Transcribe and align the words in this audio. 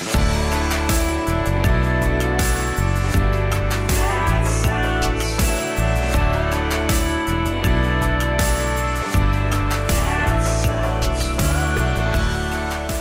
Hi, 0.00 0.04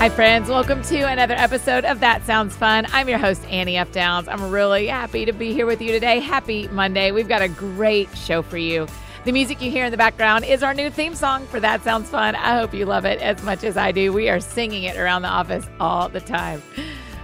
friends. 0.09 0.49
Welcome 0.49 0.81
to 0.83 1.01
another 1.01 1.35
episode 1.35 1.85
of 1.85 1.99
That 1.99 2.25
Sounds 2.25 2.55
Fun. 2.55 2.87
I'm 2.91 3.07
your 3.07 3.19
host, 3.19 3.45
Annie 3.45 3.77
F. 3.77 3.91
Downs. 3.91 4.27
I'm 4.27 4.49
really 4.49 4.87
happy 4.87 5.25
to 5.25 5.33
be 5.33 5.53
here 5.53 5.67
with 5.67 5.83
you 5.83 5.91
today. 5.91 6.19
Happy 6.19 6.67
Monday. 6.69 7.11
We've 7.11 7.27
got 7.27 7.43
a 7.43 7.47
great 7.47 8.09
show 8.17 8.41
for 8.41 8.57
you. 8.57 8.87
The 9.25 9.31
music 9.31 9.61
you 9.61 9.69
hear 9.71 9.85
in 9.85 9.91
the 9.91 9.97
background 9.97 10.45
is 10.45 10.63
our 10.63 10.73
new 10.73 10.89
theme 10.89 11.13
song 11.13 11.47
for 11.47 11.59
That 11.59 11.83
Sounds 11.83 12.09
Fun. 12.09 12.35
I 12.35 12.57
hope 12.57 12.73
you 12.73 12.85
love 12.85 13.03
it 13.03 13.19
as 13.19 13.41
much 13.43 13.63
as 13.63 13.75
I 13.75 13.91
do. 13.91 14.13
We 14.13 14.29
are 14.29 14.39
singing 14.39 14.83
it 14.83 14.95
around 14.95 15.23
the 15.23 15.27
office 15.27 15.65
all 15.79 16.07
the 16.07 16.21
time. 16.21 16.61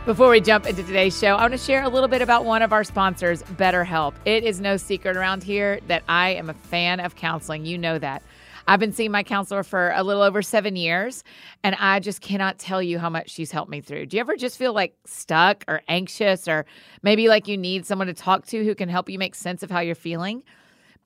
Before 0.06 0.30
we 0.30 0.42
jump 0.42 0.66
into 0.66 0.84
today's 0.84 1.18
show, 1.18 1.36
I 1.36 1.42
want 1.44 1.54
to 1.54 1.58
share 1.58 1.84
a 1.84 1.88
little 1.88 2.10
bit 2.10 2.22
about 2.22 2.44
one 2.44 2.62
of 2.62 2.74
our 2.74 2.84
sponsors, 2.84 3.42
BetterHelp. 3.44 4.16
It 4.26 4.44
is 4.44 4.60
no 4.60 4.76
secret 4.76 5.16
around 5.16 5.44
here 5.44 5.80
that 5.88 6.04
I 6.10 6.32
am 6.32 6.50
a 6.50 6.54
fan 6.54 7.00
of 7.00 7.16
counseling. 7.16 7.66
You 7.66 7.78
know 7.78 7.98
that. 8.00 8.22
I've 8.68 8.80
been 8.80 8.92
seeing 8.92 9.12
my 9.12 9.24
counselor 9.24 9.64
for 9.64 9.92
a 9.96 10.04
little 10.04 10.24
over 10.24 10.42
seven 10.42 10.76
years, 10.76 11.24
and 11.64 11.76
I 11.76 12.00
just 12.00 12.22
cannot 12.22 12.60
tell 12.60 12.82
you 12.82 13.00
how 13.00 13.10
much 13.10 13.30
she's 13.30 13.52
helped 13.52 13.72
me 13.72 13.80
through. 13.80 14.08
Do 14.08 14.18
you 14.18 14.22
ever 14.22 14.36
just 14.36 14.58
feel 14.58 14.74
like 14.74 14.96
stuck 15.06 15.64
or 15.68 15.82
anxious, 15.88 16.50
or 16.50 16.66
maybe 17.02 17.30
like 17.30 17.48
you 17.48 17.58
need 17.58 17.86
someone 17.86 18.08
to 18.08 18.14
talk 18.14 18.46
to 18.48 18.64
who 18.66 18.76
can 18.76 18.90
help 18.90 19.10
you 19.10 19.20
make 19.20 19.36
sense 19.36 19.64
of 19.64 19.72
how 19.72 19.80
you're 19.80 19.96
feeling? 19.96 20.44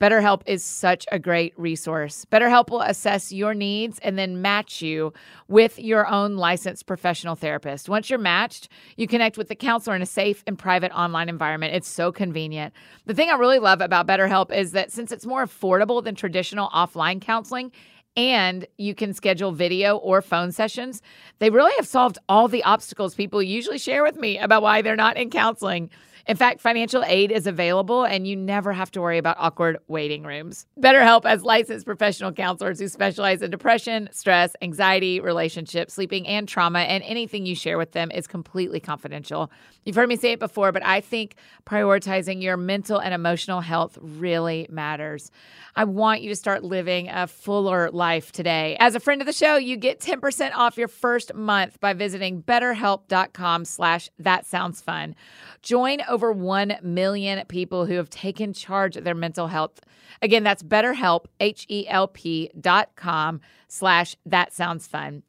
BetterHelp 0.00 0.42
is 0.46 0.62
such 0.62 1.06
a 1.10 1.18
great 1.18 1.52
resource. 1.58 2.24
BetterHelp 2.30 2.70
will 2.70 2.82
assess 2.82 3.32
your 3.32 3.52
needs 3.52 3.98
and 3.98 4.16
then 4.16 4.40
match 4.40 4.80
you 4.80 5.12
with 5.48 5.76
your 5.78 6.06
own 6.06 6.36
licensed 6.36 6.86
professional 6.86 7.34
therapist. 7.34 7.88
Once 7.88 8.08
you're 8.08 8.18
matched, 8.18 8.68
you 8.96 9.08
connect 9.08 9.36
with 9.36 9.48
the 9.48 9.56
counselor 9.56 9.96
in 9.96 10.02
a 10.02 10.06
safe 10.06 10.44
and 10.46 10.56
private 10.56 10.92
online 10.92 11.28
environment. 11.28 11.74
It's 11.74 11.88
so 11.88 12.12
convenient. 12.12 12.72
The 13.06 13.14
thing 13.14 13.28
I 13.28 13.34
really 13.34 13.58
love 13.58 13.80
about 13.80 14.06
BetterHelp 14.06 14.52
is 14.52 14.70
that 14.72 14.92
since 14.92 15.10
it's 15.10 15.26
more 15.26 15.44
affordable 15.44 16.02
than 16.02 16.14
traditional 16.14 16.68
offline 16.68 17.20
counseling, 17.20 17.72
and 18.16 18.66
you 18.78 18.94
can 18.96 19.14
schedule 19.14 19.52
video 19.52 19.96
or 19.96 20.20
phone 20.22 20.50
sessions. 20.50 21.02
They 21.38 21.50
really 21.50 21.72
have 21.76 21.86
solved 21.86 22.18
all 22.28 22.48
the 22.48 22.64
obstacles 22.64 23.14
people 23.14 23.40
usually 23.40 23.78
share 23.78 24.02
with 24.02 24.16
me 24.16 24.38
about 24.38 24.62
why 24.62 24.82
they're 24.82 24.96
not 24.96 25.16
in 25.16 25.30
counseling. 25.30 25.90
In 26.28 26.36
fact, 26.36 26.60
financial 26.60 27.02
aid 27.06 27.32
is 27.32 27.46
available 27.46 28.04
and 28.04 28.26
you 28.26 28.36
never 28.36 28.74
have 28.74 28.90
to 28.90 29.00
worry 29.00 29.16
about 29.16 29.36
awkward 29.38 29.78
waiting 29.88 30.24
rooms. 30.24 30.66
BetterHelp 30.78 31.24
has 31.24 31.42
licensed 31.42 31.86
professional 31.86 32.32
counselors 32.32 32.78
who 32.78 32.88
specialize 32.88 33.40
in 33.40 33.50
depression, 33.50 34.10
stress, 34.12 34.54
anxiety, 34.60 35.20
relationships, 35.20 35.94
sleeping, 35.94 36.26
and 36.28 36.46
trauma, 36.46 36.80
and 36.80 37.02
anything 37.04 37.46
you 37.46 37.54
share 37.54 37.78
with 37.78 37.92
them 37.92 38.10
is 38.10 38.26
completely 38.26 38.78
confidential. 38.78 39.50
You've 39.86 39.96
heard 39.96 40.10
me 40.10 40.16
say 40.16 40.32
it 40.32 40.38
before, 40.38 40.70
but 40.70 40.84
I 40.84 41.00
think 41.00 41.36
prioritizing 41.64 42.42
your 42.42 42.58
mental 42.58 42.98
and 42.98 43.14
emotional 43.14 43.62
health 43.62 43.96
really 43.98 44.66
matters. 44.68 45.30
I 45.76 45.84
want 45.84 46.22
you 46.22 46.28
to 46.28 46.36
start 46.36 46.62
living 46.62 47.08
a 47.08 47.26
fuller 47.26 47.88
life 47.90 48.32
today. 48.32 48.76
As 48.80 48.94
a 48.94 49.00
friend 49.00 49.22
of 49.22 49.26
the 49.26 49.32
show, 49.32 49.56
you 49.56 49.76
get 49.76 50.00
10% 50.00 50.50
off 50.54 50.76
your 50.76 50.88
first 50.88 51.32
month 51.34 51.80
by 51.80 51.94
visiting 51.94 52.42
betterhelp.com 52.42 53.64
slash 53.64 54.10
that 54.18 54.44
sounds 54.44 54.82
fun. 54.82 55.14
Join 55.62 56.00
over 56.08 56.17
1 56.18 56.78
million 56.82 57.44
people 57.46 57.86
who 57.86 57.94
have 57.94 58.10
taken 58.10 58.52
charge 58.52 58.96
of 58.96 59.04
their 59.04 59.14
mental 59.14 59.46
health. 59.48 59.80
Again, 60.20 60.42
that's 60.42 60.62
betterhelp, 60.62 61.26
H-E-L-P 61.40 62.50
dot 62.60 62.90
com 62.96 63.40
slash 63.68 64.16
that 64.26 64.52
sounds 64.52 64.86
fun. 64.86 65.22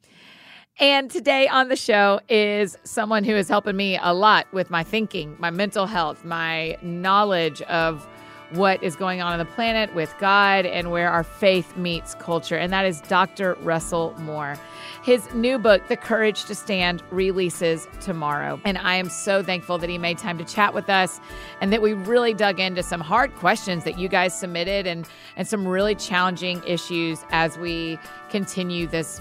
And 0.78 1.10
today 1.10 1.46
on 1.46 1.68
the 1.68 1.76
show 1.76 2.20
is 2.28 2.78
someone 2.84 3.22
who 3.24 3.34
is 3.34 3.48
helping 3.48 3.76
me 3.76 3.98
a 4.00 4.14
lot 4.14 4.50
with 4.52 4.70
my 4.70 4.82
thinking, 4.82 5.36
my 5.38 5.50
mental 5.50 5.86
health, 5.86 6.24
my 6.24 6.78
knowledge 6.80 7.60
of 7.62 8.08
what 8.50 8.82
is 8.82 8.96
going 8.96 9.20
on 9.20 9.32
on 9.32 9.38
the 9.38 9.44
planet 9.44 9.94
with 9.94 10.14
God 10.18 10.66
and 10.66 10.90
where 10.90 11.10
our 11.10 11.22
faith 11.22 11.76
meets 11.76 12.14
culture. 12.16 12.56
And 12.56 12.72
that 12.72 12.84
is 12.84 13.00
Dr. 13.02 13.54
Russell 13.62 14.14
Moore. 14.18 14.56
His 15.02 15.32
new 15.34 15.58
book, 15.58 15.86
The 15.88 15.96
Courage 15.96 16.44
to 16.46 16.54
Stand, 16.54 17.02
releases 17.10 17.88
tomorrow. 18.00 18.60
And 18.64 18.76
I 18.78 18.96
am 18.96 19.08
so 19.08 19.42
thankful 19.42 19.78
that 19.78 19.88
he 19.88 19.98
made 19.98 20.18
time 20.18 20.36
to 20.38 20.44
chat 20.44 20.74
with 20.74 20.90
us 20.90 21.20
and 21.60 21.72
that 21.72 21.80
we 21.80 21.92
really 21.92 22.34
dug 22.34 22.60
into 22.60 22.82
some 22.82 23.00
hard 23.00 23.34
questions 23.36 23.84
that 23.84 23.98
you 23.98 24.08
guys 24.08 24.38
submitted 24.38 24.86
and, 24.86 25.08
and 25.36 25.46
some 25.46 25.66
really 25.66 25.94
challenging 25.94 26.62
issues 26.66 27.24
as 27.30 27.56
we 27.56 27.98
continue 28.30 28.86
this, 28.86 29.20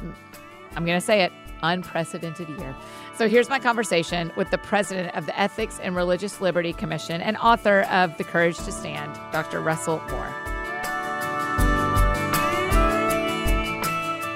I'm 0.76 0.86
going 0.86 1.00
to 1.00 1.06
say 1.06 1.22
it, 1.22 1.32
unprecedented 1.62 2.50
year. 2.50 2.76
So 3.20 3.28
here's 3.28 3.50
my 3.50 3.60
conversation 3.60 4.32
with 4.38 4.50
the 4.50 4.58
president 4.58 5.14
of 5.14 5.26
the 5.26 5.38
Ethics 5.38 5.78
and 5.84 5.94
Religious 5.94 6.40
Liberty 6.40 6.72
Commission 6.72 7.20
and 7.20 7.36
author 7.36 7.82
of 7.92 8.18
The 8.18 8.24
Courage 8.24 8.56
to 8.60 8.72
Stand, 8.72 9.14
Dr. 9.34 9.60
Russell 9.60 10.02
Moore. 10.10 10.34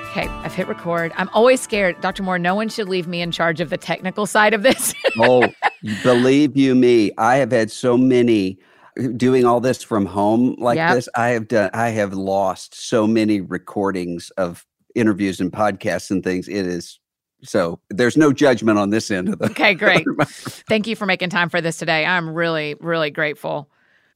Okay, 0.10 0.28
I've 0.28 0.54
hit 0.54 0.68
record. 0.68 1.14
I'm 1.16 1.30
always 1.30 1.62
scared, 1.62 2.02
Dr. 2.02 2.24
Moore. 2.24 2.38
No 2.38 2.56
one 2.56 2.68
should 2.68 2.90
leave 2.90 3.08
me 3.08 3.22
in 3.22 3.32
charge 3.32 3.62
of 3.62 3.70
the 3.70 3.78
technical 3.78 4.26
side 4.26 4.54
of 4.54 4.64
this. 4.64 4.94
oh, 5.18 5.48
believe 6.04 6.58
you 6.58 6.76
me, 6.76 7.14
I 7.18 7.38
have 7.38 7.52
had 7.52 7.72
so 7.72 7.96
many 7.96 8.60
uh, 9.00 9.08
doing 9.16 9.46
all 9.46 9.62
this 9.62 9.82
from 9.82 10.06
home 10.06 10.58
like 10.60 10.76
yep. 10.76 10.96
this. 10.96 11.08
I 11.16 11.30
have 11.30 11.48
done. 11.48 11.70
I 11.74 11.92
have 11.92 12.12
lost 12.12 12.76
so 12.76 13.08
many 13.08 13.40
recordings 13.40 14.30
of 14.32 14.66
interviews 14.94 15.40
and 15.40 15.54
podcasts 15.54 16.12
and 16.12 16.22
things. 16.22 16.50
It 16.50 16.68
is 16.68 17.00
so 17.44 17.80
there's 17.90 18.18
no 18.18 18.34
judgment 18.34 18.80
on 18.80 18.90
this 18.90 19.12
end 19.12 19.30
of 19.30 19.40
the. 19.40 19.46
Okay, 19.46 19.74
great. 19.76 20.06
Thank 20.28 20.88
you 20.88 20.96
for 20.96 21.06
making 21.06 21.30
time 21.30 21.50
for 21.50 21.62
this 21.62 21.78
today. 21.78 22.06
I'm 22.06 22.30
really, 22.30 22.76
really 22.80 23.12
grateful. 23.12 23.70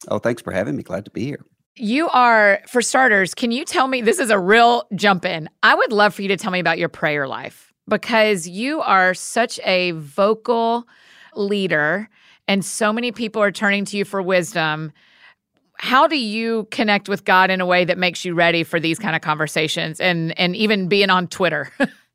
Oh, 0.07 0.19
thanks 0.19 0.41
for 0.41 0.51
having 0.51 0.75
me. 0.75 0.83
Glad 0.83 1.05
to 1.05 1.11
be 1.11 1.25
here. 1.25 1.43
You 1.75 2.09
are, 2.09 2.61
for 2.67 2.81
starters, 2.81 3.35
can 3.35 3.51
you 3.51 3.63
tell 3.63 3.87
me? 3.87 4.01
This 4.01 4.19
is 4.19 4.31
a 4.31 4.39
real 4.39 4.87
jump 4.95 5.25
in. 5.25 5.47
I 5.61 5.75
would 5.75 5.91
love 5.91 6.13
for 6.15 6.23
you 6.23 6.27
to 6.29 6.37
tell 6.37 6.51
me 6.51 6.59
about 6.59 6.79
your 6.79 6.89
prayer 6.89 7.27
life 7.27 7.71
because 7.87 8.47
you 8.47 8.81
are 8.81 9.13
such 9.13 9.59
a 9.63 9.91
vocal 9.91 10.87
leader 11.35 12.09
and 12.47 12.63
so 12.63 12.91
many 12.91 13.11
people 13.11 13.41
are 13.41 13.51
turning 13.51 13.85
to 13.85 13.97
you 13.97 14.05
for 14.05 14.21
wisdom. 14.21 14.91
How 15.77 16.07
do 16.07 16.17
you 16.17 16.67
connect 16.71 17.07
with 17.07 17.25
God 17.25 17.51
in 17.51 17.61
a 17.61 17.65
way 17.65 17.85
that 17.85 17.97
makes 17.97 18.25
you 18.25 18.33
ready 18.33 18.63
for 18.63 18.79
these 18.79 18.97
kind 18.97 19.15
of 19.15 19.21
conversations 19.21 19.99
and 19.99 20.37
and 20.39 20.55
even 20.55 20.87
being 20.87 21.09
on 21.09 21.27
Twitter? 21.27 21.71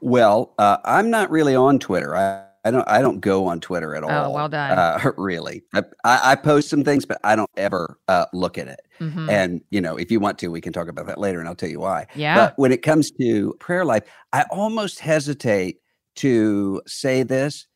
Well, 0.00 0.54
uh, 0.58 0.78
I'm 0.84 1.10
not 1.10 1.30
really 1.30 1.54
on 1.54 1.78
Twitter. 1.78 2.16
I, 2.16 2.44
I 2.64 2.70
don't. 2.70 2.88
I 2.88 3.02
don't 3.02 3.20
go 3.20 3.46
on 3.46 3.60
Twitter 3.60 3.94
at 3.94 4.02
oh, 4.04 4.08
all. 4.08 4.30
Oh, 4.30 4.34
well 4.34 4.48
done. 4.48 4.70
Uh, 4.72 5.12
really, 5.18 5.62
I, 5.74 5.82
I, 6.04 6.34
post 6.34 6.70
some 6.70 6.82
things, 6.82 7.04
but 7.04 7.20
I 7.22 7.36
don't 7.36 7.50
ever 7.58 7.98
uh, 8.08 8.24
look 8.32 8.56
at 8.56 8.68
it. 8.68 8.80
Mm-hmm. 9.00 9.28
And 9.28 9.60
you 9.70 9.82
know, 9.82 9.96
if 9.96 10.10
you 10.10 10.18
want 10.18 10.38
to, 10.38 10.48
we 10.48 10.62
can 10.62 10.72
talk 10.72 10.88
about 10.88 11.06
that 11.06 11.18
later, 11.18 11.40
and 11.40 11.48
I'll 11.48 11.54
tell 11.54 11.68
you 11.68 11.80
why. 11.80 12.06
Yeah. 12.14 12.36
But 12.36 12.58
when 12.58 12.72
it 12.72 12.80
comes 12.80 13.10
to 13.20 13.54
prayer 13.60 13.84
life, 13.84 14.04
I 14.32 14.46
almost 14.50 15.00
hesitate 15.00 15.80
to 16.16 16.80
say 16.86 17.22
this. 17.22 17.66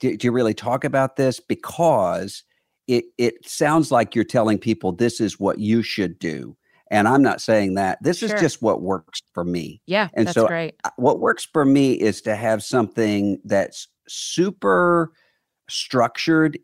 Do, 0.00 0.16
do 0.16 0.26
you 0.26 0.32
really 0.32 0.54
talk 0.54 0.82
about 0.82 1.14
this? 1.14 1.38
Because 1.38 2.42
it 2.88 3.04
it 3.18 3.48
sounds 3.48 3.92
like 3.92 4.16
you're 4.16 4.24
telling 4.24 4.58
people 4.58 4.90
this 4.90 5.20
is 5.20 5.38
what 5.38 5.60
you 5.60 5.82
should 5.82 6.18
do 6.18 6.56
and 6.92 7.08
I'm 7.08 7.22
not 7.22 7.40
saying 7.40 7.74
that. 7.74 8.00
This 8.02 8.18
sure. 8.18 8.32
is 8.32 8.40
just 8.40 8.60
what 8.60 8.82
works 8.82 9.22
for 9.32 9.44
me. 9.44 9.80
Yeah. 9.86 10.08
And 10.14 10.28
so 10.28 10.46
great. 10.46 10.74
what 10.96 11.20
works 11.20 11.48
for 11.50 11.64
me 11.64 11.94
is 11.94 12.20
to 12.22 12.36
have 12.36 12.62
something 12.62 13.40
that's 13.44 13.88
super 14.06 15.12
structured 15.70 16.58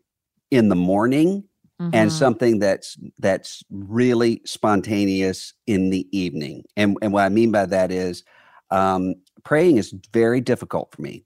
in 0.51 0.69
the 0.69 0.75
morning 0.75 1.43
mm-hmm. 1.81 1.89
and 1.93 2.13
something 2.13 2.59
that's 2.59 2.95
that's 3.17 3.63
really 3.71 4.41
spontaneous 4.45 5.53
in 5.65 5.89
the 5.89 6.07
evening. 6.17 6.63
And 6.77 6.95
and 7.01 7.11
what 7.11 7.23
I 7.23 7.29
mean 7.29 7.51
by 7.51 7.65
that 7.65 7.91
is 7.91 8.23
um, 8.69 9.15
praying 9.43 9.77
is 9.77 9.95
very 10.13 10.41
difficult 10.41 10.93
for 10.93 11.01
me 11.01 11.25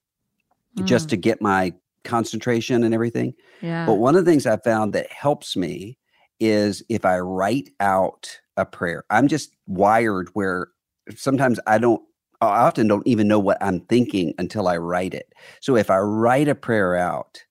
mm. 0.77 0.85
just 0.85 1.09
to 1.09 1.17
get 1.17 1.41
my 1.41 1.73
concentration 2.05 2.85
and 2.85 2.93
everything. 2.93 3.33
Yeah. 3.61 3.85
But 3.85 3.95
one 3.95 4.15
of 4.15 4.23
the 4.23 4.31
things 4.31 4.45
I 4.45 4.57
found 4.57 4.93
that 4.93 5.11
helps 5.11 5.57
me 5.57 5.97
is 6.39 6.83
if 6.87 7.03
I 7.03 7.19
write 7.19 7.69
out 7.81 8.39
a 8.57 8.65
prayer. 8.65 9.03
I'm 9.09 9.27
just 9.27 9.51
wired 9.67 10.29
where 10.33 10.69
sometimes 11.15 11.59
I 11.67 11.77
don't 11.77 12.01
I 12.41 12.65
often 12.65 12.87
don't 12.87 13.07
even 13.07 13.27
know 13.27 13.39
what 13.39 13.57
I'm 13.61 13.79
thinking 13.81 14.33
until 14.37 14.67
I 14.67 14.77
write 14.77 15.13
it. 15.13 15.33
So 15.61 15.77
if 15.77 15.89
I 15.89 15.99
write 15.99 16.49
a 16.49 16.55
prayer 16.55 16.95
out 16.95 17.41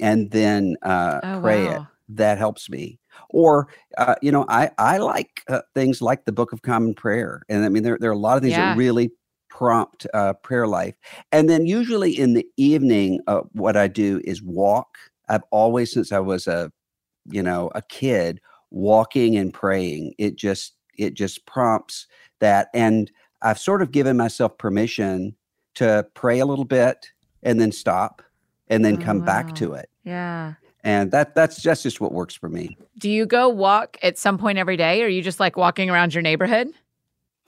and 0.00 0.30
then 0.32 0.76
uh, 0.82 1.20
oh, 1.22 1.40
pray 1.40 1.66
wow. 1.66 1.72
it, 1.72 1.82
that 2.16 2.38
helps 2.38 2.68
me. 2.68 2.98
Or 3.30 3.68
uh, 3.98 4.16
you 4.20 4.32
know, 4.32 4.44
I 4.48 4.70
I 4.78 4.98
like 4.98 5.42
uh, 5.48 5.60
things 5.74 6.02
like 6.02 6.24
the 6.24 6.32
Book 6.32 6.52
of 6.52 6.62
Common 6.62 6.94
Prayer, 6.94 7.42
and 7.48 7.64
I 7.64 7.68
mean 7.68 7.82
there 7.82 7.98
there 8.00 8.10
are 8.10 8.14
a 8.14 8.18
lot 8.18 8.36
of 8.36 8.42
things 8.42 8.52
yeah. 8.52 8.70
that 8.70 8.78
really 8.78 9.12
prompt 9.48 10.06
uh, 10.14 10.32
prayer 10.32 10.66
life. 10.66 10.94
And 11.30 11.48
then 11.48 11.66
usually 11.66 12.18
in 12.18 12.32
the 12.32 12.46
evening, 12.56 13.20
uh, 13.26 13.42
what 13.52 13.76
I 13.76 13.86
do 13.86 14.20
is 14.24 14.42
walk. 14.42 14.96
I've 15.28 15.44
always 15.50 15.92
since 15.92 16.10
I 16.10 16.18
was 16.20 16.46
a 16.46 16.72
you 17.26 17.42
know 17.42 17.70
a 17.74 17.82
kid 17.82 18.40
walking 18.72 19.36
and 19.36 19.52
praying 19.54 20.14
it 20.18 20.34
just 20.36 20.74
it 20.98 21.14
just 21.14 21.44
prompts 21.46 22.06
that 22.40 22.68
and 22.74 23.10
i've 23.42 23.58
sort 23.58 23.82
of 23.82 23.92
given 23.92 24.16
myself 24.16 24.56
permission 24.58 25.34
to 25.74 26.06
pray 26.14 26.38
a 26.38 26.46
little 26.46 26.64
bit 26.64 27.06
and 27.42 27.60
then 27.60 27.70
stop 27.72 28.22
and 28.68 28.84
then 28.84 28.96
Oh, 29.00 29.04
come 29.04 29.20
back 29.20 29.54
to 29.56 29.74
it. 29.74 29.88
Yeah. 30.04 30.54
And 30.84 31.10
that 31.12 31.34
that's 31.34 31.60
just 31.62 31.82
just 31.82 32.00
what 32.00 32.12
works 32.12 32.34
for 32.34 32.48
me. 32.48 32.76
Do 32.98 33.10
you 33.10 33.26
go 33.26 33.48
walk 33.48 33.98
at 34.02 34.16
some 34.18 34.38
point 34.38 34.58
every 34.58 34.76
day 34.76 35.02
or 35.02 35.06
are 35.06 35.08
you 35.08 35.22
just 35.22 35.38
like 35.40 35.56
walking 35.56 35.90
around 35.90 36.14
your 36.14 36.22
neighborhood? 36.22 36.68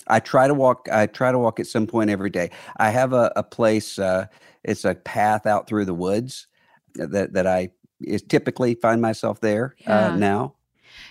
I 0.06 0.20
try 0.20 0.46
to 0.48 0.54
walk. 0.54 0.88
I 0.92 1.06
try 1.06 1.32
to 1.32 1.38
walk 1.38 1.58
at 1.60 1.66
some 1.66 1.86
point 1.86 2.10
every 2.10 2.28
day. 2.30 2.50
I 2.76 2.90
have 2.90 3.12
a, 3.12 3.32
a 3.36 3.42
place. 3.42 3.98
Uh, 3.98 4.26
it's 4.64 4.84
a 4.84 4.94
path 4.94 5.46
out 5.46 5.66
through 5.66 5.86
the 5.86 5.94
woods 5.94 6.46
that 6.94 7.32
that 7.32 7.46
I 7.46 7.70
is 8.02 8.22
typically 8.22 8.74
find 8.74 9.00
myself 9.00 9.40
there 9.40 9.74
Yeah. 9.80 10.12
uh, 10.12 10.16
now. 10.16 10.54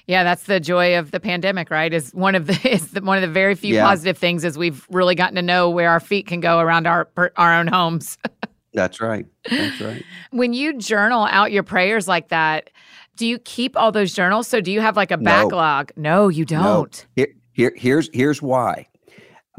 Yeah, 0.07 0.23
that's 0.23 0.43
the 0.43 0.59
joy 0.59 0.97
of 0.97 1.11
the 1.11 1.19
pandemic, 1.19 1.69
right? 1.69 1.93
Is 1.93 2.11
one 2.13 2.35
of 2.35 2.47
the 2.47 2.59
is 2.73 2.91
the, 2.91 3.01
one 3.01 3.17
of 3.17 3.21
the 3.21 3.33
very 3.33 3.55
few 3.55 3.75
Yeah. 3.75 3.85
positive 3.85 4.17
things 4.17 4.43
is 4.43 4.57
we've 4.57 4.85
really 4.89 5.15
gotten 5.15 5.35
to 5.35 5.41
know 5.41 5.69
where 5.69 5.89
our 5.89 5.99
feet 5.99 6.27
can 6.27 6.39
go 6.39 6.59
around 6.59 6.87
our 6.87 7.09
our 7.37 7.53
own 7.53 7.67
homes. 7.67 8.17
That's 8.73 8.99
right. 8.99 9.25
That's 9.49 9.79
right. 9.81 10.03
when 10.31 10.53
you 10.53 10.77
journal 10.79 11.27
out 11.29 11.51
your 11.51 11.61
prayers 11.61 12.07
like 12.07 12.29
that, 12.29 12.71
do 13.17 13.27
you 13.27 13.37
keep 13.37 13.77
all 13.77 13.91
those 13.91 14.13
journals? 14.13 14.47
So 14.47 14.61
do 14.61 14.71
you 14.71 14.81
have 14.81 14.97
like 14.97 15.11
a 15.11 15.17
backlog? 15.17 15.91
No, 15.95 16.27
you 16.27 16.43
don't. 16.43 17.05
Here, 17.15 17.27
here, 17.51 17.71
here's 17.75 18.09
here's 18.13 18.41
why. 18.41 18.87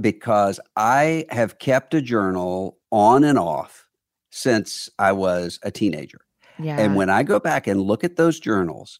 Because 0.00 0.58
I 0.76 1.24
have 1.30 1.60
kept 1.60 1.94
a 1.94 2.02
journal 2.02 2.76
on 2.90 3.22
and 3.22 3.38
off 3.38 3.86
since 4.30 4.88
I 4.98 5.12
was 5.12 5.60
a 5.62 5.70
teenager. 5.70 6.18
Yeah. 6.58 6.78
And 6.80 6.96
when 6.96 7.08
I 7.10 7.22
go 7.22 7.38
back 7.38 7.68
and 7.68 7.80
look 7.80 8.02
at 8.02 8.16
those 8.16 8.40
journals, 8.40 8.98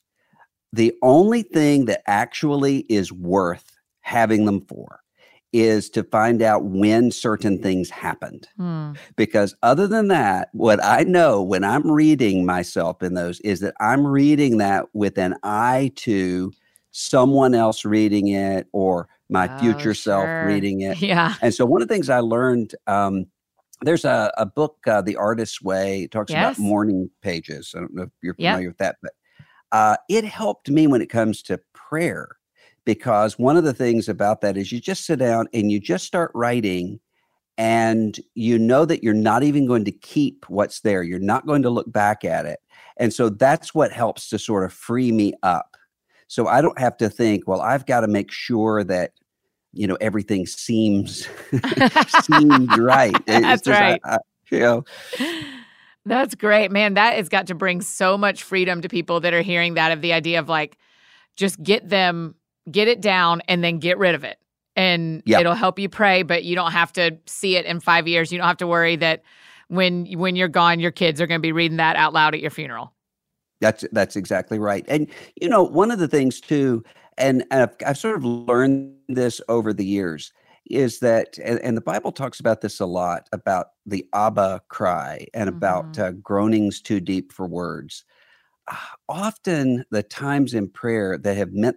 the 0.74 0.92
only 1.02 1.42
thing 1.42 1.84
that 1.86 2.02
actually 2.06 2.78
is 2.88 3.12
worth 3.12 3.76
having 4.00 4.44
them 4.44 4.60
for 4.60 5.00
is 5.52 5.88
to 5.90 6.02
find 6.02 6.42
out 6.42 6.64
when 6.64 7.10
certain 7.12 7.62
things 7.62 7.88
happened. 7.90 8.48
Hmm. 8.56 8.92
Because 9.16 9.54
other 9.62 9.86
than 9.86 10.08
that, 10.08 10.48
what 10.52 10.82
I 10.82 11.04
know 11.04 11.42
when 11.42 11.62
I'm 11.62 11.88
reading 11.90 12.44
myself 12.44 13.02
in 13.02 13.14
those 13.14 13.40
is 13.40 13.60
that 13.60 13.74
I'm 13.80 14.04
reading 14.06 14.58
that 14.58 14.86
with 14.94 15.16
an 15.18 15.36
eye 15.44 15.92
to 15.96 16.52
someone 16.90 17.54
else 17.54 17.84
reading 17.84 18.28
it 18.28 18.66
or 18.72 19.08
my 19.28 19.48
Oh, 19.48 19.58
future 19.58 19.94
self 19.94 20.28
reading 20.40 20.80
it. 20.80 20.98
Yeah. 21.00 21.34
And 21.40 21.54
so 21.54 21.64
one 21.66 21.82
of 21.82 21.88
the 21.88 21.94
things 21.94 22.10
I 22.10 22.20
learned, 22.20 22.74
um, 22.88 23.26
there's 23.82 24.04
a, 24.04 24.32
a 24.38 24.46
book, 24.46 24.78
uh, 24.86 25.02
The 25.02 25.16
Artist's 25.16 25.62
Way, 25.62 26.04
it 26.04 26.10
talks 26.10 26.32
Yes. 26.32 26.56
about 26.56 26.62
morning 26.64 27.10
pages. 27.22 27.74
I 27.76 27.80
don't 27.80 27.94
know 27.94 28.02
if 28.04 28.10
you're 28.22 28.34
Yep. 28.38 28.52
familiar 28.52 28.68
with 28.68 28.78
that, 28.78 28.96
but 29.02 29.12
uh, 29.74 29.96
it 30.08 30.24
helped 30.24 30.70
me 30.70 30.86
when 30.86 31.02
it 31.02 31.10
comes 31.10 31.42
to 31.42 31.60
prayer 31.74 32.36
because 32.84 33.38
one 33.40 33.56
of 33.56 33.64
the 33.64 33.74
things 33.74 34.08
about 34.08 34.40
that 34.40 34.56
is 34.56 34.70
you 34.70 34.80
just 34.80 35.04
sit 35.04 35.18
down 35.18 35.48
and 35.52 35.72
you 35.72 35.80
just 35.80 36.04
start 36.06 36.30
writing 36.32 37.00
and 37.58 38.20
you 38.34 38.56
know 38.56 38.84
that 38.84 39.02
you're 39.02 39.14
not 39.14 39.42
even 39.42 39.66
going 39.66 39.84
to 39.84 39.90
keep 39.90 40.44
what's 40.48 40.80
there. 40.80 41.02
You're 41.02 41.18
not 41.18 41.44
going 41.44 41.62
to 41.62 41.70
look 41.70 41.90
back 41.90 42.24
at 42.24 42.46
it. 42.46 42.60
And 42.98 43.12
so 43.12 43.28
that's 43.28 43.74
what 43.74 43.90
helps 43.92 44.28
to 44.28 44.38
sort 44.38 44.64
of 44.64 44.72
free 44.72 45.10
me 45.10 45.32
up. 45.42 45.76
So 46.28 46.46
I 46.46 46.62
don't 46.62 46.78
have 46.78 46.96
to 46.98 47.10
think, 47.10 47.48
well, 47.48 47.60
I've 47.60 47.84
got 47.86 48.00
to 48.00 48.08
make 48.08 48.30
sure 48.30 48.84
that 48.84 49.12
you 49.72 49.88
know 49.88 49.96
everything 50.00 50.46
seems 50.46 51.26
seems 52.22 52.68
right. 52.78 53.16
It's 53.26 53.40
That's 53.40 53.62
just, 53.62 53.80
I- 53.82 53.90
right. 53.90 54.00
I- 54.04 54.18
you 54.50 54.58
know, 54.60 54.84
That's 56.06 56.34
great, 56.34 56.70
man. 56.70 56.94
That 56.94 57.14
has 57.14 57.28
got 57.28 57.46
to 57.46 57.54
bring 57.54 57.80
so 57.80 58.18
much 58.18 58.42
freedom 58.42 58.82
to 58.82 58.88
people 58.88 59.20
that 59.20 59.32
are 59.32 59.42
hearing 59.42 59.74
that 59.74 59.90
of 59.92 60.02
the 60.02 60.12
idea 60.12 60.38
of 60.38 60.48
like, 60.48 60.76
just 61.36 61.62
get 61.62 61.88
them, 61.88 62.34
get 62.70 62.88
it 62.88 63.00
down, 63.00 63.40
and 63.48 63.64
then 63.64 63.78
get 63.78 63.98
rid 63.98 64.14
of 64.14 64.22
it, 64.22 64.38
and 64.76 65.22
Yeah. 65.24 65.40
it'll 65.40 65.54
help 65.54 65.78
you 65.78 65.88
pray. 65.88 66.22
But 66.22 66.44
you 66.44 66.54
don't 66.54 66.72
have 66.72 66.92
to 66.94 67.16
see 67.26 67.56
it 67.56 67.64
in 67.64 67.80
five 67.80 68.06
years. 68.06 68.30
You 68.30 68.38
don't 68.38 68.46
have 68.46 68.58
to 68.58 68.66
worry 68.66 68.96
that 68.96 69.22
when 69.68 70.06
when 70.18 70.36
you're 70.36 70.48
gone, 70.48 70.78
your 70.78 70.90
kids 70.90 71.20
are 71.20 71.26
going 71.26 71.40
to 71.40 71.42
be 71.42 71.52
reading 71.52 71.78
that 71.78 71.96
out 71.96 72.12
loud 72.12 72.34
at 72.34 72.40
your 72.40 72.50
funeral. 72.50 72.92
That's 73.60 73.84
that's 73.92 74.14
exactly 74.14 74.58
right. 74.58 74.84
And 74.88 75.08
you 75.40 75.48
know, 75.48 75.62
one 75.62 75.90
of 75.90 75.98
the 75.98 76.08
things 76.08 76.40
too, 76.40 76.84
and, 77.16 77.44
and 77.50 77.62
I've, 77.62 77.76
I've 77.86 77.98
sort 77.98 78.16
of 78.16 78.24
learned 78.24 78.94
this 79.08 79.40
over 79.48 79.72
the 79.72 79.86
years, 79.86 80.32
is 80.66 81.00
that, 81.00 81.38
and, 81.38 81.60
and 81.60 81.76
the 81.76 81.82
Bible 81.82 82.12
talks 82.12 82.40
about 82.40 82.60
this 82.60 82.80
a 82.80 82.86
lot 82.86 83.28
about 83.32 83.68
the 83.86 84.06
Abba 84.14 84.62
cry 84.68 85.26
and 85.34 85.48
about 85.48 85.98
uh, 85.98 86.12
groanings 86.12 86.80
too 86.80 87.00
deep 87.00 87.32
for 87.32 87.46
words. 87.46 88.04
Ah, 88.68 88.94
Often, 89.08 89.84
the 89.90 90.02
times 90.02 90.54
in 90.54 90.68
prayer 90.68 91.18
that 91.18 91.36
have 91.36 91.52
meant 91.52 91.76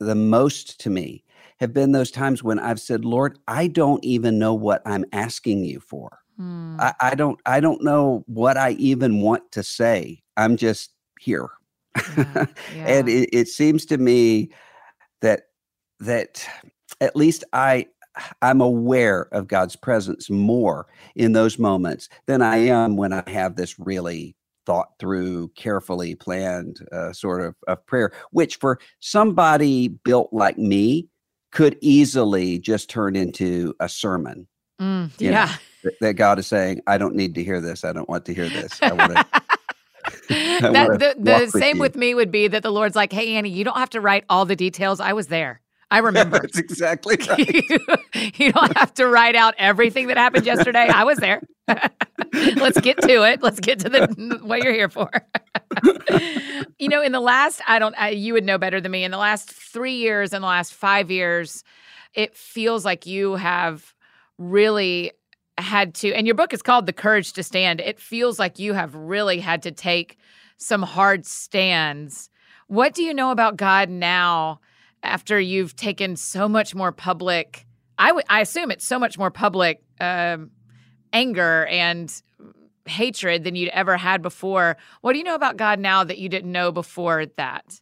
the 0.00 0.14
most 0.14 0.80
to 0.80 0.90
me 0.90 1.24
have 1.60 1.72
been 1.72 1.92
those 1.92 2.10
times 2.10 2.42
when 2.42 2.58
I've 2.58 2.80
said, 2.80 3.04
"Lord, 3.04 3.38
I 3.48 3.68
don't 3.68 4.04
even 4.04 4.38
know 4.38 4.54
what 4.54 4.82
I'm 4.84 5.04
asking 5.12 5.64
you 5.64 5.80
for." 5.80 6.18
Hmm. 6.36 6.76
I, 6.80 6.92
I 7.00 7.14
don't 7.14 7.40
I 7.46 7.60
don't 7.60 7.82
know 7.82 8.24
what 8.26 8.56
I 8.56 8.72
even 8.72 9.20
want 9.20 9.50
to 9.52 9.62
say. 9.62 10.22
I'm 10.36 10.56
just 10.56 10.90
here. 11.20 11.48
Yeah, 12.16 12.46
and 12.84 13.08
it, 13.08 13.30
it 13.32 13.48
seems 13.48 13.86
to 13.86 13.98
me 13.98 14.50
that 15.22 15.42
that 16.00 16.46
at 17.00 17.16
least 17.16 17.44
I 17.52 17.86
I'm 18.42 18.60
aware 18.60 19.28
of 19.32 19.48
God's 19.48 19.76
presence 19.76 20.30
more 20.30 20.86
in 21.16 21.32
those 21.32 21.58
moments 21.58 22.08
than 22.26 22.42
I 22.42 22.56
am 22.58 22.96
when 22.96 23.12
I 23.12 23.28
have 23.28 23.56
this 23.56 23.78
really 23.78 24.36
thought 24.66 24.90
through, 24.98 25.48
carefully 25.56 26.14
planned 26.14 26.78
uh, 26.90 27.12
sort 27.12 27.42
of, 27.42 27.54
of 27.68 27.84
prayer, 27.86 28.12
which 28.30 28.56
for 28.56 28.78
somebody 29.00 29.88
built 29.88 30.30
like 30.32 30.58
me 30.58 31.08
could 31.52 31.76
easily 31.80 32.58
just 32.58 32.88
turn 32.88 33.14
into 33.14 33.74
a 33.80 33.88
sermon 33.88 34.46
Mm, 34.80 35.20
know, 35.20 35.30
yeah. 35.30 35.56
that, 35.84 36.00
that 36.00 36.14
God 36.14 36.38
is 36.38 36.46
saying, 36.46 36.82
I 36.86 36.98
don't 36.98 37.14
need 37.14 37.34
to 37.36 37.44
hear 37.44 37.60
this. 37.60 37.84
I 37.84 37.92
don't 37.92 38.08
want 38.08 38.24
to 38.26 38.34
hear 38.34 38.48
this. 38.48 38.80
I 38.82 38.92
want 38.92 39.12
to. 39.12 39.26
that, 40.28 40.98
the 40.98 41.14
the 41.18 41.32
with 41.32 41.50
same 41.50 41.76
you. 41.76 41.82
with 41.82 41.96
me 41.96 42.14
would 42.14 42.30
be 42.30 42.48
that 42.48 42.62
the 42.62 42.70
Lord's 42.70 42.96
like, 42.96 43.12
hey, 43.12 43.34
Annie, 43.36 43.50
you 43.50 43.64
don't 43.64 43.76
have 43.76 43.90
to 43.90 44.00
write 44.00 44.24
all 44.28 44.44
the 44.44 44.56
details. 44.56 45.00
I 45.00 45.12
was 45.12 45.28
there. 45.28 45.60
I 45.90 45.98
remember. 45.98 46.38
That's 46.40 46.58
exactly 46.58 47.16
right. 47.28 47.70
you, 47.70 47.78
you 48.36 48.52
don't 48.52 48.76
have 48.76 48.94
to 48.94 49.06
write 49.06 49.36
out 49.36 49.54
everything 49.58 50.08
that 50.08 50.16
happened 50.16 50.46
yesterday. 50.46 50.88
I 50.88 51.04
was 51.04 51.18
there. 51.18 51.42
Let's 52.32 52.80
get 52.80 53.00
to 53.02 53.22
it. 53.24 53.42
Let's 53.42 53.60
get 53.60 53.78
to 53.80 53.88
the 53.88 54.40
what 54.42 54.62
you're 54.62 54.72
here 54.72 54.88
for. 54.88 55.10
you 56.78 56.88
know, 56.88 57.02
in 57.02 57.12
the 57.12 57.20
last, 57.20 57.60
I 57.66 57.78
don't, 57.78 57.94
I, 57.98 58.10
you 58.10 58.32
would 58.34 58.44
know 58.44 58.58
better 58.58 58.80
than 58.80 58.92
me. 58.92 59.04
In 59.04 59.10
the 59.10 59.18
last 59.18 59.50
three 59.50 59.96
years, 59.96 60.32
in 60.32 60.42
the 60.42 60.48
last 60.48 60.74
five 60.74 61.10
years, 61.10 61.64
it 62.14 62.36
feels 62.36 62.84
like 62.84 63.06
you 63.06 63.34
have 63.34 63.94
really 64.38 65.12
had 65.58 65.94
to, 65.94 66.12
and 66.12 66.26
your 66.26 66.34
book 66.34 66.52
is 66.52 66.62
called 66.62 66.86
The 66.86 66.92
Courage 66.92 67.32
to 67.34 67.42
Stand. 67.42 67.80
It 67.80 68.00
feels 68.00 68.38
like 68.38 68.58
you 68.58 68.72
have 68.72 68.94
really 68.94 69.40
had 69.40 69.62
to 69.62 69.72
take 69.72 70.18
some 70.56 70.82
hard 70.82 71.26
stands. 71.26 72.30
What 72.66 72.94
do 72.94 73.02
you 73.02 73.14
know 73.14 73.30
about 73.30 73.56
God 73.56 73.88
now 73.88 74.60
after 75.04 75.38
you've 75.38 75.76
taken 75.76 76.16
so 76.16 76.48
much 76.48 76.74
more 76.74 76.92
public? 76.92 77.66
I 77.96 78.40
assume 78.40 78.70
it's 78.70 78.86
so 78.86 78.98
much 78.98 79.16
more 79.18 79.30
public 79.30 79.82
um, 80.00 80.50
anger 81.12 81.66
and 81.66 82.12
hatred 82.86 83.44
than 83.44 83.54
you'd 83.54 83.68
ever 83.70 83.96
had 83.96 84.20
before. 84.20 84.76
What 85.00 85.12
do 85.12 85.18
you 85.18 85.24
know 85.24 85.34
about 85.34 85.56
God 85.56 85.78
now 85.78 86.04
that 86.04 86.18
you 86.18 86.28
didn't 86.28 86.50
know 86.50 86.72
before 86.72 87.26
that? 87.36 87.80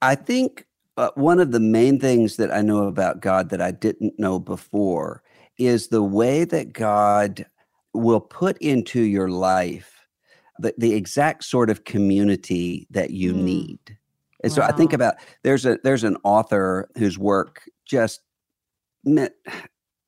I 0.00 0.14
think 0.14 0.66
uh, 0.96 1.10
one 1.14 1.38
of 1.38 1.52
the 1.52 1.60
main 1.60 2.00
things 2.00 2.36
that 2.36 2.52
I 2.52 2.62
know 2.62 2.86
about 2.86 3.20
God 3.20 3.50
that 3.50 3.60
I 3.60 3.70
didn't 3.70 4.18
know 4.18 4.38
before 4.38 5.22
is 5.58 5.88
the 5.88 6.02
way 6.02 6.44
that 6.44 6.72
God 6.72 7.46
will 7.94 8.20
put 8.20 8.58
into 8.58 9.02
your 9.02 9.28
life 9.28 10.06
the, 10.58 10.74
the 10.78 10.94
exact 10.94 11.44
sort 11.44 11.70
of 11.70 11.84
community 11.84 12.86
that 12.90 13.10
you 13.10 13.32
Hmm. 13.32 13.44
need. 13.44 13.98
And 14.42 14.52
so 14.52 14.62
I 14.62 14.72
think 14.72 14.92
about 14.92 15.14
there's 15.44 15.64
a 15.66 15.78
there's 15.84 16.04
an 16.04 16.16
author 16.24 16.88
whose 16.96 17.18
work 17.18 17.62
just 17.86 18.20
meant 19.04 19.32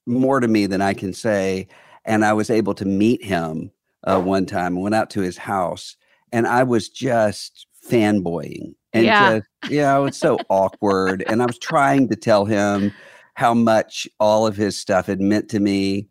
more 0.07 0.41
to 0.41 0.49
me 0.49 0.67
than 0.67 0.81
I 0.83 0.93
can 0.95 1.13
say. 1.13 1.69
And 2.05 2.25
I 2.25 2.33
was 2.33 2.51
able 2.51 2.75
to 2.75 2.85
meet 2.85 3.25
him 3.25 3.71
uh, 4.07 4.21
one 4.21 4.45
time. 4.47 4.81
Went 4.81 4.95
out 4.95 5.11
to 5.11 5.21
his 5.21 5.39
house, 5.39 5.97
and 6.33 6.47
I 6.47 6.65
was 6.65 6.89
just 6.89 7.67
fanboying 7.89 8.75
and 8.93 9.07
Yeah. 9.07 9.39
just 9.39 9.49
yeah, 9.71 10.05
it's 10.05 10.19
so 10.19 10.39
awkward. 10.51 11.25
And 11.29 11.43
I 11.43 11.47
was 11.47 11.59
trying 11.59 12.09
to 12.09 12.17
tell 12.17 12.45
him 12.45 12.93
how 13.35 13.55
much 13.55 14.07
all 14.21 14.47
of 14.47 14.57
his 14.57 14.79
stuff 14.79 15.07
had 15.07 15.21
meant 15.21 15.49
to 15.51 15.61
me, 15.61 16.09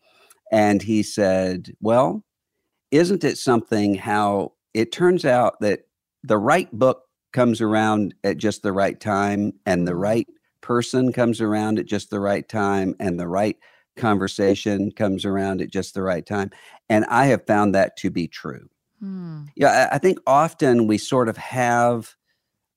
and 0.51 0.81
he 0.81 1.03
said, 1.03 1.73
"Well, 1.79 2.23
isn't 2.91 3.23
it 3.23 3.37
something 3.37 3.95
how 3.95 4.53
it 4.73 4.91
turns 4.91 5.25
out 5.25 5.59
that 5.61 5.81
the 6.23 6.37
right 6.37 6.71
book 6.71 7.03
comes 7.33 7.61
around 7.61 8.13
at 8.23 8.37
just 8.37 8.63
the 8.63 8.71
right 8.71 8.99
time 8.99 9.53
and 9.65 9.87
the 9.87 9.93
Mm. 9.93 10.01
right 10.01 10.27
person 10.61 11.11
comes 11.11 11.41
around 11.41 11.79
at 11.79 11.85
just 11.85 12.09
the 12.09 12.19
right 12.19 12.47
time 12.47 12.95
and 12.99 13.19
the 13.19 13.27
right 13.27 13.57
conversation 13.97 14.91
comes 14.91 15.25
around 15.25 15.61
at 15.61 15.69
just 15.71 15.93
the 15.93 16.01
right 16.01 16.25
time 16.25 16.49
and 16.89 17.05
i 17.09 17.25
have 17.25 17.45
found 17.45 17.75
that 17.75 17.95
to 17.97 18.09
be 18.09 18.27
true 18.27 18.67
Hmm. 18.99 19.43
yeah 19.55 19.89
i, 19.91 19.95
I 19.95 19.97
think 19.99 20.19
often 20.25 20.87
we 20.87 20.97
sort 20.97 21.29
of 21.29 21.37
have 21.37 22.15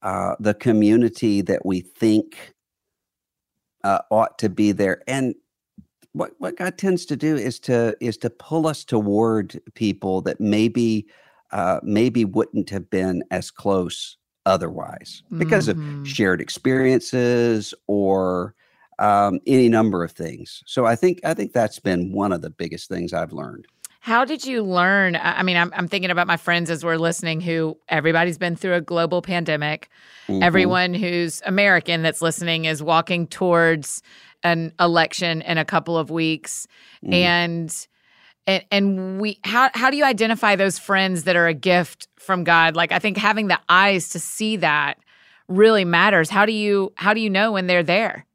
uh, 0.03 0.35
the 0.41 0.55
community 0.55 1.41
that 1.43 1.65
we 1.65 1.81
think 1.81 2.55
uh, 3.85 4.01
ought 4.11 4.39
to 4.39 4.49
be 4.49 4.73
there 4.73 5.03
and 5.07 5.35
what 6.13 6.33
what 6.39 6.57
God 6.57 6.79
tends 6.79 7.05
to 7.07 7.17
do 7.17 7.37
is 7.37 7.61
to 7.61 7.95
is 8.01 8.17
to 8.19 8.31
pull 8.31 8.67
us 8.67 8.85
toward 8.85 9.61
people 9.75 10.23
that 10.23 10.41
maybe 10.41 11.07
uh, 11.53 11.79
maybe 11.83 12.25
wouldn't 12.25 12.71
have 12.71 12.89
been 12.91 13.23
as 13.31 13.51
close 13.51 14.17
otherwise 14.47 15.23
because 15.37 15.69
Mhm. 15.69 16.01
of 16.03 16.09
shared 16.09 16.41
experiences 16.41 17.75
or 17.87 18.55
um, 18.99 19.41
any 19.47 19.69
number 19.69 20.03
of 20.03 20.13
things. 20.13 20.63
So 20.65 20.87
I 20.87 20.97
think 20.97 21.21
I 21.23 21.35
think 21.35 21.53
that's 21.53 21.79
been 21.79 22.13
one 22.13 22.33
of 22.33 22.41
the 22.41 22.49
biggest 22.49 22.89
things 22.89 23.13
I've 23.13 23.33
learned. 23.33 23.67
How 24.01 24.25
did 24.25 24.47
you 24.47 24.63
learn? 24.63 25.17
I 25.21 25.43
mean, 25.43 25.57
I'm, 25.59 25.71
I'm 25.77 25.89
thinking 25.89 26.11
about 26.11 26.27
my 26.29 26.37
friends 26.39 26.71
as 26.71 26.83
we're 26.85 26.97
listening 26.97 27.41
who 27.43 27.77
everybody's 27.89 28.39
been 28.39 28.57
through 28.57 28.75
a 28.75 28.81
global 28.81 29.21
pandemic. 29.21 29.91
Mhm. 30.29 30.43
Everyone 30.43 30.95
who's 30.95 31.43
American 31.45 32.03
that's 32.03 32.23
listening 32.23 32.65
is 32.67 32.83
walking 32.83 33.27
towards 33.27 34.03
an 34.45 34.73
election 34.81 35.43
in 35.43 35.59
a 35.59 35.65
couple 35.65 35.99
of 35.99 36.09
weeks. 36.11 36.67
Mhm. 37.05 37.13
And 37.13 37.87
and 38.47 38.65
and 38.71 39.21
we 39.21 39.39
how 39.45 39.71
how 39.75 39.91
do 39.91 39.97
you 39.97 40.05
identify 40.05 40.57
those 40.57 40.79
friends 40.79 41.25
that 41.25 41.37
are 41.37 41.47
a 41.47 41.55
gift 41.55 42.09
from 42.19 42.45
God? 42.45 42.77
Like 42.77 42.93
I 42.93 42.99
think 42.99 43.17
having 43.17 43.49
the 43.49 43.61
eyes 43.69 44.09
to 44.11 44.19
see 44.19 44.57
that 44.57 44.99
really 45.49 45.85
matters. 45.85 46.31
How 46.31 46.47
do 46.47 46.53
you 46.53 46.93
how 46.97 47.15
do 47.15 47.21
you 47.21 47.31
know 47.31 47.53
when 47.53 47.67
they're 47.67 47.83
there? 47.83 48.27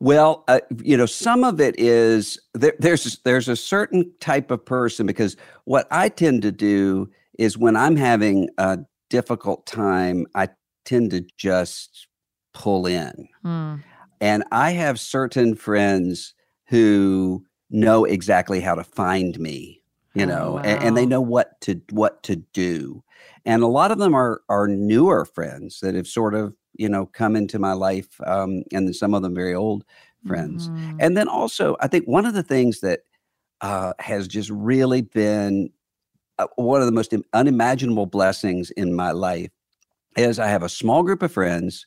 Well, 0.00 0.44
uh, 0.48 0.60
you 0.82 0.96
know, 0.96 1.06
some 1.06 1.44
of 1.44 1.60
it 1.60 1.78
is 1.78 2.38
there, 2.52 2.74
there's 2.78 3.18
there's 3.24 3.48
a 3.48 3.56
certain 3.56 4.12
type 4.20 4.50
of 4.50 4.64
person 4.64 5.06
because 5.06 5.36
what 5.64 5.86
I 5.90 6.08
tend 6.08 6.42
to 6.42 6.52
do 6.52 7.08
is 7.38 7.56
when 7.56 7.76
I'm 7.76 7.96
having 7.96 8.48
a 8.58 8.78
difficult 9.08 9.66
time, 9.66 10.26
I 10.34 10.48
tend 10.84 11.10
to 11.12 11.24
just 11.36 12.08
pull 12.52 12.86
in, 12.86 13.28
Hmm. 13.42 13.76
and 14.20 14.44
I 14.52 14.72
have 14.72 15.00
certain 15.00 15.54
friends 15.54 16.34
who 16.66 17.44
know 17.74 18.04
exactly 18.06 18.60
how 18.60 18.76
to 18.76 18.84
find 18.84 19.38
me, 19.40 19.82
you 20.14 20.26
Oh, 20.26 20.26
know, 20.26 20.60
and, 20.64 20.82
and 20.82 20.98
they 20.98 21.06
know 21.06 21.22
what 21.22 21.60
to 21.62 21.80
what 21.90 22.22
to 22.24 22.36
do, 22.54 23.04
and 23.46 23.62
a 23.62 23.68
lot 23.68 23.92
of 23.92 23.98
them 23.98 24.14
are 24.14 24.42
are 24.50 24.68
newer 24.68 25.24
friends 25.26 25.80
that 25.80 25.94
have 25.94 26.08
sort 26.08 26.34
of 26.34 26.54
you 26.74 26.88
know 26.88 27.06
come 27.06 27.36
into 27.36 27.58
my 27.58 27.74
life, 27.74 28.20
um, 28.26 28.64
and 28.72 28.94
some 28.96 29.14
of 29.14 29.22
them 29.22 29.34
very 29.34 29.54
old 29.54 29.84
friends. 30.24 30.70
Mhm. 30.70 30.98
And 31.00 31.16
then 31.16 31.28
also, 31.28 31.76
I 31.80 31.88
think 31.88 32.06
one 32.06 32.26
of 32.26 32.34
the 32.34 32.42
things 32.44 32.80
that 32.80 33.00
uh, 33.62 33.94
has 34.00 34.28
just 34.28 34.50
really 34.50 35.02
been 35.02 35.70
uh, 36.38 36.46
one 36.56 36.80
of 36.80 36.86
the 36.86 36.92
most 36.92 37.14
unimaginable 37.32 38.06
blessings 38.06 38.70
in 38.72 38.94
my 38.94 39.12
life 39.12 39.50
is 40.16 40.38
I 40.38 40.48
have 40.48 40.62
a 40.62 40.68
small 40.68 41.02
group 41.02 41.22
of 41.22 41.32
friends 41.32 41.86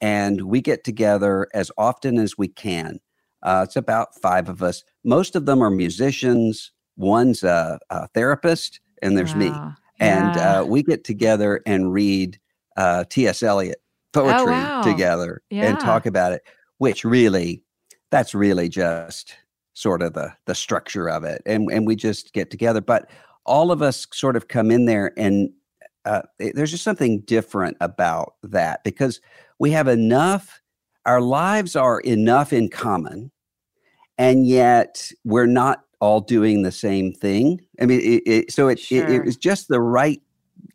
and 0.00 0.42
we 0.42 0.60
get 0.60 0.84
together 0.84 1.48
as 1.54 1.70
often 1.78 2.18
as 2.18 2.38
we 2.38 2.48
can. 2.48 3.00
Uh, 3.46 3.62
it's 3.66 3.76
about 3.76 4.14
five 4.20 4.48
of 4.50 4.62
us. 4.62 4.82
Most 5.04 5.36
of 5.36 5.46
them 5.46 5.62
are 5.62 5.70
musicians. 5.70 6.72
One's 6.96 7.42
a, 7.42 7.78
a 7.90 8.08
therapist, 8.08 8.80
and 9.02 9.16
there's 9.16 9.34
me. 9.34 9.52
And 10.00 10.34
Yeah. 10.34 10.60
uh, 10.60 10.64
we 10.64 10.82
get 10.82 11.04
together 11.04 11.62
and 11.64 11.92
read 11.92 12.38
uh, 12.76 13.04
T.S. 13.08 13.42
Eliot 13.42 13.78
poetry 14.12 14.34
Oh, 14.42 14.46
wow. 14.46 14.82
together 14.82 15.42
Yeah. 15.50 15.66
and 15.70 15.80
talk 15.80 16.04
about 16.06 16.32
it, 16.32 16.42
which 16.78 17.04
really, 17.04 17.62
that's 18.10 18.34
really 18.34 18.68
just 18.68 19.34
sort 19.74 20.02
of 20.02 20.12
the 20.14 20.32
the 20.46 20.54
structure 20.54 21.08
of 21.08 21.22
it. 21.24 21.40
And 21.46 21.70
and 21.70 21.86
we 21.86 21.96
just 21.96 22.32
get 22.32 22.50
together, 22.50 22.80
but 22.80 23.08
all 23.46 23.70
of 23.70 23.80
us 23.80 24.06
sort 24.12 24.36
of 24.36 24.48
come 24.48 24.70
in 24.70 24.86
there 24.86 25.12
and 25.16 25.50
uh, 26.04 26.22
it- 26.38 26.54
there's 26.56 26.70
just 26.72 26.84
something 26.84 27.20
different 27.20 27.76
about 27.80 28.34
that 28.42 28.82
because 28.84 29.20
we 29.60 29.70
have 29.70 29.86
enough 29.88 30.60
our 31.04 31.20
lives 31.20 31.76
are 31.76 32.00
enough 32.00 32.52
in 32.52 32.68
common 32.68 33.30
and 34.18 34.46
yet 34.46 35.10
we're 35.24 35.46
not 35.46 35.84
all 36.00 36.20
doing 36.20 36.62
the 36.62 36.72
same 36.72 37.12
thing 37.12 37.60
i 37.80 37.86
mean 37.86 38.00
it, 38.00 38.22
it, 38.26 38.52
so 38.52 38.68
it, 38.68 38.78
it, 38.78 38.80
Sure. 38.82 39.08
it 39.08 39.24
was 39.24 39.36
just 39.36 39.68
the 39.68 39.80
right 39.80 40.20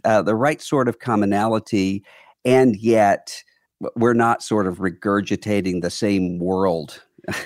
uh, 0.03 0.21
the 0.21 0.35
right 0.35 0.61
sort 0.61 0.87
of 0.87 0.99
commonality 0.99 2.03
and 2.43 2.75
yet 2.77 3.43
we're 3.95 4.13
not 4.13 4.41
sort 4.43 4.65
of 4.67 4.77
regurgitating 4.79 5.81
the 5.81 5.89
same 5.91 6.39
world 6.39 7.03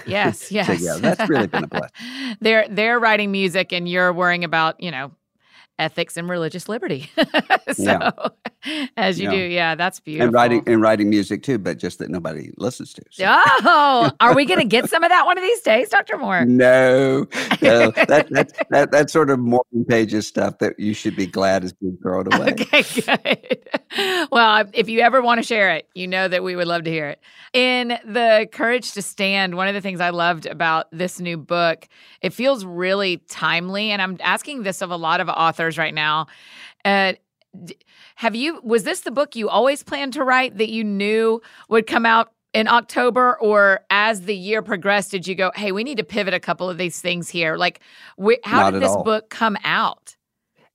Yes, 0.08 0.52
yes. 0.54 0.68
together 0.78 1.00
that's 1.02 1.30
really 1.30 1.48
been 1.48 1.66
a 1.66 1.68
blessing 1.76 2.38
they're 2.40 2.66
they're 2.70 2.98
writing 3.00 3.30
music 3.32 3.74
and 3.74 3.90
you're 3.90 4.14
worrying 4.14 4.46
about, 4.46 4.82
you 4.82 4.90
know, 4.90 5.12
ethics 5.78 6.16
and 6.16 6.30
religious 6.30 6.70
liberty. 6.70 7.12
so 7.74 7.84
Yeah. 7.84 8.12
as 8.98 9.20
you 9.20 9.26
Yeah. 9.30 9.36
do, 9.36 9.38
yeah, 9.44 9.76
that's 9.76 10.00
beautiful. 10.00 10.26
and 10.28 10.34
writing 10.34 10.64
and 10.68 10.82
writing 10.82 11.10
music 11.10 11.44
too 11.44 11.58
but 11.58 11.78
just 11.78 12.00
that 12.00 12.10
nobody 12.10 12.52
listens 12.58 12.94
to 12.94 13.02
so. 13.12 13.24
Oh, 13.28 14.12
are 14.20 14.36
we 14.36 14.46
going 14.46 14.60
to 14.60 14.66
get 14.66 14.90
some 14.90 15.04
of 15.04 15.10
that 15.10 15.26
one 15.26 15.38
of 15.38 15.44
these 15.44 15.62
days, 15.62 15.90
Dr. 15.90 16.18
Moore? 16.18 16.46
No, 16.46 17.26
no, 17.62 17.92
that, 17.92 18.28
that, 18.32 18.52
that, 18.70 18.92
that's 18.92 19.14
sort 19.14 19.30
of 19.30 19.40
morning 19.40 19.86
pages 19.88 20.28
stuff 20.28 20.60
that 20.60 20.80
you 20.80 20.94
should 20.94 21.16
be 21.16 21.26
glad 21.26 21.64
is 21.64 21.74
being 21.74 21.98
thrown 22.02 22.32
away. 22.34 22.52
Okay, 22.52 22.84
good. 23.02 24.28
Well, 24.32 24.66
if 24.74 24.90
you 24.90 25.00
ever 25.02 25.22
want 25.22 25.40
to 25.40 25.44
share 25.44 25.72
it, 25.72 25.88
you 25.96 26.08
know 26.08 26.28
that 26.28 26.44
we 26.44 26.56
would 26.56 26.68
love 26.68 26.84
to 26.84 26.92
hear 26.92 27.08
it. 27.08 27.20
In 27.54 27.98
The 28.06 28.48
Courage 28.52 28.92
to 28.94 29.02
Stand, 29.02 29.56
one 29.56 29.68
of 29.68 29.74
the 29.74 29.82
things 29.82 30.02
I 30.02 30.10
loved 30.10 30.46
about 30.46 30.88
this 30.92 31.20
new 31.20 31.38
book, 31.38 31.88
it 32.22 32.34
feels 32.34 32.66
really 32.66 33.18
timely. 33.30 33.92
And 33.92 34.02
I'm 34.02 34.18
asking 34.22 34.64
this 34.64 34.82
of 34.82 34.92
a 34.92 34.98
lot 34.98 35.22
of 35.22 35.30
authors 35.30 35.78
right 35.78 35.94
now. 35.94 36.28
Uh, 36.84 37.14
have 38.16 38.36
you, 38.36 38.60
was 38.64 38.84
this 38.84 39.02
the 39.02 39.12
book 39.12 39.36
you 39.36 39.50
always 39.50 39.84
planned 39.84 40.14
to 40.14 40.24
write 40.24 40.58
that 40.58 40.70
you 40.70 40.84
knew 40.84 41.42
would 41.70 41.88
come 41.88 42.06
out 42.06 42.32
in 42.54 42.68
October? 42.68 43.38
Or 43.40 43.82
as 43.90 44.22
the 44.22 44.36
year 44.36 44.62
progressed, 44.62 45.12
did 45.12 45.28
you 45.28 45.36
go, 45.36 45.52
hey, 45.56 45.72
we 45.72 45.84
need 45.84 45.98
to 45.98 46.04
pivot 46.04 46.34
a 46.34 46.40
couple 46.40 46.70
of 46.70 46.78
these 46.78 47.02
things 47.02 47.30
here? 47.30 47.58
Like, 47.58 47.80
wh- 48.24 48.42
how 48.44 48.64
Not 48.64 48.72
did 48.72 48.82
this 48.82 48.92
all. 48.92 49.04
book 49.04 49.30
come 49.30 49.58
out? 49.64 50.16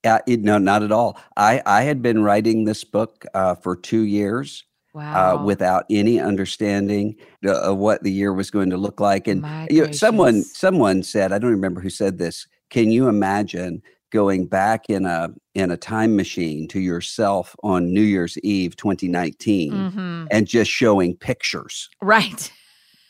Uh, 0.05 0.19
it, 0.27 0.41
no, 0.41 0.59
not 0.59 0.83
at 0.83 0.93
all. 0.93 1.19
I, 1.37 1.63
I 1.67 1.83
had 1.83 2.01
been 2.01 2.23
writing 2.23 2.65
this 2.65 2.85
book 2.85 3.25
uh, 3.35 3.55
for 3.55 3.77
two 3.77 4.03
years 4.03 4.65
Wow. 4.93 5.37
uh, 5.37 5.45
without 5.45 5.85
any 5.89 6.19
understanding 6.19 7.15
uh, 7.47 7.53
of 7.61 7.79
what 7.79 8.03
the 8.03 8.11
year 8.11 8.33
was 8.33 8.51
going 8.51 8.71
to 8.71 8.77
look 8.77 8.99
like. 8.99 9.29
And 9.29 9.45
you 9.71 9.87
know, 9.87 9.93
someone 9.93 10.43
someone 10.43 11.05
said, 11.05 11.33
I 11.33 11.39
don't 11.39 11.53
remember 11.53 11.81
who 11.81 11.91
said 11.91 12.19
this. 12.19 12.49
Can 12.71 12.91
you 12.91 13.09
imagine 13.09 13.83
going 14.11 14.47
back 14.47 14.88
in 14.88 15.07
a 15.07 15.31
in 15.55 15.71
a 15.71 15.76
time 15.76 16.17
machine 16.17 16.69
to 16.69 16.81
yourself 16.81 17.55
on 17.62 17.93
New 17.93 18.02
Year's 18.02 18.38
Eve 18.38 18.76
2019 18.76 19.73
Mhm. 19.73 20.26
and 20.31 20.47
just 20.47 20.71
showing 20.71 21.17
pictures? 21.17 21.88
Right. 22.02 22.52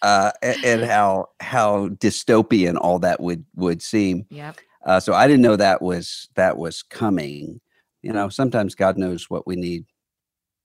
uh, 0.02 0.32
a- 0.42 0.56
and 0.64 0.82
how 0.84 1.26
how 1.40 1.88
dystopian 1.88 2.78
all 2.80 2.98
that 3.00 3.20
would 3.20 3.44
would 3.54 3.82
seem. 3.82 4.24
Yep. 4.30 4.56
Uh, 4.86 4.98
so 5.00 5.12
I 5.12 5.26
didn't 5.26 5.42
know 5.42 5.56
that 5.56 5.82
was 5.82 6.28
that 6.36 6.56
was 6.56 6.82
coming. 6.82 7.60
You 8.02 8.12
know, 8.14 8.30
sometimes 8.30 8.74
God 8.74 8.96
knows 8.96 9.28
what 9.28 9.46
we 9.46 9.56
need. 9.56 9.84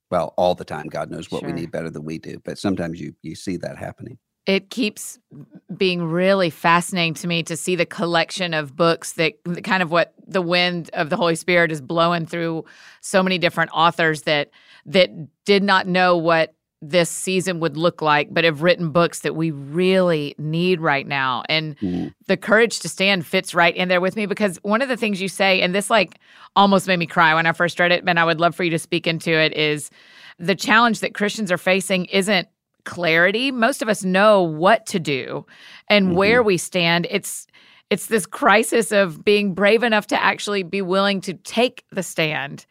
Well, 0.10 0.34
all 0.38 0.56
the 0.56 0.64
time, 0.64 0.88
God 0.88 1.12
knows 1.12 1.32
what 1.32 1.44
we 1.44 1.52
need 1.52 1.72
better 1.72 1.90
than 1.90 2.06
we 2.06 2.18
do. 2.18 2.40
But 2.46 2.58
sometimes 2.58 3.02
you 3.02 3.14
you 3.24 3.36
see 3.36 3.58
that 3.58 3.78
happening. 3.78 4.18
It 4.46 4.70
keeps 4.70 5.18
being 5.76 6.04
really 6.04 6.50
fascinating 6.52 7.16
to 7.16 7.28
me 7.28 7.42
to 7.44 7.58
see 7.58 7.76
the 7.76 7.86
collection 7.86 8.54
of 8.54 8.76
books 8.76 9.14
that 9.14 9.34
kind 9.64 9.82
of 9.82 9.92
what 9.92 10.14
the 10.28 10.42
wind 10.42 10.90
of 10.94 11.10
the 11.10 11.18
Holy 11.18 11.36
Spirit 11.36 11.72
is 11.72 11.82
blowing 11.82 12.26
through 12.26 12.64
so 13.02 13.24
many 13.24 13.38
different 13.38 13.72
authors 13.74 14.24
that 14.24 14.52
that 14.86 15.10
did 15.46 15.64
not 15.64 15.88
know 15.88 16.16
what 16.16 16.54
this 16.82 17.10
season 17.10 17.60
would 17.60 17.76
look 17.78 18.04
like, 18.04 18.32
but 18.32 18.44
have 18.44 18.62
written 18.62 18.92
books 18.92 19.22
that 19.22 19.36
we 19.36 19.50
really 19.50 20.36
need 20.38 20.80
right 20.80 21.08
now. 21.08 21.42
And 21.50 21.76
Mhm. 21.80 22.14
the 22.28 22.38
courage 22.38 22.80
to 22.82 22.90
stand 22.90 23.26
fits 23.26 23.56
right 23.56 23.76
in 23.76 23.88
there 23.88 24.02
with 24.02 24.16
me 24.16 24.28
because 24.28 24.60
one 24.62 24.84
of 24.84 24.90
the 24.90 24.98
things 24.98 25.20
you 25.20 25.28
say, 25.30 25.62
and 25.62 25.74
this 25.74 25.90
like 25.90 26.20
almost 26.56 26.88
made 26.88 27.00
me 27.00 27.08
cry 27.08 27.34
when 27.34 27.48
I 27.48 27.54
first 27.54 27.80
read 27.80 27.92
it, 27.92 28.04
and 28.06 28.20
I 28.20 28.26
would 28.26 28.40
love 28.40 28.54
for 28.54 28.64
you 28.64 28.70
to 28.70 28.78
speak 28.78 29.08
into 29.08 29.32
it, 29.32 29.58
is 29.58 29.90
the 30.38 30.54
challenge 30.54 31.00
that 31.00 31.16
Christians 31.16 31.52
are 31.52 31.58
facing 31.58 32.06
isn't 32.06 32.48
clarity. 32.86 33.52
Most 33.52 33.82
of 33.82 33.90
us 33.90 34.04
know 34.04 34.42
what 34.42 34.86
to 34.88 35.00
do 35.00 35.46
and 35.90 36.16
where 36.16 36.42
we 36.44 36.58
stand. 36.58 37.08
It's 37.10 37.48
it's 37.90 38.08
this 38.08 38.26
crisis 38.26 38.92
of 38.92 39.24
being 39.24 39.54
brave 39.54 39.84
enough 39.84 40.08
to 40.08 40.22
actually 40.24 40.64
be 40.64 40.82
willing 40.82 41.22
to 41.22 41.34
take 41.34 41.84
the 41.92 42.02
stand. 42.02 42.66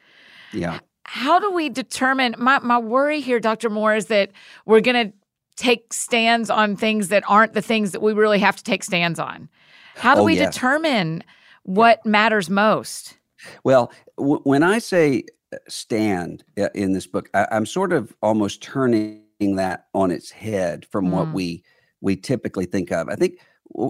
Yeah. 0.53 0.81
How 1.05 1.39
do 1.39 1.53
we 1.53 1.69
determine 1.69 2.35
my, 2.39 2.59
my 2.61 2.79
worry 2.79 3.21
here, 3.21 3.39
Dr. 3.39 3.71
Moore, 3.71 3.95
is 3.95 4.07
that 4.07 4.33
we're 4.67 4.81
gonna 4.81 5.13
take 5.57 5.93
stands 5.93 6.51
on 6.51 6.77
things 6.77 7.09
that 7.09 7.23
aren't 7.29 7.53
the 7.53 7.63
things 7.63 7.93
that 7.93 8.03
we 8.03 8.13
really 8.13 8.39
have 8.39 8.57
to 8.57 8.65
take 8.65 8.83
stands 8.83 9.19
on. 9.19 9.49
How 9.95 10.15
do 10.15 10.23
Oh, 10.23 10.25
we 10.25 10.35
yes. 10.37 10.53
determine 10.55 11.23
what 11.63 12.05
matters 12.05 12.51
most? 12.51 13.17
Well, 13.63 13.93
w- 14.19 14.41
when 14.45 14.63
I 14.63 14.79
say 14.79 15.25
uh, 15.53 15.59
stand 15.69 16.45
uh, 16.59 16.69
in 16.75 16.93
this 16.93 17.07
book, 17.07 17.31
I, 17.35 17.47
I'm 17.53 17.67
sort 17.67 17.93
of 17.93 18.15
almost 18.23 18.63
turning 18.63 19.24
that 19.39 19.87
on 19.95 20.11
its 20.11 20.31
head 20.31 20.87
from 20.91 21.11
what 21.11 21.29
Mm. 21.29 21.33
we 21.33 21.65
we 22.01 22.17
typically 22.17 22.67
think 22.67 22.93
of. 22.93 23.09
I 23.09 23.17
think 23.17 23.39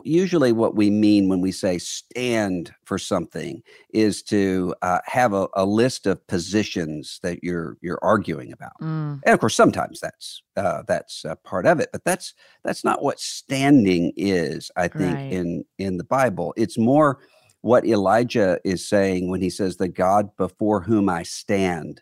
usually 0.04 0.52
what 0.52 0.76
we 0.76 0.88
mean 0.88 1.28
when 1.28 1.40
we 1.40 1.50
say 1.50 1.78
stand 1.78 2.72
for 2.84 2.96
something 2.96 3.62
is 3.92 4.22
to 4.22 4.74
uh, 4.82 5.00
have 5.04 5.32
a, 5.32 5.48
a, 5.54 5.66
list 5.66 6.06
of 6.06 6.24
positions 6.28 7.18
that 7.22 7.42
you're 7.42 7.76
you're 7.82 7.98
arguing 8.02 8.52
about 8.52 8.72
mm. 8.80 9.20
and 9.24 9.34
of 9.34 9.40
course 9.40 9.54
sometimes 9.54 10.00
that's 10.00 10.42
uh, 10.56 10.82
that's 10.86 11.24
part 11.42 11.66
of 11.66 11.80
it 11.80 11.88
but 11.92 12.04
that's 12.04 12.34
that's 12.62 12.84
not 12.84 13.02
what 13.02 13.18
standing 13.18 14.12
is 14.16 14.70
i 14.76 14.86
think 14.86 15.16
right. 15.16 15.32
in 15.32 15.64
in 15.78 15.96
the 15.96 16.04
bible 16.04 16.54
it's 16.56 16.78
more 16.78 17.18
what 17.62 17.84
elijah 17.84 18.58
is 18.64 18.88
saying 18.88 19.28
when 19.28 19.40
he 19.40 19.50
says 19.50 19.76
the 19.76 19.88
god 19.88 20.34
before 20.36 20.80
whom 20.80 21.08
i 21.08 21.22
stand. 21.22 22.00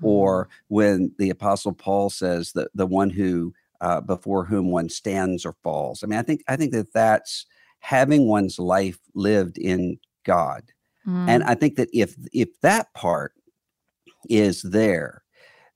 Or 0.00 0.48
when 0.68 1.12
the 1.18 1.30
apostle 1.30 1.72
paul 1.72 2.08
says 2.08 2.52
that 2.52 2.68
the 2.74 2.86
one 2.86 3.10
who 3.10 3.52
uh, 3.82 4.00
before 4.00 4.44
whom 4.44 4.70
one 4.70 4.88
stands 4.88 5.44
or 5.44 5.56
falls. 5.64 6.02
I 6.02 6.06
mean, 6.06 6.18
I 6.18 6.22
think 6.22 6.42
I 6.48 6.56
think 6.56 6.72
that 6.72 6.92
that's 6.94 7.44
having 7.80 8.28
one's 8.28 8.58
life 8.58 8.98
lived 9.14 9.58
in 9.58 9.98
God, 10.24 10.70
mm. 11.06 11.28
and 11.28 11.42
I 11.42 11.54
think 11.56 11.76
that 11.76 11.88
if 11.92 12.14
if 12.32 12.48
that 12.60 12.94
part 12.94 13.34
is 14.30 14.62
there, 14.62 15.24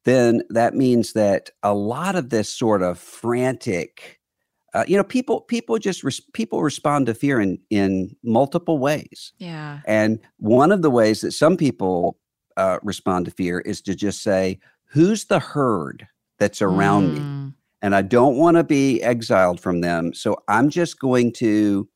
then 0.04 0.42
that 0.50 0.74
means 0.74 1.14
that 1.14 1.50
a 1.64 1.74
lot 1.74 2.14
of 2.14 2.30
this 2.30 2.48
sort 2.48 2.80
of 2.80 2.96
frantic, 2.96 4.20
uh, 4.72 4.84
you 4.86 4.96
know, 4.96 5.04
people 5.04 5.40
people 5.40 5.76
just 5.80 6.04
res- 6.04 6.22
people 6.32 6.62
respond 6.62 7.06
to 7.06 7.14
fear 7.14 7.40
in 7.40 7.58
in 7.70 8.14
multiple 8.22 8.78
ways. 8.78 9.32
Yeah, 9.38 9.80
and 9.84 10.20
one 10.36 10.70
of 10.70 10.82
the 10.82 10.90
ways 10.90 11.22
that 11.22 11.32
some 11.32 11.56
people 11.56 12.20
uh, 12.56 12.78
respond 12.82 13.24
to 13.26 13.30
fear 13.30 13.60
is 13.60 13.80
to 13.82 13.94
just 13.94 14.22
say, 14.22 14.58
"Who's 14.86 15.26
the 15.26 15.38
herd?" 15.38 16.06
that's 16.38 16.60
around 16.60 17.16
mm. 17.16 17.46
me 17.46 17.52
and 17.82 17.94
I 17.94 18.02
don't 18.02 18.36
want 18.36 18.56
to 18.56 18.64
be 18.64 19.02
exiled 19.02 19.60
from 19.60 19.80
them. 19.80 20.12
So 20.14 20.36
I'm 20.48 20.70
just 20.70 20.98
going 20.98 21.32
to 21.34 21.88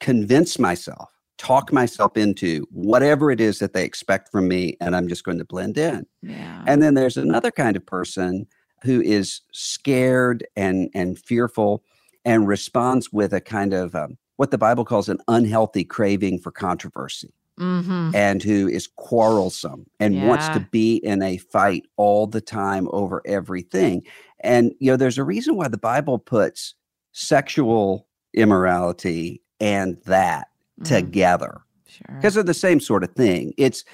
convince 0.00 0.58
myself, 0.58 1.10
talk 1.38 1.72
myself 1.72 2.16
into 2.16 2.66
whatever 2.70 3.30
it 3.30 3.40
is 3.40 3.58
that 3.58 3.72
they 3.72 3.84
expect 3.84 4.30
from 4.30 4.48
me, 4.48 4.76
and 4.80 4.94
I'm 4.94 5.08
just 5.08 5.24
going 5.24 5.38
to 5.38 5.44
blend 5.44 5.78
in. 5.78 6.06
Yeah. 6.22 6.62
And 6.66 6.82
then 6.82 6.94
there's 6.94 7.16
another 7.16 7.50
kind 7.50 7.76
of 7.76 7.84
person 7.84 8.46
who 8.82 9.00
is 9.00 9.40
scared 9.52 10.46
and 10.56 10.90
and 10.94 11.18
fearful 11.18 11.82
and 12.24 12.46
responds 12.46 13.12
with 13.12 13.32
a 13.32 13.40
kind 13.40 13.74
of 13.74 13.94
um, 13.94 14.18
what 14.36 14.50
the 14.50 14.58
Bible 14.58 14.84
calls 14.84 15.08
an 15.08 15.18
unhealthy 15.28 15.84
craving 15.84 16.38
for 16.38 16.52
controversy. 16.52 17.32
Mm-hmm. 17.62 18.10
and 18.14 18.42
who 18.42 18.66
is 18.66 18.88
quarrelsome 18.96 19.86
and 20.00 20.16
yeah. 20.16 20.26
wants 20.26 20.48
to 20.48 20.66
be 20.72 20.96
in 20.96 21.22
a 21.22 21.36
fight 21.36 21.86
all 21.96 22.26
the 22.26 22.40
time 22.40 22.88
over 22.90 23.22
everything. 23.24 24.02
And, 24.40 24.74
you 24.80 24.90
know, 24.90 24.96
there's 24.96 25.18
a 25.18 25.24
reason 25.24 25.54
why 25.54 25.68
the 25.68 25.78
Bible 25.78 26.18
puts 26.18 26.74
sexual 27.12 28.08
immorality 28.34 29.42
and 29.60 29.96
that 30.06 30.48
mm. 30.80 30.88
together 30.88 31.60
because 32.08 32.34
they're 32.34 32.42
the 32.42 32.54
same 32.54 32.80
sort 32.80 33.04
of 33.04 33.12
thing. 33.12 33.54
It's, 33.56 33.84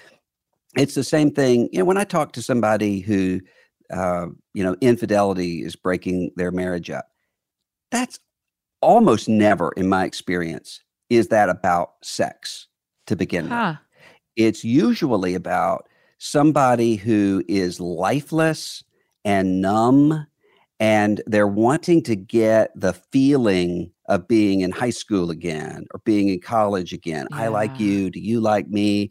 it's 0.77 0.95
the 0.95 1.05
same 1.05 1.31
thing. 1.31 1.69
You 1.71 1.81
know, 1.81 1.85
when 1.85 1.99
I 1.99 2.05
talk 2.05 2.33
to 2.33 2.43
somebody 2.43 3.01
who, 3.01 3.41
uh, 3.93 4.29
you 4.55 4.65
know, 4.65 4.77
infidelity 4.81 5.63
is 5.63 5.77
breaking 5.77 6.31
their 6.37 6.53
marriage 6.53 6.89
up, 6.89 7.09
that's 7.91 8.19
almost 8.81 9.29
never, 9.29 9.73
in 9.77 9.89
my 9.89 10.05
experience, 10.05 10.81
is 11.11 11.29
that 11.29 11.49
about 11.49 11.95
sex 12.03 12.68
to 13.09 13.17
begin 13.17 13.49
huh. 13.49 13.75
with. 13.77 13.79
It's 14.37 14.65
usually 14.65 15.35
about 15.35 15.89
somebody 16.19 16.97
who 16.97 17.43
is 17.49 17.81
lifeless 17.81 18.85
and 19.25 19.61
numb 19.61 20.27
and 20.81 21.21
they're 21.27 21.49
wanting 21.49 22.03
to 22.05 22.15
get 22.15 22.71
the 22.75 22.93
feeling 22.93 23.91
of 24.09 24.29
being 24.29 24.61
in 24.61 24.71
high 24.71 24.91
school 24.91 25.31
again 25.31 25.87
or 25.93 26.01
being 26.05 26.29
in 26.29 26.41
college 26.41 26.93
again. 26.93 27.27
Yeah. 27.31 27.37
I 27.37 27.49
like 27.49 27.81
you. 27.81 28.11
Do 28.11 28.21
you 28.21 28.41
like 28.41 28.69
me? 28.69 29.11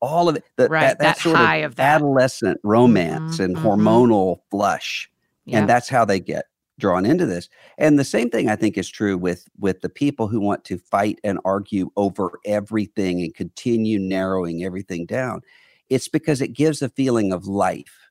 All 0.00 0.28
of 0.28 0.36
it. 0.36 0.44
The, 0.56 0.68
right. 0.68 0.80
That, 0.80 0.98
that, 1.00 1.16
that, 1.16 1.18
sort 1.18 1.40
of, 1.40 1.64
of 1.64 1.74
that. 1.76 1.96
adolescent 1.96 2.60
romance 2.62 3.34
mm-hmm, 3.34 3.42
and 3.42 3.56
mm-hmm. 3.56 3.66
hormonal 3.66 4.38
flush. 4.50 5.10
Yep. 5.46 5.58
And 5.58 5.68
that's 5.68 5.88
how 5.88 6.04
they 6.04 6.20
get 6.20 6.44
drawn 6.78 7.04
into 7.04 7.26
this. 7.26 7.48
And 7.76 7.98
the 7.98 8.04
same 8.04 8.30
thing 8.30 8.48
I 8.48 8.56
think 8.56 8.78
is 8.78 8.88
true 8.88 9.18
with 9.18 9.48
with 9.58 9.80
the 9.80 9.88
people 9.88 10.28
who 10.28 10.40
want 10.40 10.64
to 10.64 10.78
fight 10.78 11.18
and 11.24 11.38
argue 11.44 11.90
over 11.96 12.38
everything 12.44 13.22
and 13.22 13.34
continue 13.34 13.98
narrowing 13.98 14.64
everything 14.64 15.06
down. 15.06 15.42
It's 15.88 16.08
because 16.08 16.40
it 16.40 16.48
gives 16.52 16.82
a 16.82 16.88
feeling 16.90 17.32
of 17.32 17.46
life 17.46 18.08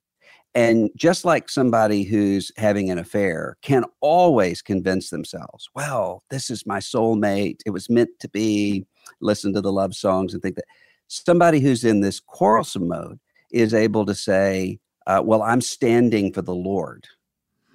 and 0.57 0.89
just 0.95 1.23
like 1.23 1.51
somebody 1.51 2.01
who's 2.01 2.51
having 2.57 2.89
an 2.89 2.97
affair 2.97 3.57
can 3.61 3.83
always 4.01 4.63
convince 4.63 5.11
themselves, 5.11 5.69
well, 5.75 6.23
this 6.31 6.49
is 6.49 6.65
my 6.65 6.79
soulmate. 6.79 7.59
It 7.67 7.69
was 7.69 7.91
meant 7.91 8.09
to 8.21 8.29
be. 8.29 8.83
Listen 9.21 9.53
to 9.53 9.61
the 9.61 9.71
love 9.71 9.93
songs 9.93 10.33
and 10.33 10.41
think 10.41 10.55
that 10.55 10.65
somebody 11.09 11.59
who's 11.59 11.83
in 11.83 12.01
this 12.01 12.19
quarrelsome 12.19 12.87
mode 12.87 13.19
is 13.51 13.73
able 13.73 14.03
to 14.07 14.15
say, 14.15 14.79
uh, 15.05 15.21
well, 15.23 15.43
I'm 15.43 15.61
standing 15.61 16.33
for 16.33 16.41
the 16.41 16.55
Lord 16.55 17.07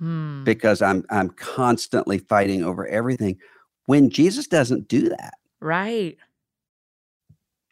hmm. 0.02 0.42
because 0.42 0.82
I'm 0.82 1.04
I'm 1.10 1.30
constantly 1.30 2.18
fighting 2.18 2.64
over 2.64 2.86
everything. 2.86 3.38
When 3.86 4.10
Jesus 4.10 4.48
doesn't 4.48 4.88
do 4.88 5.08
that, 5.08 5.34
right? 5.60 6.18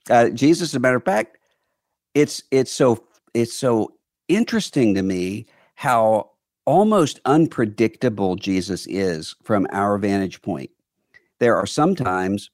Uh, 0.09 0.31
Jesus, 0.31 0.71
as 0.71 0.75
a 0.77 0.81
matter 0.81 0.97
of 0.97 1.05
fact, 1.05 1.39
it's 2.15 2.45
it's 2.53 2.73
so 2.73 3.05
it's 3.35 3.53
so 3.53 3.95
interesting 4.29 4.95
to 4.95 5.03
me 5.03 5.47
how 5.75 6.31
almost 6.67 7.21
unpredictable 7.25 8.37
Jesus 8.37 8.87
is 8.87 9.35
from 9.43 9.67
our 9.73 9.99
vantage 9.99 10.41
point. 10.41 10.71
There 11.41 11.57
are 11.57 11.67
some 11.67 11.97
times 11.97 12.51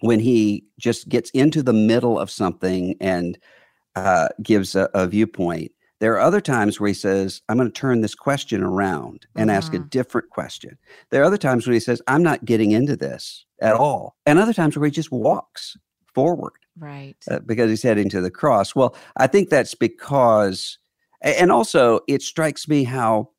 when 0.00 0.20
he 0.20 0.64
just 0.78 1.08
gets 1.08 1.30
into 1.30 1.62
the 1.62 1.72
middle 1.72 2.18
of 2.18 2.30
something 2.30 2.96
and 3.00 3.38
uh, 3.96 4.28
gives 4.42 4.74
a, 4.74 4.88
a, 4.94 5.06
viewpoint. 5.06 5.72
There 6.00 6.14
are 6.14 6.20
other 6.20 6.40
times 6.40 6.80
where 6.80 6.88
he 6.88 6.94
says, 6.94 7.42
I'm 7.48 7.56
going 7.56 7.70
to 7.70 7.80
turn 7.80 8.00
this 8.00 8.14
question 8.14 8.62
around 8.62 9.26
and 9.36 9.50
ask 9.50 9.74
a 9.74 9.78
mm-hmm. 9.78 9.88
different 9.88 10.30
question. 10.30 10.78
There 11.10 11.22
are 11.22 11.26
other 11.26 11.38
times 11.38 11.66
when 11.66 11.74
he 11.74 11.80
says, 11.80 12.02
I'm 12.08 12.22
not 12.22 12.44
getting 12.44 12.72
into 12.72 12.96
this 12.96 13.44
at 13.60 13.74
all. 13.74 14.16
And 14.24 14.38
other 14.38 14.54
times 14.54 14.76
where 14.76 14.86
he 14.86 14.90
just 14.90 15.12
walks 15.12 15.76
forward. 16.14 16.54
Right. 16.78 17.16
Uh, 17.30 17.40
because 17.40 17.68
he's 17.68 17.82
heading 17.82 18.08
to 18.10 18.22
the 18.22 18.30
cross. 18.30 18.74
Well, 18.74 18.96
I 19.18 19.26
think 19.26 19.50
that's 19.50 19.74
because 19.74 20.78
and 21.20 21.52
also, 21.52 22.00
it 22.08 22.22
strikes 22.22 22.66
me 22.68 22.84
how 22.84 23.30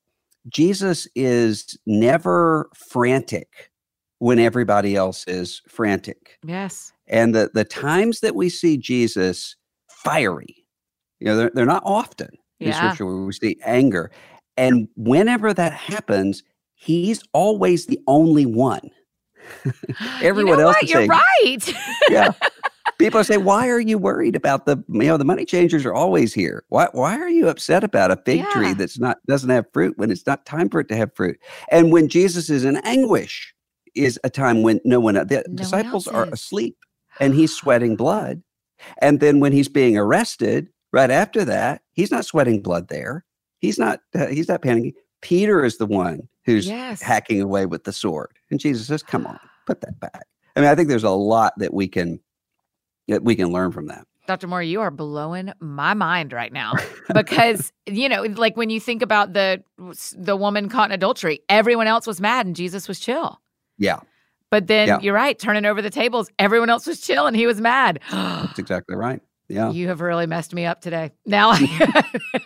Jesus 0.48 1.08
is 1.16 1.78
never 1.86 2.70
frantic 2.76 3.72
when 4.20 4.38
everybody 4.38 4.96
else 4.96 5.26
is 5.28 5.62
frantic. 5.68 6.38
Yes. 6.46 6.94
And 7.08 7.34
the, 7.34 7.50
the 7.54 7.66
times 7.66 8.20
that 8.20 8.36
we 8.36 8.50
see 8.50 8.78
Jesus 8.78 9.56
fiery, 9.90 10.64
you 11.20 11.28
know, 11.28 11.38
they're, 11.38 11.52
they're 11.54 11.66
not 11.66 11.84
often 11.86 12.30
in 12.62 12.70
yeah. 12.70 12.78
scripture 12.78 13.06
where 13.06 13.16
we 13.18 13.34
see 13.34 13.58
anger. 13.66 14.12
And 14.58 14.88
whenever 14.96 15.54
that 15.54 15.74
happens, 15.74 16.44
he's 16.76 17.24
always 17.34 17.88
the 17.88 18.00
only 18.08 18.46
one. 18.46 18.90
Everyone 20.22 20.54
you 20.54 20.64
know 20.64 20.68
else 20.68 20.76
what? 20.76 20.84
is 20.84 20.92
You're 20.92 21.08
saying, 21.08 21.10
right. 21.10 21.74
yeah. 22.10 22.32
People 23.00 23.24
say, 23.24 23.38
"Why 23.38 23.68
are 23.70 23.80
you 23.80 23.98
worried 23.98 24.36
about 24.36 24.68
the 24.68 24.78
you 24.88 25.04
know 25.04 25.18
the 25.18 25.26
money 25.26 25.44
changers 25.44 25.86
are 25.86 25.94
always 25.94 26.36
here? 26.36 26.64
Why 26.70 26.88
why 26.92 27.18
are 27.18 27.30
you 27.30 27.50
upset 27.50 27.84
about 27.84 28.12
a 28.12 28.18
fig 28.18 28.40
yeah. 28.40 28.52
tree 28.52 28.74
that's 28.74 29.00
not 29.00 29.18
doesn't 29.26 29.50
have 29.50 29.66
fruit 29.74 29.98
when 29.98 30.12
it's 30.12 30.28
not 30.28 30.46
time 30.46 30.70
for 30.70 30.80
it 30.80 30.88
to 30.90 30.96
have 30.96 31.16
fruit?" 31.16 31.40
And 31.72 31.92
when 31.92 32.08
Jesus 32.08 32.52
is 32.52 32.64
in 32.64 32.78
anguish, 32.78 33.56
is 33.96 34.20
a 34.24 34.30
time 34.30 34.62
when 34.62 34.80
no 34.86 35.00
one 35.00 35.16
the 35.16 35.44
no 35.48 35.56
disciples 35.56 36.06
one 36.08 36.16
are 36.16 36.26
asleep 36.26 36.78
and 37.20 37.34
he's 37.34 37.54
sweating 37.56 37.96
blood. 37.96 38.42
And 39.00 39.20
then 39.20 39.40
when 39.40 39.52
he's 39.52 39.70
being 39.70 39.98
arrested, 39.98 40.70
right 40.92 41.12
after 41.12 41.46
that, 41.46 41.82
he's 41.94 42.12
not 42.12 42.26
sweating 42.26 42.62
blood 42.62 42.88
there. 42.88 43.26
He's 43.60 43.78
not 43.78 44.02
uh, 44.16 44.28
he's 44.28 44.48
not 44.48 44.62
panicking. 44.62 44.94
Peter 45.22 45.64
is 45.64 45.78
the 45.78 45.86
one 45.86 46.28
who's 46.46 46.68
yes. 46.68 47.02
hacking 47.02 47.42
away 47.42 47.66
with 47.68 47.84
the 47.84 47.94
sword. 47.94 48.32
And 48.50 48.60
Jesus 48.60 48.88
says, 48.88 49.04
"Come 49.04 49.28
on, 49.28 49.40
put 49.66 49.82
that 49.82 50.00
back." 50.00 50.26
I 50.56 50.62
mean, 50.62 50.70
I 50.70 50.76
think 50.76 50.90
there's 50.90 51.04
a 51.04 51.12
lot 51.12 51.54
that 51.58 51.74
we 51.74 51.88
can 51.88 52.20
that 53.08 53.24
we 53.24 53.36
can 53.36 53.50
learn 53.50 53.72
from 53.72 53.88
that. 53.88 54.08
Dr. 54.28 54.48
Moore, 54.48 54.62
you 54.62 54.82
are 54.82 54.92
blowing 54.92 55.52
my 55.60 55.94
mind 55.94 56.32
right 56.32 56.54
now 56.54 56.74
because 57.14 57.72
you 57.86 58.08
know, 58.08 58.24
like 58.24 58.58
when 58.58 58.70
you 58.70 58.80
think 58.80 59.02
about 59.02 59.34
the 59.34 59.64
the 60.16 60.36
woman 60.36 60.70
caught 60.70 60.90
in 60.90 60.94
adultery, 60.94 61.42
everyone 61.50 61.88
else 61.88 62.08
was 62.08 62.22
mad 62.22 62.46
and 62.46 62.56
Jesus 62.56 62.88
was 62.88 63.00
chill. 63.00 63.40
Yeah. 63.78 64.00
But 64.50 64.68
then 64.68 64.88
yeah. 64.88 65.00
you're 65.00 65.14
right, 65.14 65.40
turning 65.40 65.66
over 65.66 65.82
the 65.82 65.90
tables, 65.90 66.30
everyone 66.38 66.70
else 66.70 66.86
was 66.86 67.00
chill 67.00 67.26
and 67.26 67.36
he 67.36 67.48
was 67.48 67.62
mad. 67.62 68.00
That's 68.12 68.60
exactly 68.60 68.96
right. 68.96 69.22
Yeah. 69.52 69.72
You 69.72 69.88
have 69.90 70.02
really 70.02 70.28
messed 70.28 70.54
me 70.54 70.66
up 70.66 70.82
today. 70.82 71.12
Now, 71.26 71.52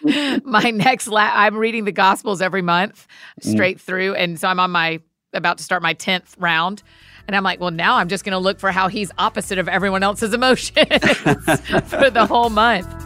my 0.44 0.72
next 0.72 1.08
la- 1.08 1.32
I'm 1.34 1.56
reading 1.56 1.86
the 1.86 1.92
Gospels 1.92 2.42
every 2.42 2.62
month 2.62 3.08
mm. 3.42 3.52
straight 3.52 3.78
mm. 3.78 3.82
through, 3.82 4.16
and 4.16 4.40
so 4.40 4.48
I'm 4.48 4.60
on 4.60 4.72
my 4.72 5.00
about 5.34 5.58
to 5.58 5.64
start 5.64 5.82
my 5.82 5.94
tenth 5.94 6.36
round. 6.40 6.82
And 7.28 7.36
I'm 7.36 7.44
like, 7.44 7.60
well, 7.60 7.72
now 7.72 7.96
I'm 7.96 8.08
just 8.08 8.24
going 8.24 8.34
to 8.34 8.40
look 8.40 8.60
for 8.60 8.72
how 8.72 8.88
he's 8.88 9.12
opposite 9.18 9.58
of 9.58 9.68
everyone 9.68 10.04
else's 10.04 10.34
emotions 10.34 10.72
for 10.78 12.10
the 12.10 12.28
whole 12.30 12.50
month. 12.50 13.05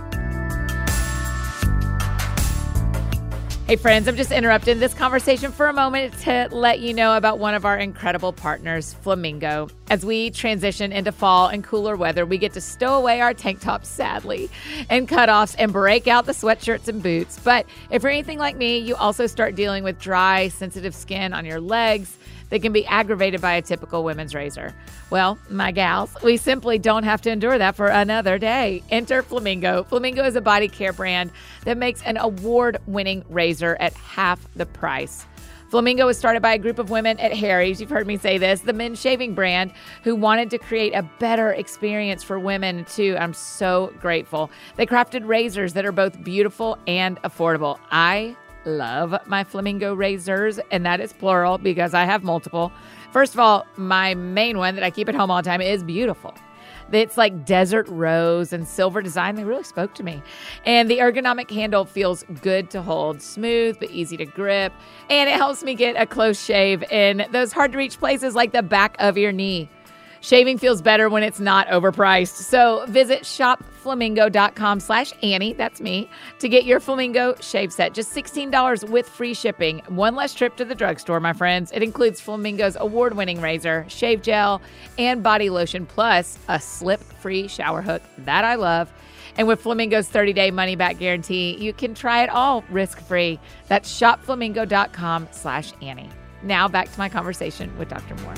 Hey, 3.69 3.75
friends, 3.75 4.07
I'm 4.07 4.15
just 4.15 4.31
interrupting 4.31 4.79
this 4.79 4.95
conversation 4.95 5.51
for 5.51 5.67
a 5.67 5.73
moment 5.73 6.17
to 6.21 6.49
let 6.51 6.79
you 6.79 6.91
know 6.91 7.15
about 7.15 7.37
one 7.37 7.53
of 7.53 7.65
our 7.65 7.77
incredible 7.77 8.33
partners, 8.33 8.95
Flamingo. 8.95 9.69
As 9.91 10.03
we 10.03 10.31
transition 10.31 10.91
into 10.91 11.11
fall 11.11 11.49
and 11.49 11.63
cooler 11.63 11.95
weather, 11.95 12.25
we 12.25 12.39
get 12.39 12.53
to 12.53 12.61
stow 12.61 12.95
away 12.95 13.21
our 13.21 13.31
tank 13.31 13.59
tops, 13.59 13.87
sadly, 13.87 14.49
and 14.89 15.07
cutoffs 15.07 15.55
and 15.59 15.71
break 15.71 16.07
out 16.07 16.25
the 16.25 16.31
sweatshirts 16.31 16.87
and 16.87 17.03
boots. 17.03 17.39
But 17.43 17.67
if 17.91 18.01
you're 18.01 18.11
anything 18.11 18.39
like 18.39 18.57
me, 18.57 18.79
you 18.79 18.95
also 18.95 19.27
start 19.27 19.53
dealing 19.53 19.83
with 19.83 19.99
dry, 19.99 20.47
sensitive 20.47 20.95
skin 20.95 21.31
on 21.31 21.45
your 21.45 21.61
legs 21.61 22.17
that 22.49 22.61
can 22.61 22.71
be 22.71 22.85
aggravated 22.85 23.41
by 23.41 23.53
a 23.53 23.61
typical 23.61 24.03
women's 24.03 24.35
razor. 24.35 24.73
Well, 25.09 25.37
my 25.49 25.71
gals, 25.71 26.15
we 26.23 26.37
simply 26.37 26.79
don't 26.79 27.03
have 27.03 27.21
to 27.21 27.31
endure 27.31 27.57
that 27.57 27.75
for 27.75 27.87
another 27.87 28.37
day. 28.37 28.83
Enter 28.89 29.23
Flamingo. 29.23 29.83
Flamingo 29.83 30.23
is 30.23 30.35
a 30.35 30.41
body 30.41 30.67
care 30.67 30.93
brand 30.93 31.31
that 31.65 31.77
makes 31.77 32.01
an 32.03 32.17
award 32.17 32.77
winning 32.87 33.23
razor 33.29 33.77
at 33.79 33.93
half 33.93 34.39
the 34.55 34.65
price. 34.65 35.25
Flamingo 35.69 36.07
was 36.07 36.17
started 36.17 36.41
by 36.41 36.53
a 36.53 36.57
group 36.57 36.79
of 36.79 36.89
women 36.89 37.19
at 37.19 37.31
Harry's. 37.31 37.79
You've 37.79 37.91
heard 37.91 38.07
me 38.07 38.17
say 38.17 38.39
this, 38.39 38.61
the 38.61 38.73
men's 38.73 38.99
shaving 38.99 39.35
brand, 39.35 39.71
who 40.03 40.15
wanted 40.15 40.49
to 40.49 40.57
create 40.57 40.93
a 40.93 41.03
better 41.19 41.51
experience 41.51 42.23
for 42.23 42.39
women, 42.39 42.85
too. 42.85 43.15
I'm 43.19 43.35
so 43.35 43.93
grateful. 44.01 44.49
They 44.77 44.87
crafted 44.87 45.27
razors 45.27 45.73
that 45.73 45.85
are 45.85 45.91
both 45.91 46.23
beautiful 46.23 46.79
and 46.87 47.21
affordable. 47.21 47.77
I 47.91 48.35
love 48.65 49.15
my 49.25 49.43
flamingo 49.43 49.93
razors, 49.93 50.59
and 50.71 50.85
that 50.85 50.99
is 50.99 51.13
plural 51.13 51.57
because 51.57 51.93
I 51.93 52.05
have 52.05 52.23
multiple. 52.23 52.71
First 53.11 53.33
of 53.33 53.39
all, 53.39 53.65
my 53.77 54.13
main 54.15 54.57
one 54.57 54.75
that 54.75 54.83
I 54.83 54.91
keep 54.91 55.09
at 55.09 55.15
home 55.15 55.31
all 55.31 55.37
the 55.37 55.49
time 55.49 55.61
is 55.61 55.83
beautiful. 55.83 56.33
It's 56.91 57.17
like 57.17 57.45
desert 57.45 57.87
rose 57.87 58.51
and 58.51 58.67
silver 58.67 59.01
design. 59.01 59.35
They 59.35 59.43
really 59.43 59.63
spoke 59.63 59.93
to 59.95 60.03
me. 60.03 60.23
And 60.65 60.89
the 60.89 60.97
ergonomic 60.97 61.49
handle 61.51 61.85
feels 61.85 62.23
good 62.41 62.71
to 62.71 62.81
hold, 62.81 63.21
smooth 63.21 63.79
but 63.79 63.91
easy 63.91 64.17
to 64.17 64.25
grip. 64.25 64.73
And 65.09 65.29
it 65.29 65.35
helps 65.35 65.63
me 65.63 65.75
get 65.75 65.95
a 66.01 66.05
close 66.05 66.43
shave 66.43 66.83
in 66.91 67.27
those 67.31 67.53
hard 67.53 67.73
to 67.73 67.77
reach 67.77 67.99
places 67.99 68.33
like 68.35 68.51
the 68.51 68.63
back 68.63 68.95
of 68.99 69.17
your 69.17 69.31
knee. 69.31 69.69
Shaving 70.21 70.57
feels 70.57 70.81
better 70.81 71.09
when 71.09 71.23
it's 71.23 71.39
not 71.39 71.67
overpriced. 71.67 72.35
So 72.35 72.85
visit 72.87 73.21
shopflamingo.com 73.21 74.79
slash 74.79 75.13
Annie, 75.23 75.53
that's 75.53 75.79
me, 75.79 76.09
to 76.39 76.49
get 76.49 76.65
your 76.65 76.79
Flamingo 76.79 77.35
shave 77.39 77.71
set. 77.71 77.93
Just 77.93 78.13
$16 78.13 78.89
with 78.89 79.07
free 79.07 79.33
shipping. 79.33 79.79
One 79.87 80.15
less 80.15 80.33
trip 80.33 80.55
to 80.57 80.65
the 80.65 80.75
drugstore, 80.75 81.19
my 81.19 81.33
friends. 81.33 81.71
It 81.71 81.83
includes 81.83 82.19
Flamingo's 82.19 82.75
award-winning 82.79 83.39
razor, 83.39 83.85
shave 83.87 84.21
gel, 84.21 84.61
and 84.97 85.23
body 85.23 85.49
lotion, 85.49 85.85
plus 85.85 86.37
a 86.47 86.59
slip-free 86.59 87.47
shower 87.47 87.81
hook 87.81 88.01
that 88.19 88.43
I 88.43 88.55
love. 88.55 88.91
And 89.37 89.47
with 89.47 89.61
Flamingo's 89.61 90.09
30 90.09 90.33
day 90.33 90.51
money 90.51 90.75
back 90.75 90.99
guarantee, 90.99 91.55
you 91.57 91.71
can 91.71 91.93
try 91.93 92.23
it 92.23 92.29
all 92.29 92.65
risk 92.69 92.99
free. 92.99 93.39
That's 93.67 93.89
shopflamingo.com 93.89 95.29
slash 95.31 95.71
Annie. 95.81 96.09
Now 96.43 96.67
back 96.67 96.91
to 96.91 96.99
my 96.99 97.07
conversation 97.07 97.75
with 97.77 97.87
Dr. 97.87 98.15
Moore. 98.15 98.35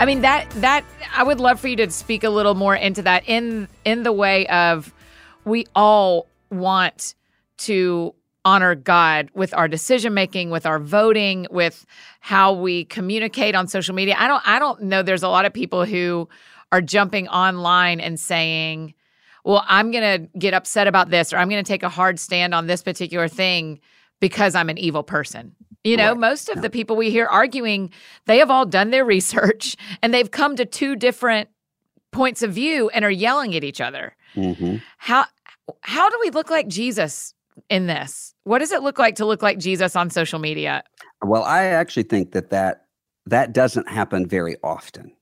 I 0.00 0.06
mean 0.06 0.22
that 0.22 0.50
that 0.56 0.84
I 1.14 1.22
would 1.22 1.40
love 1.40 1.60
for 1.60 1.68
you 1.68 1.76
to 1.76 1.90
speak 1.90 2.24
a 2.24 2.30
little 2.30 2.54
more 2.54 2.74
into 2.74 3.02
that 3.02 3.22
in 3.26 3.68
in 3.84 4.02
the 4.02 4.12
way 4.12 4.46
of 4.48 4.92
we 5.44 5.66
all 5.74 6.26
want 6.50 7.14
to 7.58 8.14
honor 8.44 8.74
God 8.74 9.30
with 9.34 9.54
our 9.54 9.68
decision 9.68 10.12
making, 10.12 10.50
with 10.50 10.66
our 10.66 10.78
voting, 10.78 11.46
with 11.50 11.86
how 12.20 12.52
we 12.52 12.84
communicate 12.84 13.54
on 13.54 13.68
social 13.68 13.94
media. 13.94 14.16
I 14.18 14.28
don't 14.28 14.46
I 14.46 14.58
don't 14.58 14.82
know 14.82 15.02
there's 15.02 15.22
a 15.22 15.28
lot 15.28 15.46
of 15.46 15.52
people 15.52 15.84
who 15.84 16.28
are 16.72 16.82
jumping 16.82 17.28
online 17.28 18.00
and 18.00 18.18
saying, 18.18 18.94
"Well, 19.44 19.64
I'm 19.68 19.92
going 19.92 20.22
to 20.22 20.38
get 20.38 20.54
upset 20.54 20.88
about 20.88 21.10
this 21.10 21.32
or 21.32 21.38
I'm 21.38 21.48
going 21.48 21.62
to 21.62 21.68
take 21.68 21.84
a 21.84 21.88
hard 21.88 22.18
stand 22.18 22.52
on 22.52 22.66
this 22.66 22.82
particular 22.82 23.28
thing 23.28 23.80
because 24.20 24.56
I'm 24.56 24.68
an 24.68 24.76
evil 24.76 25.04
person." 25.04 25.54
You 25.84 25.98
know, 25.98 26.12
right. 26.12 26.18
most 26.18 26.48
of 26.48 26.62
the 26.62 26.70
people 26.70 26.96
we 26.96 27.10
hear 27.10 27.26
arguing, 27.26 27.90
they 28.24 28.38
have 28.38 28.50
all 28.50 28.64
done 28.64 28.90
their 28.90 29.04
research 29.16 29.76
and 30.02 30.12
they've 30.12 30.30
come 30.30 30.56
to 30.56 30.64
two 30.64 30.96
different 30.96 31.48
points 32.10 32.42
of 32.42 32.52
view 32.52 32.88
and 32.90 33.04
are 33.04 33.10
yelling 33.10 33.54
at 33.54 33.64
each 33.64 33.80
other. 33.80 34.16
Mm-hmm. 34.34 34.76
How 34.98 35.26
how 35.80 36.10
do 36.10 36.18
we 36.20 36.30
look 36.30 36.50
like 36.50 36.68
Jesus 36.68 37.34
in 37.70 37.86
this? 37.86 38.34
What 38.44 38.58
does 38.58 38.72
it 38.72 38.82
look 38.82 38.98
like 38.98 39.16
to 39.16 39.26
look 39.26 39.42
like 39.42 39.58
Jesus 39.58 39.96
on 39.96 40.10
social 40.10 40.38
media? 40.38 40.82
Well, 41.22 41.44
I 41.44 41.64
actually 41.64 42.02
think 42.04 42.32
that 42.32 42.50
that 42.50 42.86
that 43.26 43.52
doesn't 43.52 43.88
happen 43.88 44.26
very 44.26 44.56
often 44.62 45.12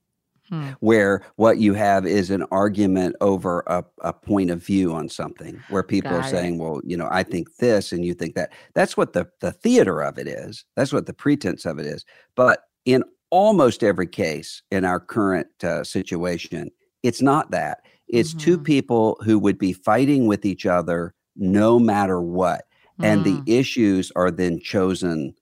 hmm. 0.53 0.69
where 0.79 1.21
what 1.35 1.57
you 1.57 1.73
have 1.73 2.05
is 2.05 2.29
an 2.29 2.43
argument 2.51 3.15
over 3.21 3.63
a, 3.67 3.83
a 4.01 4.13
point 4.13 4.49
of 4.49 4.63
view 4.63 4.93
on 4.93 5.09
something 5.09 5.61
where 5.69 5.83
people 5.83 6.11
Got 6.11 6.17
are 6.17 6.27
it. 6.27 6.31
saying, 6.31 6.57
well, 6.57 6.81
you 6.83 6.95
know, 6.97 7.07
I 7.11 7.23
think 7.23 7.55
this 7.57 7.91
and 7.91 8.05
you 8.05 8.13
think 8.13 8.35
that. 8.35 8.51
That's 8.73 8.95
what 8.95 9.13
the, 9.13 9.27
the 9.41 9.51
theater 9.51 10.01
of 10.01 10.17
it 10.17 10.27
is. 10.27 10.65
That's 10.75 10.93
what 10.93 11.05
the 11.05 11.13
pretense 11.13 11.65
of 11.65 11.79
it 11.79 11.85
is. 11.85 12.05
But 12.35 12.63
in 12.85 13.03
almost 13.29 13.83
every 13.83 14.07
case 14.07 14.61
in 14.71 14.85
our 14.85 14.99
current 14.99 15.47
uh, 15.63 15.83
situation, 15.83 16.69
it's 17.01 17.21
not 17.21 17.51
that. 17.51 17.79
It's 18.07 18.29
mm-hmm. 18.29 18.39
two 18.39 18.57
people 18.59 19.17
who 19.23 19.39
would 19.39 19.57
be 19.57 19.73
fighting 19.73 20.27
with 20.27 20.45
each 20.45 20.65
other 20.65 21.13
no 21.35 21.79
matter 21.79 22.21
what. 22.21 22.65
And 23.01 23.23
the 23.23 23.37
mm. 23.37 23.49
issues 23.49 24.11
are 24.15 24.29
then 24.29 24.59
chosen. 24.59 25.33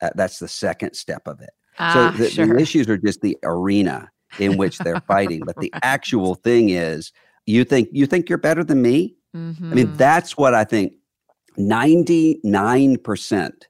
Uh, 0.00 0.10
that's 0.14 0.38
the 0.38 0.48
second 0.48 0.94
step 0.94 1.22
of 1.26 1.40
it. 1.40 1.50
Ah, 1.78 2.12
so 2.14 2.22
the, 2.22 2.30
sure. 2.30 2.46
the 2.46 2.58
issues 2.58 2.88
are 2.88 2.96
just 2.96 3.20
the 3.20 3.36
arena 3.42 4.10
in 4.38 4.56
which 4.56 4.78
they're 4.78 5.00
fighting. 5.00 5.42
But 5.44 5.56
the 5.56 5.72
actual 5.82 6.36
thing 6.36 6.70
is, 6.70 7.12
you 7.46 7.64
think 7.64 7.88
you 7.92 8.06
think 8.06 8.28
you're 8.28 8.38
better 8.38 8.64
than 8.64 8.82
me. 8.82 9.16
Mm-hmm. 9.34 9.72
I 9.72 9.74
mean, 9.74 9.86
mm-hmm. 9.88 9.96
that's 9.96 10.36
what 10.36 10.54
I 10.54 10.64
think. 10.64 10.94
Ninety 11.56 12.40
nine 12.44 12.96
percent 12.96 13.66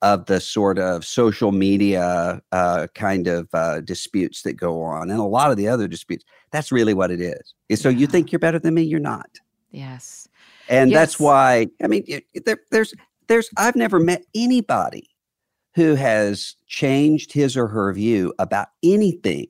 of 0.00 0.26
the 0.26 0.40
sort 0.40 0.78
of 0.78 1.04
social 1.04 1.52
media 1.52 2.40
uh, 2.52 2.86
kind 2.94 3.26
of 3.26 3.48
uh, 3.52 3.80
disputes 3.80 4.42
that 4.42 4.54
go 4.54 4.82
on, 4.82 5.10
and 5.10 5.20
a 5.20 5.24
lot 5.24 5.50
of 5.50 5.56
the 5.56 5.68
other 5.68 5.86
disputes. 5.88 6.24
That's 6.52 6.72
really 6.72 6.94
what 6.94 7.10
it 7.10 7.20
is. 7.20 7.54
So 7.80 7.88
yeah. 7.88 7.98
you 7.98 8.06
think 8.06 8.32
you're 8.32 8.38
better 8.38 8.58
than 8.58 8.74
me? 8.74 8.82
You're 8.82 9.00
not. 9.00 9.38
Yes. 9.70 10.28
And 10.68 10.90
yes. 10.90 10.98
that's 10.98 11.20
why. 11.20 11.68
I 11.82 11.86
mean, 11.86 12.04
there, 12.46 12.58
there's 12.70 12.94
there's 13.28 13.50
I've 13.56 13.76
never 13.76 14.00
met 14.00 14.24
anybody 14.34 15.08
who 15.74 15.94
has 15.94 16.56
changed 16.66 17.32
his 17.32 17.56
or 17.56 17.68
her 17.68 17.92
view 17.92 18.32
about 18.38 18.68
anything 18.82 19.46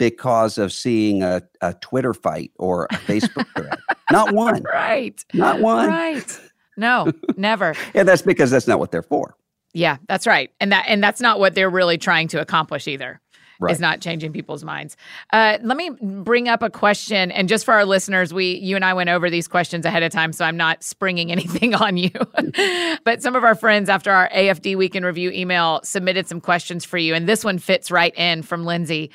because 0.00 0.56
of 0.56 0.72
seeing 0.72 1.22
a, 1.22 1.42
a 1.60 1.74
Twitter 1.74 2.14
fight 2.14 2.52
or 2.58 2.86
a 2.86 2.94
Facebook 2.94 3.46
thread. 3.54 3.78
Not 4.10 4.32
one. 4.34 4.62
Right. 4.62 5.22
Not 5.34 5.60
one. 5.60 5.88
Right. 5.88 6.40
No, 6.78 7.12
never. 7.36 7.74
and 7.94 8.08
that's 8.08 8.22
because 8.22 8.50
that's 8.50 8.66
not 8.66 8.78
what 8.78 8.90
they're 8.90 9.02
for. 9.02 9.36
Yeah, 9.74 9.98
that's 10.08 10.26
right. 10.26 10.50
And 10.58 10.72
that 10.72 10.86
and 10.88 11.04
that's 11.04 11.20
not 11.20 11.38
what 11.38 11.54
they're 11.54 11.68
really 11.68 11.98
trying 11.98 12.28
to 12.28 12.40
accomplish 12.40 12.88
either. 12.88 13.20
Right. 13.62 13.72
Is 13.72 13.78
not 13.78 14.00
changing 14.00 14.32
people's 14.32 14.64
minds. 14.64 14.96
Uh, 15.34 15.58
let 15.62 15.76
me 15.76 15.90
bring 16.00 16.48
up 16.48 16.62
a 16.62 16.70
question, 16.70 17.30
and 17.30 17.46
just 17.46 17.66
for 17.66 17.74
our 17.74 17.84
listeners, 17.84 18.32
we 18.32 18.54
you 18.54 18.74
and 18.74 18.86
I 18.86 18.94
went 18.94 19.10
over 19.10 19.28
these 19.28 19.46
questions 19.46 19.84
ahead 19.84 20.02
of 20.02 20.10
time, 20.10 20.32
so 20.32 20.46
I'm 20.46 20.56
not 20.56 20.82
springing 20.82 21.30
anything 21.32 21.74
on 21.74 21.98
you. 21.98 22.10
but 23.04 23.22
some 23.22 23.36
of 23.36 23.44
our 23.44 23.54
friends, 23.54 23.90
after 23.90 24.10
our 24.10 24.30
AFD 24.30 24.78
Week 24.78 24.96
in 24.96 25.04
Review 25.04 25.30
email, 25.30 25.82
submitted 25.84 26.26
some 26.26 26.40
questions 26.40 26.86
for 26.86 26.96
you, 26.96 27.14
and 27.14 27.28
this 27.28 27.44
one 27.44 27.58
fits 27.58 27.90
right 27.90 28.16
in 28.16 28.40
from 28.40 28.64
Lindsay. 28.64 29.10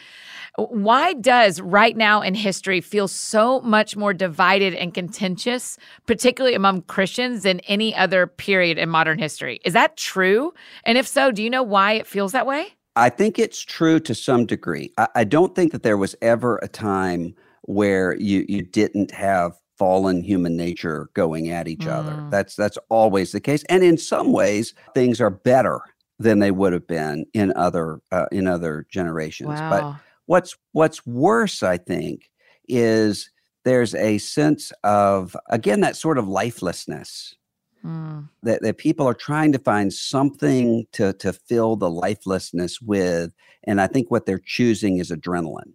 Why 0.58 1.14
does 1.14 1.60
right 1.60 1.98
now 1.98 2.22
in 2.22 2.34
history 2.34 2.80
feel 2.80 3.08
so 3.08 3.60
much 3.62 3.98
more 3.98 4.14
divided 4.14 4.74
and 4.74 4.94
contentious, 4.94 5.78
particularly 6.06 6.56
among 6.56 6.84
Christians, 6.84 7.44
than 7.44 7.60
any 7.62 7.94
other 7.96 8.26
period 8.26 8.78
in 8.78 8.90
modern 8.90 9.20
history? 9.20 9.60
Is 9.66 9.74
that 9.74 9.98
true? 9.98 10.54
And 10.86 10.98
if 10.98 11.08
so, 11.08 11.32
do 11.32 11.44
you 11.44 11.50
know 11.50 11.64
why 11.64 11.94
it 11.94 12.08
feels 12.08 12.32
that 12.32 12.48
way? 12.48 12.68
I 12.96 13.10
think 13.10 13.38
it's 13.38 13.62
true 13.62 14.00
to 14.00 14.16
some 14.16 14.46
degree. 14.46 14.94
I, 14.98 15.08
I 15.16 15.24
don't 15.26 15.54
think 15.56 15.74
that 15.74 15.84
there 15.84 15.98
was 15.98 16.16
ever 16.22 16.58
a 16.62 16.68
time 16.68 17.36
where 17.64 18.16
you 18.16 18.46
you 18.48 18.62
didn't 18.62 19.12
have 19.12 19.54
fallen 19.78 20.24
human 20.24 20.56
nature 20.56 21.10
going 21.14 21.50
at 21.50 21.68
each 21.68 21.80
mm. 21.80 21.92
other. 21.92 22.26
That's 22.30 22.56
that's 22.56 22.78
always 22.90 23.32
the 23.34 23.42
case, 23.42 23.64
and 23.70 23.84
in 23.84 23.98
some 23.98 24.32
ways, 24.32 24.74
things 24.94 25.20
are 25.20 25.30
better 25.30 25.82
than 26.18 26.40
they 26.40 26.52
would 26.52 26.72
have 26.72 26.88
been 26.88 27.26
in 27.34 27.52
other 27.58 28.00
uh, 28.12 28.28
in 28.32 28.48
other 28.48 28.86
generations. 28.90 29.50
Wow. 29.50 29.70
But 29.70 30.05
What's 30.26 30.56
what's 30.72 31.06
worse, 31.06 31.64
I 31.64 31.78
think, 31.78 32.30
is 32.68 33.30
there's 33.66 33.96
a 33.96 34.18
sense 34.20 34.72
of 34.84 35.36
again 35.50 35.82
that 35.82 35.98
sort 35.98 36.18
of 36.18 36.28
lifelessness 36.28 37.36
mm. 37.84 38.30
that, 38.44 38.62
that 38.62 38.78
people 38.78 39.08
are 39.08 39.14
trying 39.14 39.52
to 39.52 39.60
find 39.60 39.92
something 39.92 40.86
to 40.94 41.14
to 41.14 41.34
fill 41.34 41.76
the 41.76 41.90
lifelessness 41.90 42.82
with 42.82 43.32
and 43.64 43.82
i 43.82 43.88
think 43.88 44.10
what 44.10 44.26
they're 44.26 44.42
choosing 44.46 45.00
is 45.00 45.12
adrenaline 45.12 45.74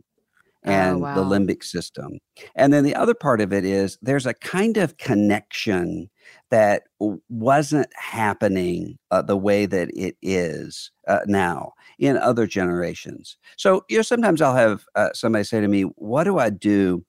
oh, 0.64 0.70
and 0.70 0.96
oh, 0.96 1.00
wow. 1.00 1.14
the 1.14 1.22
limbic 1.22 1.62
system 1.62 2.18
and 2.54 2.72
then 2.72 2.84
the 2.84 2.94
other 2.94 3.14
part 3.14 3.40
of 3.40 3.52
it 3.52 3.64
is 3.64 3.98
there's 4.00 4.26
a 4.26 4.34
kind 4.34 4.76
of 4.76 4.96
connection 4.96 6.08
that 6.50 6.84
wasn't 7.28 7.88
happening 7.94 8.98
uh, 9.10 9.22
the 9.22 9.36
way 9.36 9.66
that 9.66 9.88
it 9.94 10.16
is 10.22 10.90
uh, 11.06 11.20
now 11.26 11.72
in 11.98 12.16
other 12.16 12.46
generations. 12.46 13.36
So, 13.56 13.84
you 13.88 13.96
know, 13.96 14.02
sometimes 14.02 14.42
I'll 14.42 14.56
have 14.56 14.84
uh, 14.94 15.10
somebody 15.14 15.44
say 15.44 15.60
to 15.60 15.68
me, 15.68 15.82
What 15.82 16.24
do 16.24 16.38
I 16.38 16.50
do 16.50 17.04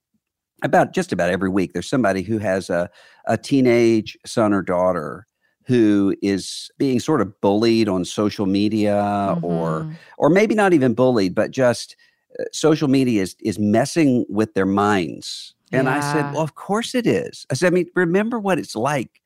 about 0.64 0.94
just 0.94 1.12
about 1.12 1.30
every 1.30 1.50
week 1.50 1.74
there's 1.74 1.90
somebody 1.90 2.22
who 2.22 2.38
has 2.38 2.70
a, 2.70 2.90
a 3.26 3.38
teenage 3.38 4.18
son 4.26 4.54
or 4.54 4.62
daughter 4.62 5.26
who 5.66 6.16
is 6.22 6.70
being 6.78 7.00
sort 7.00 7.22
of 7.22 7.40
bullied 7.42 7.88
on 7.88 8.06
social 8.06 8.46
media 8.46 8.96
mm-hmm. 8.96 9.46
or 9.46 9.92
or 10.18 10.30
maybe 10.30 10.56
not 10.56 10.74
even 10.74 10.94
bullied 10.94 11.36
but 11.36 11.52
just 11.52 11.96
uh, 12.40 12.44
social 12.52 12.88
media 12.88 13.22
is 13.22 13.36
is 13.42 13.60
messing 13.60 14.26
with 14.30 14.54
their 14.54 14.66
minds 14.66 15.56
and 15.72 15.86
yeah. 15.88 15.98
i 15.98 16.14
said 16.14 16.34
well 16.34 16.44
of 16.44 16.56
course 16.56 16.96
it 16.96 17.08
is 17.08 17.46
i 17.50 17.54
said 17.54 17.72
i 17.72 17.76
mean 17.76 17.88
remember 17.96 18.40
what 18.40 18.60
it's 18.60 18.76
like 18.76 19.22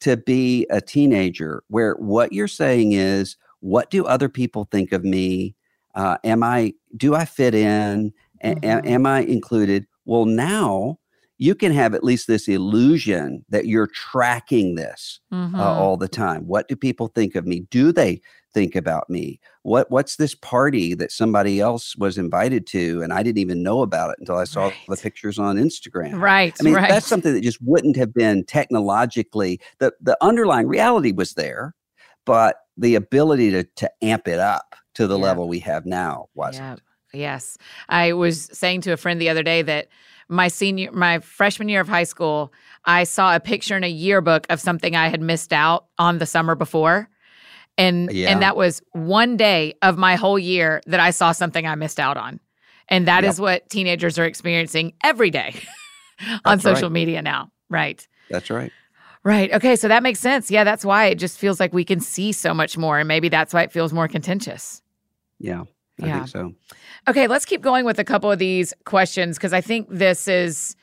to 0.00 0.16
be 0.16 0.66
a 0.70 0.80
teenager 0.80 1.62
where 1.68 1.94
what 1.94 2.32
you're 2.32 2.48
saying 2.48 2.92
is 2.92 3.36
what 3.60 3.90
do 3.90 4.04
other 4.06 4.28
people 4.28 4.64
think 4.70 4.92
of 4.92 5.04
me 5.04 5.54
uh, 5.94 6.16
am 6.24 6.42
i 6.42 6.72
do 6.96 7.14
i 7.14 7.24
fit 7.24 7.54
in 7.54 8.12
mm-hmm. 8.42 8.86
am 8.86 9.06
i 9.06 9.20
included 9.20 9.86
well, 10.10 10.24
now 10.24 10.98
you 11.38 11.54
can 11.54 11.70
have 11.72 11.94
at 11.94 12.02
least 12.02 12.26
this 12.26 12.48
illusion 12.48 13.44
that 13.48 13.66
you're 13.66 13.86
tracking 13.86 14.74
this 14.74 15.20
uh, 15.30 15.36
mm-hmm. 15.36 15.54
uh, 15.54 15.62
all 15.62 15.96
the 15.96 16.08
time. 16.08 16.48
What 16.48 16.66
do 16.66 16.74
people 16.74 17.06
think 17.06 17.36
of 17.36 17.46
me? 17.46 17.60
Do 17.70 17.92
they 17.92 18.20
think 18.52 18.76
about 18.76 19.08
me? 19.08 19.40
What 19.62 19.90
What's 19.90 20.16
this 20.16 20.34
party 20.34 20.94
that 20.94 21.12
somebody 21.12 21.60
else 21.60 21.96
was 21.96 22.18
invited 22.18 22.66
to 22.68 23.02
and 23.02 23.12
I 23.12 23.22
didn't 23.22 23.38
even 23.38 23.62
know 23.62 23.82
about 23.82 24.10
it 24.10 24.16
until 24.18 24.36
I 24.36 24.44
saw 24.44 24.66
right. 24.66 24.74
the 24.88 24.96
pictures 24.96 25.38
on 25.38 25.56
Instagram? 25.56 26.20
Right. 26.20 26.54
I 26.60 26.62
mean, 26.62 26.74
right. 26.74 26.88
that's 26.88 27.06
something 27.06 27.32
that 27.34 27.42
just 27.42 27.60
wouldn't 27.62 27.96
have 27.96 28.14
been 28.14 28.44
technologically. 28.44 29.60
the 29.78 29.92
The 30.00 30.16
underlying 30.20 30.68
reality 30.68 31.12
was 31.12 31.34
there, 31.34 31.74
but 32.24 32.56
the 32.76 32.94
ability 32.94 33.50
to 33.50 33.64
to 33.64 33.90
amp 34.02 34.28
it 34.28 34.38
up 34.40 34.74
to 34.94 35.06
the 35.06 35.18
level 35.18 35.48
we 35.48 35.60
have 35.60 35.86
now 35.86 36.28
wasn't. 36.34 36.80
Yes. 37.12 37.58
I 37.88 38.12
was 38.12 38.48
saying 38.52 38.82
to 38.82 38.92
a 38.92 38.96
friend 38.96 39.20
the 39.20 39.28
other 39.28 39.42
day 39.42 39.62
that 39.62 39.88
my 40.28 40.48
senior 40.48 40.92
my 40.92 41.18
freshman 41.18 41.68
year 41.68 41.80
of 41.80 41.88
high 41.88 42.04
school, 42.04 42.52
I 42.84 43.04
saw 43.04 43.34
a 43.34 43.40
picture 43.40 43.76
in 43.76 43.84
a 43.84 43.88
yearbook 43.88 44.46
of 44.48 44.60
something 44.60 44.94
I 44.94 45.08
had 45.08 45.20
missed 45.20 45.52
out 45.52 45.86
on 45.98 46.18
the 46.18 46.26
summer 46.26 46.54
before. 46.54 47.08
And 47.80 48.12
yeah. 48.12 48.30
and 48.30 48.42
that 48.42 48.56
was 48.56 48.82
one 48.92 49.38
day 49.38 49.74
of 49.80 49.96
my 49.96 50.14
whole 50.16 50.38
year 50.38 50.82
that 50.86 51.00
I 51.00 51.10
saw 51.10 51.32
something 51.32 51.66
I 51.66 51.74
missed 51.76 51.98
out 51.98 52.18
on. 52.18 52.38
And 52.88 53.08
that 53.08 53.22
yep. 53.22 53.30
is 53.30 53.40
what 53.40 53.70
teenagers 53.70 54.18
are 54.18 54.26
experiencing 54.26 54.92
every 55.02 55.30
day 55.30 55.54
on 56.44 56.58
that's 56.58 56.62
social 56.62 56.88
right. 56.88 56.92
media 56.92 57.22
now. 57.22 57.50
Right. 57.70 58.06
That's 58.28 58.50
right. 58.50 58.70
Right. 59.22 59.50
Okay. 59.52 59.76
So 59.76 59.88
that 59.88 60.02
makes 60.02 60.18
sense. 60.20 60.50
Yeah. 60.50 60.64
That's 60.64 60.84
why 60.84 61.06
it 61.06 61.14
just 61.14 61.38
feels 61.38 61.58
like 61.58 61.72
we 61.72 61.84
can 61.84 62.00
see 62.00 62.32
so 62.32 62.52
much 62.52 62.76
more. 62.76 62.98
And 62.98 63.08
maybe 63.08 63.30
that's 63.30 63.54
why 63.54 63.62
it 63.62 63.72
feels 63.72 63.94
more 63.94 64.08
contentious. 64.08 64.82
Yeah. 65.38 65.64
I 66.02 66.06
yeah. 66.06 66.16
think 66.18 66.28
so. 66.28 66.54
Okay, 67.08 67.26
let's 67.26 67.44
keep 67.44 67.60
going 67.60 67.84
with 67.84 67.98
a 67.98 68.04
couple 68.04 68.30
of 68.30 68.38
these 68.38 68.74
questions 68.84 69.36
because 69.38 69.52
I 69.52 69.60
think 69.60 69.88
this 69.90 70.28
is 70.28 70.76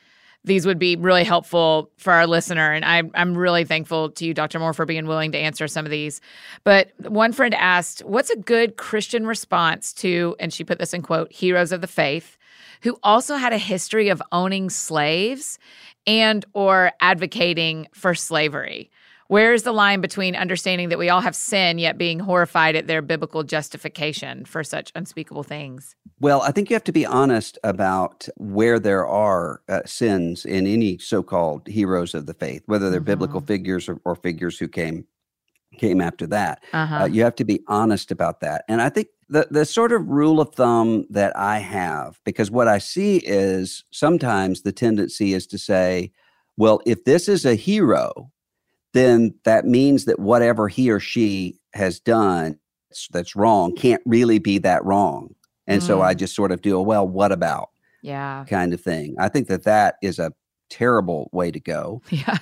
these 0.48 0.66
would 0.66 0.78
be 0.78 0.96
really 0.96 1.24
helpful 1.24 1.90
for 1.96 2.12
our 2.12 2.26
listener. 2.26 2.72
And 2.72 2.84
I'm, 2.84 3.10
I'm 3.14 3.36
really 3.36 3.64
thankful 3.64 4.10
to 4.10 4.24
you, 4.24 4.34
Dr. 4.34 4.58
Moore, 4.58 4.72
for 4.72 4.86
being 4.86 5.06
willing 5.06 5.30
to 5.32 5.38
answer 5.38 5.68
some 5.68 5.84
of 5.84 5.90
these. 5.90 6.20
But 6.64 6.90
one 6.98 7.32
friend 7.32 7.54
asked, 7.54 8.00
What's 8.00 8.30
a 8.30 8.36
good 8.36 8.76
Christian 8.76 9.26
response 9.26 9.92
to, 9.94 10.34
and 10.40 10.52
she 10.52 10.64
put 10.64 10.78
this 10.78 10.94
in 10.94 11.02
quote, 11.02 11.32
heroes 11.32 11.70
of 11.70 11.80
the 11.80 11.86
faith 11.86 12.36
who 12.82 12.98
also 13.02 13.36
had 13.36 13.52
a 13.52 13.58
history 13.58 14.08
of 14.08 14.22
owning 14.32 14.70
slaves 14.70 15.58
and 16.06 16.44
or 16.54 16.92
advocating 17.00 17.86
for 17.92 18.14
slavery? 18.14 18.90
Where's 19.28 19.62
the 19.62 19.72
line 19.72 20.00
between 20.00 20.34
understanding 20.34 20.88
that 20.88 20.98
we 20.98 21.10
all 21.10 21.20
have 21.20 21.36
sin, 21.36 21.78
yet 21.78 21.98
being 21.98 22.18
horrified 22.18 22.74
at 22.74 22.86
their 22.86 23.02
biblical 23.02 23.42
justification 23.44 24.46
for 24.46 24.64
such 24.64 24.90
unspeakable 24.94 25.42
things? 25.42 25.94
Well, 26.18 26.40
I 26.40 26.50
think 26.50 26.70
you 26.70 26.74
have 26.74 26.84
to 26.84 26.92
be 26.92 27.04
honest 27.04 27.58
about 27.62 28.26
where 28.36 28.78
there 28.78 29.06
are 29.06 29.60
uh, 29.68 29.82
sins 29.84 30.46
in 30.46 30.66
any 30.66 30.96
so-called 30.96 31.66
heroes 31.66 32.14
of 32.14 32.24
the 32.24 32.32
faith, 32.32 32.62
whether 32.66 32.88
they're 32.88 33.00
mm-hmm. 33.00 33.06
biblical 33.06 33.42
figures 33.42 33.86
or, 33.86 34.00
or, 34.06 34.16
figures 34.16 34.58
who 34.58 34.66
came 34.66 35.06
came 35.76 36.00
after 36.00 36.26
that. 36.26 36.64
Uh-huh. 36.72 37.02
Uh, 37.02 37.04
you 37.04 37.22
have 37.22 37.36
to 37.36 37.44
be 37.44 37.60
honest 37.68 38.10
about 38.10 38.40
that. 38.40 38.64
And 38.66 38.80
I 38.80 38.88
think 38.88 39.08
the 39.28 39.46
the 39.50 39.66
sort 39.66 39.92
of 39.92 40.08
rule 40.08 40.40
of 40.40 40.54
thumb 40.54 41.04
that 41.10 41.36
I 41.36 41.58
have, 41.58 42.18
because 42.24 42.50
what 42.50 42.66
I 42.66 42.78
see 42.78 43.18
is 43.18 43.84
sometimes 43.90 44.62
the 44.62 44.72
tendency 44.72 45.34
is 45.34 45.46
to 45.48 45.58
say, 45.58 46.12
well, 46.56 46.80
if 46.86 47.04
this 47.04 47.28
is 47.28 47.44
a 47.44 47.54
hero, 47.54 48.32
then 48.94 49.34
that 49.44 49.66
means 49.66 50.04
that 50.06 50.18
whatever 50.18 50.68
he 50.68 50.90
or 50.90 51.00
she 51.00 51.58
has 51.74 52.00
done 52.00 52.58
that's 53.10 53.36
wrong 53.36 53.74
can't 53.76 54.02
really 54.06 54.38
be 54.38 54.58
that 54.58 54.84
wrong. 54.84 55.34
And 55.66 55.82
mm. 55.82 55.86
so 55.86 56.00
I 56.00 56.14
mm. 56.14 56.18
just 56.18 56.34
sort 56.34 56.52
of 56.52 56.62
do 56.62 56.76
a 56.76 56.82
well, 56.82 57.06
what 57.06 57.32
about? 57.32 57.70
Yeah. 58.02 58.44
kind 58.48 58.72
of 58.72 58.80
thing. 58.80 59.16
I 59.18 59.28
think 59.28 59.48
that 59.48 59.64
that 59.64 59.96
is 60.02 60.18
a 60.18 60.32
terrible 60.70 61.28
way 61.32 61.50
to 61.50 61.60
go. 61.60 62.02
Yeah. 62.10 62.38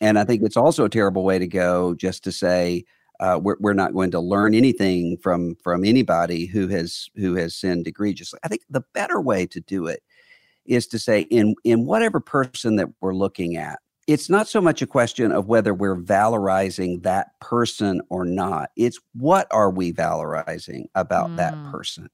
and 0.00 0.18
I 0.18 0.24
think 0.24 0.42
it's 0.42 0.56
also 0.56 0.84
a 0.84 0.90
terrible 0.90 1.24
way 1.24 1.38
to 1.38 1.46
go 1.46 1.94
just 1.94 2.24
to 2.24 2.32
say, 2.32 2.84
uh, 3.20 3.38
we're, 3.42 3.56
we're 3.60 3.72
not 3.72 3.94
going 3.94 4.10
to 4.10 4.20
learn 4.20 4.54
anything 4.54 5.16
from 5.18 5.54
from 5.62 5.84
anybody 5.84 6.46
who 6.46 6.66
has 6.68 7.08
who 7.14 7.34
has 7.36 7.54
sinned 7.54 7.86
egregiously. 7.86 8.40
I 8.42 8.48
think 8.48 8.62
the 8.68 8.82
better 8.94 9.20
way 9.20 9.46
to 9.46 9.60
do 9.60 9.86
it 9.86 10.02
is 10.66 10.86
to 10.88 10.98
say 10.98 11.22
in 11.22 11.54
in 11.62 11.86
whatever 11.86 12.18
person 12.18 12.76
that 12.76 12.88
we're 13.00 13.14
looking 13.14 13.56
at, 13.56 13.78
it's 14.06 14.28
not 14.28 14.48
so 14.48 14.60
much 14.60 14.82
a 14.82 14.86
question 14.86 15.30
of 15.30 15.46
whether 15.46 15.72
we're 15.72 15.96
valorizing 15.96 17.02
that 17.02 17.38
person 17.40 18.00
or 18.08 18.24
not. 18.24 18.70
It's 18.76 18.98
what 19.14 19.46
are 19.50 19.70
we 19.70 19.92
valorizing 19.92 20.86
about 20.94 21.30
mm. 21.30 21.36
that 21.36 21.54
person. 21.70 22.08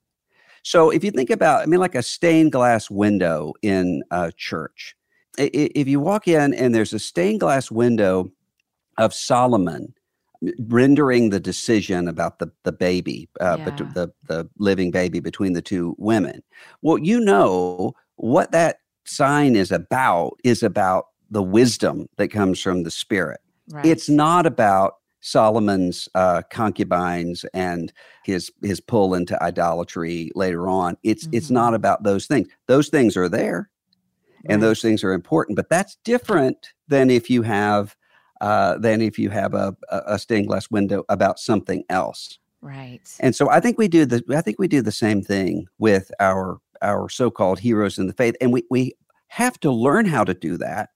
So 0.62 0.90
if 0.90 1.02
you 1.02 1.10
think 1.10 1.30
about, 1.30 1.62
I 1.62 1.66
mean, 1.66 1.80
like 1.80 1.94
a 1.94 2.02
stained 2.02 2.52
glass 2.52 2.90
window 2.90 3.54
in 3.62 4.02
a 4.10 4.32
church, 4.32 4.94
if 5.38 5.88
you 5.88 6.00
walk 6.00 6.28
in 6.28 6.52
and 6.52 6.74
there's 6.74 6.92
a 6.92 6.98
stained 6.98 7.40
glass 7.40 7.70
window 7.70 8.30
of 8.98 9.14
Solomon 9.14 9.94
rendering 10.66 11.30
the 11.30 11.40
decision 11.40 12.06
about 12.06 12.38
the 12.38 12.50
the 12.64 12.72
baby, 12.72 13.28
uh, 13.40 13.56
yeah. 13.58 13.70
the 13.94 14.12
the 14.26 14.48
living 14.58 14.90
baby 14.90 15.20
between 15.20 15.52
the 15.52 15.62
two 15.62 15.94
women, 15.96 16.42
well, 16.82 16.98
you 16.98 17.20
know 17.20 17.94
what 18.16 18.50
that 18.52 18.80
sign 19.04 19.56
is 19.56 19.72
about 19.72 20.32
is 20.44 20.62
about 20.62 21.06
the 21.30 21.42
wisdom 21.42 22.08
that 22.16 22.28
comes 22.28 22.60
from 22.60 22.82
the 22.82 22.90
Spirit. 22.90 23.40
Right. 23.70 23.84
It's 23.84 24.08
not 24.08 24.46
about 24.46 24.94
Solomon's 25.20 26.08
uh, 26.14 26.42
concubines 26.50 27.44
and 27.52 27.92
his 28.24 28.50
his 28.62 28.80
pull 28.80 29.14
into 29.14 29.40
idolatry 29.42 30.30
later 30.34 30.68
on. 30.68 30.96
It's 31.02 31.26
mm-hmm. 31.26 31.36
it's 31.36 31.50
not 31.50 31.74
about 31.74 32.02
those 32.02 32.26
things. 32.26 32.48
Those 32.66 32.88
things 32.88 33.16
are 33.16 33.28
there, 33.28 33.68
right. 34.44 34.54
and 34.54 34.62
those 34.62 34.80
things 34.80 35.02
are 35.02 35.12
important. 35.12 35.56
But 35.56 35.68
that's 35.68 35.96
different 36.04 36.72
than 36.86 37.10
if 37.10 37.28
you 37.28 37.42
have 37.42 37.96
uh, 38.40 38.78
than 38.78 39.02
if 39.02 39.18
you 39.18 39.30
have 39.30 39.54
a, 39.54 39.76
a 39.90 40.18
stained 40.18 40.46
glass 40.46 40.70
window 40.70 41.04
about 41.08 41.38
something 41.38 41.84
else. 41.88 42.38
Right. 42.60 43.00
And 43.20 43.34
so 43.34 43.50
I 43.50 43.60
think 43.60 43.78
we 43.78 43.88
do 43.88 44.04
the 44.04 44.22
I 44.30 44.40
think 44.40 44.58
we 44.58 44.68
do 44.68 44.82
the 44.82 44.92
same 44.92 45.22
thing 45.22 45.66
with 45.78 46.10
our 46.20 46.58
our 46.80 47.08
so-called 47.08 47.58
heroes 47.58 47.98
in 47.98 48.06
the 48.06 48.12
faith, 48.12 48.36
and 48.40 48.52
we 48.52 48.62
we 48.70 48.94
have 49.28 49.58
to 49.60 49.70
learn 49.70 50.06
how 50.06 50.24
to 50.24 50.32
do 50.32 50.56
that 50.58 50.90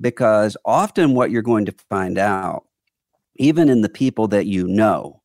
because 0.00 0.56
often 0.64 1.14
what 1.14 1.30
you're 1.30 1.42
going 1.42 1.66
to 1.66 1.74
find 1.88 2.18
out, 2.18 2.64
even 3.36 3.68
in 3.68 3.80
the 3.82 3.88
people 3.88 4.28
that 4.28 4.46
you 4.46 4.66
know, 4.66 5.22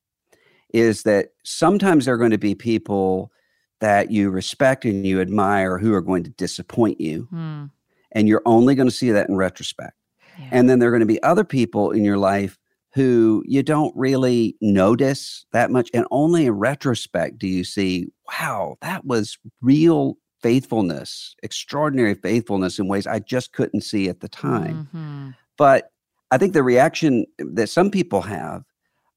is 0.73 1.03
that 1.03 1.29
sometimes 1.43 2.05
there 2.05 2.13
are 2.13 2.19
going 2.19 2.31
to 2.31 2.37
be 2.37 2.55
people 2.55 3.31
that 3.79 4.11
you 4.11 4.29
respect 4.29 4.85
and 4.85 5.05
you 5.05 5.21
admire 5.21 5.77
who 5.77 5.93
are 5.93 6.01
going 6.01 6.23
to 6.23 6.29
disappoint 6.31 6.99
you. 6.99 7.27
Hmm. 7.29 7.65
And 8.11 8.27
you're 8.27 8.41
only 8.45 8.75
going 8.75 8.87
to 8.87 8.95
see 8.95 9.11
that 9.11 9.29
in 9.29 9.35
retrospect. 9.35 9.93
Yeah. 10.39 10.49
And 10.51 10.69
then 10.69 10.79
there 10.79 10.89
are 10.89 10.91
going 10.91 11.01
to 11.01 11.05
be 11.05 11.21
other 11.21 11.43
people 11.43 11.91
in 11.91 12.03
your 12.03 12.17
life 12.17 12.57
who 12.93 13.43
you 13.45 13.61
don't 13.61 13.95
really 13.95 14.57
notice 14.61 15.45
that 15.53 15.69
much. 15.69 15.89
And 15.93 16.05
only 16.09 16.47
in 16.47 16.53
retrospect 16.53 17.37
do 17.37 17.47
you 17.47 17.63
see, 17.63 18.07
wow, 18.27 18.77
that 18.81 19.05
was 19.05 19.37
real 19.61 20.17
faithfulness, 20.41 21.35
extraordinary 21.43 22.15
faithfulness 22.15 22.79
in 22.79 22.87
ways 22.87 23.07
I 23.07 23.19
just 23.19 23.53
couldn't 23.53 23.81
see 23.81 24.09
at 24.09 24.21
the 24.21 24.29
time. 24.29 24.89
Mm-hmm. 24.93 25.29
But 25.57 25.91
I 26.31 26.37
think 26.37 26.53
the 26.53 26.63
reaction 26.63 27.25
that 27.39 27.67
some 27.67 27.91
people 27.91 28.21
have 28.21 28.63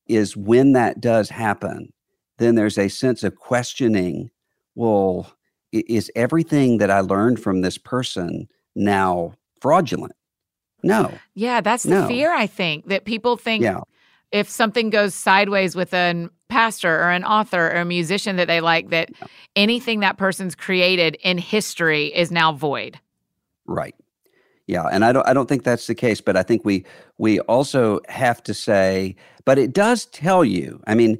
is 0.08 0.36
when 0.36 0.72
that 0.72 1.00
does 1.00 1.28
happen, 1.28 1.92
then 2.38 2.54
there's 2.54 2.78
a 2.78 2.88
sense 2.88 3.22
of 3.22 3.36
questioning 3.36 4.30
well, 4.74 5.30
is 5.72 6.10
everything 6.16 6.78
that 6.78 6.90
I 6.90 7.00
learned 7.00 7.40
from 7.40 7.60
this 7.60 7.78
person 7.78 8.48
now 8.74 9.34
fraudulent? 9.60 10.14
No. 10.82 11.12
Yeah, 11.34 11.60
that's 11.60 11.84
the 11.84 11.90
no. 12.00 12.08
fear, 12.08 12.32
I 12.32 12.46
think, 12.46 12.88
that 12.88 13.04
people 13.04 13.36
think 13.36 13.62
yeah. 13.62 13.80
If 14.32 14.48
something 14.48 14.90
goes 14.90 15.14
sideways 15.14 15.76
with 15.76 15.94
an 15.94 16.30
pastor 16.48 16.94
or 16.94 17.10
an 17.10 17.24
author 17.24 17.68
or 17.68 17.80
a 17.80 17.84
musician 17.84 18.36
that 18.36 18.46
they 18.46 18.60
like 18.60 18.90
that 18.90 19.10
anything 19.56 20.00
that 20.00 20.18
person's 20.18 20.54
created 20.54 21.16
in 21.22 21.38
history 21.38 22.06
is 22.14 22.30
now 22.30 22.52
void. 22.52 22.98
Right. 23.66 23.94
Yeah, 24.66 24.84
and 24.92 25.04
I 25.04 25.12
don't 25.12 25.26
I 25.26 25.32
don't 25.32 25.48
think 25.48 25.64
that's 25.64 25.86
the 25.86 25.94
case, 25.94 26.20
but 26.20 26.36
I 26.36 26.42
think 26.42 26.64
we 26.64 26.84
we 27.18 27.40
also 27.40 28.00
have 28.08 28.42
to 28.44 28.54
say 28.54 29.16
but 29.44 29.58
it 29.58 29.72
does 29.72 30.06
tell 30.06 30.44
you. 30.44 30.80
I 30.86 30.94
mean, 30.94 31.18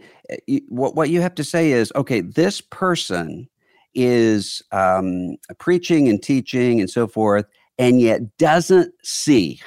eh, 0.48 0.60
what 0.68 0.94
what 0.94 1.10
you 1.10 1.20
have 1.20 1.34
to 1.36 1.44
say 1.44 1.72
is 1.72 1.92
okay, 1.96 2.20
this 2.20 2.60
person 2.60 3.48
is 3.94 4.62
um, 4.72 5.36
preaching 5.58 6.08
and 6.08 6.22
teaching 6.22 6.80
and 6.80 6.88
so 6.88 7.06
forth, 7.06 7.46
and 7.78 8.00
yet 8.00 8.36
doesn't 8.38 8.94
see 9.02 9.60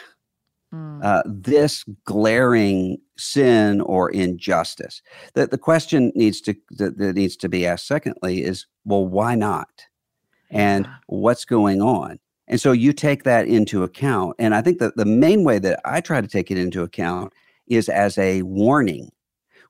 mm. 0.75 1.03
uh, 1.03 1.23
this 1.25 1.83
glaring 2.03 2.97
sin 3.17 3.81
or 3.81 4.09
injustice. 4.09 5.01
That 5.33 5.51
the 5.51 5.57
question 5.57 6.11
needs 6.15 6.41
to 6.41 6.55
that, 6.71 6.97
that, 6.97 7.15
needs 7.15 7.35
to 7.37 7.49
be 7.49 7.65
asked. 7.65 7.87
Secondly, 7.87 8.43
is 8.43 8.65
well, 8.83 9.05
why 9.05 9.35
not? 9.35 9.85
And 10.51 10.85
yeah. 10.85 10.95
what's 11.07 11.45
going 11.45 11.81
on? 11.81 12.19
And 12.47 12.61
so 12.61 12.71
you 12.71 12.93
take 12.93 13.23
that 13.23 13.47
into 13.47 13.83
account. 13.83 14.35
And 14.37 14.53
I 14.53 14.61
think 14.61 14.79
that 14.79 14.95
the 14.95 15.05
main 15.05 15.43
way 15.43 15.57
that 15.59 15.79
I 15.83 16.01
try 16.01 16.21
to 16.21 16.27
take 16.27 16.51
it 16.51 16.57
into 16.59 16.83
account 16.83 17.33
is 17.67 17.89
as 17.89 18.17
a 18.19 18.43
warning, 18.43 19.11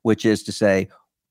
which 0.02 0.26
is 0.26 0.42
to 0.42 0.52
say, 0.52 0.88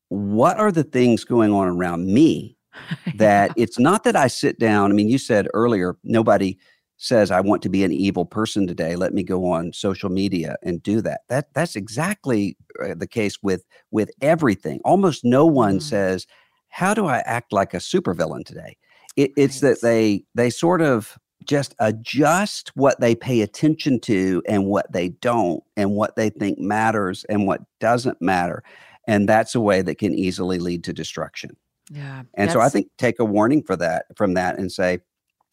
what 0.09 0.57
are 0.57 0.71
the 0.71 0.83
things 0.83 1.23
going 1.23 1.51
on 1.51 1.67
around 1.67 2.07
me 2.07 2.55
that 3.15 3.51
it's 3.55 3.79
not 3.79 4.03
that 4.03 4.15
I 4.15 4.27
sit 4.27 4.59
down. 4.59 4.91
I 4.91 4.93
mean, 4.93 5.09
you 5.09 5.17
said 5.17 5.47
earlier, 5.53 5.95
nobody 6.03 6.57
says 6.97 7.31
I 7.31 7.41
want 7.41 7.61
to 7.63 7.69
be 7.69 7.83
an 7.83 7.91
evil 7.91 8.25
person 8.25 8.67
today. 8.67 8.95
Let 8.95 9.13
me 9.13 9.23
go 9.23 9.51
on 9.51 9.73
social 9.73 10.09
media 10.09 10.55
and 10.63 10.81
do 10.81 11.01
that. 11.01 11.21
That 11.29 11.53
that's 11.53 11.75
exactly 11.75 12.57
uh, 12.83 12.95
the 12.95 13.07
case 13.07 13.41
with 13.41 13.65
with 13.91 14.11
everything. 14.21 14.79
Almost 14.85 15.25
no 15.25 15.45
one 15.45 15.79
mm. 15.79 15.81
says, 15.81 16.25
"How 16.69 16.93
do 16.93 17.05
I 17.05 17.19
act 17.19 17.51
like 17.51 17.73
a 17.73 17.77
supervillain 17.77 18.45
today?" 18.45 18.77
It, 19.15 19.31
it's 19.37 19.59
that 19.61 19.81
they 19.81 20.23
they 20.35 20.49
sort 20.49 20.81
of 20.81 21.17
just 21.45 21.75
adjust 21.79 22.71
what 22.75 22.99
they 22.99 23.13
pay 23.13 23.41
attention 23.41 23.99
to 23.99 24.41
and 24.47 24.65
what 24.65 24.91
they 24.91 25.09
don't, 25.09 25.63
and 25.77 25.91
what 25.91 26.15
they 26.15 26.29
think 26.29 26.59
matters 26.59 27.25
and 27.25 27.45
what 27.45 27.61
doesn't 27.79 28.21
matter, 28.21 28.63
and 29.07 29.27
that's 29.27 29.53
a 29.53 29.61
way 29.61 29.81
that 29.81 29.97
can 29.97 30.13
easily 30.13 30.59
lead 30.59 30.83
to 30.85 30.93
destruction. 30.93 31.55
Yeah, 31.91 32.23
and 32.33 32.51
so 32.51 32.61
I 32.61 32.69
think 32.69 32.87
take 32.97 33.19
a 33.19 33.25
warning 33.25 33.61
for 33.61 33.75
that 33.75 34.05
from 34.15 34.33
that 34.33 34.57
and 34.57 34.71
say 34.71 34.99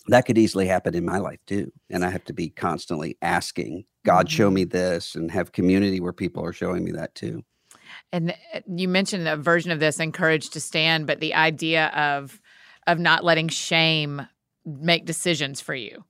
that 0.08 0.26
could 0.26 0.38
easily 0.38 0.66
happen 0.66 0.94
in 0.94 1.04
my 1.04 1.18
life 1.18 1.40
too, 1.46 1.72
and 1.90 2.04
I 2.04 2.10
have 2.10 2.24
to 2.24 2.32
be 2.32 2.50
constantly 2.50 3.16
asking 3.22 3.84
God, 4.04 4.26
mm-hmm. 4.26 4.36
show 4.36 4.50
me 4.50 4.64
this, 4.64 5.14
and 5.14 5.30
have 5.30 5.52
community 5.52 6.00
where 6.00 6.12
people 6.12 6.44
are 6.44 6.52
showing 6.52 6.84
me 6.84 6.92
that 6.92 7.14
too. 7.14 7.44
And 8.12 8.32
uh, 8.52 8.60
you 8.66 8.88
mentioned 8.88 9.28
a 9.28 9.36
version 9.36 9.70
of 9.70 9.80
this, 9.80 10.00
in 10.00 10.12
Courage 10.12 10.50
to 10.50 10.60
Stand, 10.60 11.06
but 11.06 11.20
the 11.20 11.34
idea 11.34 11.86
of 11.88 12.40
of 12.86 12.98
not 12.98 13.22
letting 13.22 13.48
shame 13.48 14.26
make 14.64 15.04
decisions 15.04 15.60
for 15.60 15.74
you, 15.74 16.04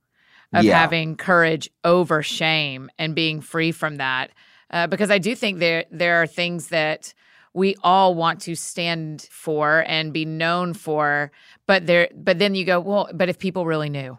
of 0.55 0.65
yeah. 0.65 0.79
having 0.79 1.17
courage 1.17 1.69
over 1.85 2.23
shame 2.23 2.91
and 2.99 3.15
being 3.15 3.41
free 3.43 3.73
from 3.73 3.97
that. 3.97 4.31
Uh, 4.71 4.87
because 4.87 5.11
I 5.11 5.19
do 5.19 5.35
think 5.35 5.59
there 5.59 5.85
there 5.91 6.23
are 6.23 6.27
things 6.27 6.69
that 6.69 7.13
we 7.55 7.77
all 7.83 8.15
want 8.15 8.41
to 8.41 8.55
stand 8.55 9.29
for 9.31 9.85
and 9.87 10.13
be 10.13 10.25
known 10.25 10.73
for, 10.73 11.31
but 11.73 11.87
there 11.87 12.11
but 12.15 12.39
then 12.39 12.55
you 12.55 12.67
go, 12.67 12.81
well, 12.81 13.09
but 13.15 13.31
if 13.31 13.39
people 13.39 13.65
really 13.65 13.89
knew. 13.89 14.19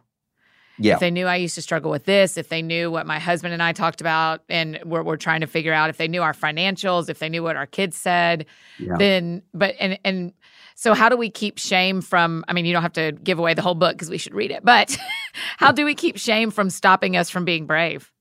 Yeah. 0.79 0.95
If 0.95 1.01
they 1.01 1.11
knew 1.11 1.27
I 1.27 1.35
used 1.35 1.53
to 1.53 1.61
struggle 1.61 1.91
with 1.91 2.05
this, 2.05 2.35
if 2.35 2.49
they 2.49 2.63
knew 2.63 2.89
what 2.89 3.05
my 3.05 3.19
husband 3.19 3.53
and 3.53 3.61
I 3.61 3.73
talked 3.73 4.01
about, 4.01 4.41
and 4.49 4.79
we're, 4.83 5.03
we're 5.03 5.17
trying 5.17 5.41
to 5.41 5.47
figure 5.47 5.71
out 5.71 5.91
if 5.91 5.97
they 5.97 6.07
knew 6.07 6.23
our 6.23 6.33
financials, 6.33 7.09
if 7.09 7.19
they 7.19 7.29
knew 7.29 7.43
what 7.43 7.55
our 7.55 7.67
kids 7.67 7.95
said, 7.95 8.47
yeah. 8.79 8.95
then, 8.97 9.43
but, 9.53 9.75
and, 9.79 9.99
and 10.03 10.33
so, 10.73 10.95
how 10.95 11.09
do 11.09 11.15
we 11.15 11.29
keep 11.29 11.59
shame 11.59 12.01
from? 12.01 12.43
I 12.47 12.53
mean, 12.53 12.65
you 12.65 12.73
don't 12.73 12.81
have 12.81 12.93
to 12.93 13.11
give 13.11 13.37
away 13.37 13.53
the 13.53 13.61
whole 13.61 13.75
book 13.75 13.93
because 13.93 14.09
we 14.09 14.17
should 14.17 14.33
read 14.33 14.49
it, 14.49 14.65
but 14.65 14.97
how 15.57 15.71
do 15.71 15.85
we 15.85 15.93
keep 15.93 16.17
shame 16.17 16.49
from 16.49 16.71
stopping 16.71 17.15
us 17.15 17.29
from 17.29 17.45
being 17.45 17.67
brave? 17.67 18.11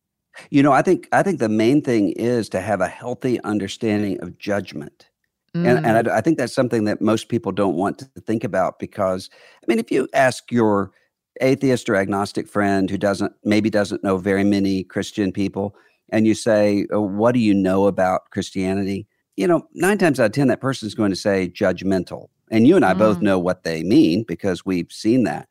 You 0.50 0.62
know, 0.62 0.72
I 0.72 0.82
think 0.82 1.08
I 1.10 1.22
think 1.22 1.38
the 1.38 1.48
main 1.48 1.80
thing 1.80 2.10
is 2.12 2.50
to 2.50 2.60
have 2.60 2.82
a 2.82 2.88
healthy 2.88 3.40
understanding 3.40 4.20
of 4.20 4.36
judgment. 4.36 5.08
Mm. 5.56 5.66
And, 5.66 5.86
and 5.86 6.08
I, 6.08 6.18
I, 6.18 6.20
think 6.22 6.38
that's 6.38 6.54
something 6.54 6.84
that 6.84 7.02
most 7.02 7.28
people 7.28 7.52
don't 7.52 7.76
want 7.76 7.98
to 7.98 8.06
think 8.20 8.42
about 8.42 8.78
because, 8.78 9.28
I 9.62 9.64
mean, 9.68 9.78
if 9.78 9.90
you 9.90 10.08
ask 10.14 10.50
your 10.50 10.92
atheist 11.40 11.88
or 11.90 11.96
agnostic 11.96 12.48
friend 12.48 12.88
who 12.88 12.96
doesn't 12.96 13.32
maybe 13.44 13.68
doesn't 13.68 14.02
know 14.02 14.16
very 14.16 14.44
many 14.44 14.82
Christian 14.84 15.30
people, 15.30 15.74
and 16.10 16.26
you 16.26 16.34
say, 16.34 16.86
oh, 16.90 17.00
"What 17.00 17.32
do 17.32 17.40
you 17.40 17.52
know 17.52 17.86
about 17.86 18.30
Christianity?" 18.30 19.06
You 19.36 19.46
know, 19.46 19.66
nine 19.74 19.98
times 19.98 20.20
out 20.20 20.26
of 20.26 20.32
ten, 20.32 20.48
that 20.48 20.60
person 20.60 20.86
is 20.86 20.94
going 20.94 21.10
to 21.10 21.16
say 21.16 21.48
judgmental 21.48 22.28
and 22.52 22.66
you 22.68 22.76
and 22.76 22.84
I 22.84 22.92
mm. 22.92 22.98
both 22.98 23.20
know 23.20 23.38
what 23.38 23.64
they 23.64 23.82
mean 23.82 24.24
because 24.28 24.64
we've 24.64 24.92
seen 24.92 25.24
that. 25.24 25.48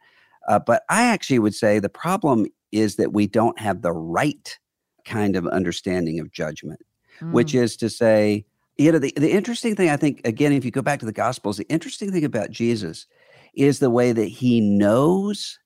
Uh, 0.48 0.60
but 0.60 0.84
I 0.88 1.04
actually 1.04 1.40
would 1.40 1.56
say 1.56 1.80
the 1.80 1.90
problem 1.90 2.46
is 2.72 2.96
that 2.96 3.12
we 3.12 3.28
don't 3.28 3.60
have 3.60 3.82
the 3.82 3.92
right 3.92 4.58
kind 5.04 5.36
of 5.36 5.48
understanding 5.48 6.20
of 6.20 6.32
judgment, 6.32 6.80
mm. 7.20 7.32
which 7.32 7.56
is 7.56 7.76
to 7.78 7.90
say, 7.90 8.46
you 8.82 8.92
know, 8.92 9.00
the, 9.00 9.14
the 9.16 9.32
interesting 9.32 9.76
thing 9.76 9.90
I 9.90 9.98
think, 9.98 10.22
again, 10.26 10.52
if 10.52 10.66
you 10.66 10.72
go 10.72 10.82
back 10.82 11.00
to 11.00 11.06
the 11.06 11.12
Gospels, 11.12 11.58
the 11.58 11.70
interesting 11.70 12.12
thing 12.12 12.26
about 12.26 12.52
Jesus 12.52 13.06
is 13.54 13.80
the 13.80 13.90
way 13.90 14.12
that 14.12 14.28
he 14.28 14.62
knows 14.62 15.60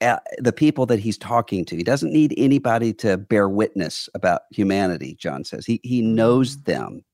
uh, 0.00 0.18
the 0.38 0.52
people 0.52 0.86
that 0.86 0.98
he's 0.98 1.18
talking 1.18 1.64
to. 1.64 1.76
He 1.76 1.82
doesn't 1.82 2.12
need 2.12 2.34
anybody 2.36 2.92
to 2.94 3.16
bear 3.16 3.48
witness 3.48 4.08
about 4.14 4.42
humanity, 4.50 5.16
John 5.18 5.44
says. 5.44 5.64
He, 5.64 5.80
he 5.82 6.02
knows 6.02 6.56
mm. 6.56 6.64
them 6.64 7.04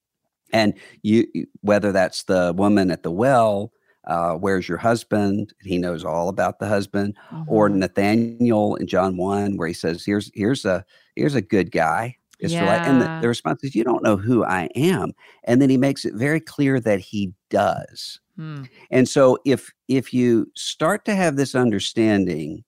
and 0.53 0.75
you, 1.03 1.27
whether 1.63 1.93
that's 1.93 2.25
the 2.25 2.53
woman 2.57 2.91
at 2.91 3.03
the 3.03 3.11
well, 3.11 3.73
uh, 4.07 4.35
where's 4.35 4.69
your 4.69 4.79
husband? 4.79 5.55
He 5.63 5.79
knows 5.79 6.05
all 6.05 6.29
about 6.29 6.59
the 6.59 6.69
husband, 6.69 7.17
mm-hmm. 7.31 7.51
or 7.51 7.69
Nathaniel 7.69 8.77
in 8.77 8.87
John 8.87 9.17
one, 9.17 9.57
where 9.57 9.69
he 9.69 9.75
says, 9.75 10.05
"Here's 10.05 10.31
here's 10.35 10.65
a 10.65 10.85
here's 11.17 11.35
a 11.35 11.43
good 11.43 11.71
guy." 11.71 12.17
Yeah. 12.51 12.89
And 12.89 13.01
the, 13.01 13.19
the 13.23 13.29
response 13.29 13.63
is, 13.63 13.75
"You 13.75 13.85
don't 13.85 14.03
know 14.03 14.17
who 14.17 14.45
I 14.45 14.69
am," 14.75 15.13
and 15.45 15.63
then 15.63 15.71
he 15.71 15.77
makes 15.77 16.05
it 16.05 16.15
very 16.15 16.41
clear 16.41 16.81
that 16.81 17.01
he 17.01 17.33
does. 17.51 18.21
Hmm. 18.37 18.65
And 18.91 19.09
so, 19.09 19.39
if 19.45 19.71
if 19.89 20.13
you 20.13 20.51
start 20.57 21.05
to 21.05 21.15
have 21.15 21.37
this 21.37 21.55
understanding 21.55 22.65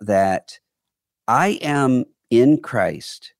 that 0.00 0.58
I 1.26 1.58
am 1.62 2.04
in 2.30 2.60
Christ, 2.60 3.34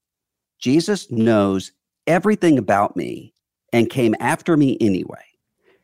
Jesus 0.59 1.11
knows 1.11 1.73
everything 2.07 2.59
about 2.59 2.97
me 2.97 3.35
and 3.73 3.91
came 3.91 4.15
after 4.21 4.57
me 4.57 4.79
anyway. 4.81 5.25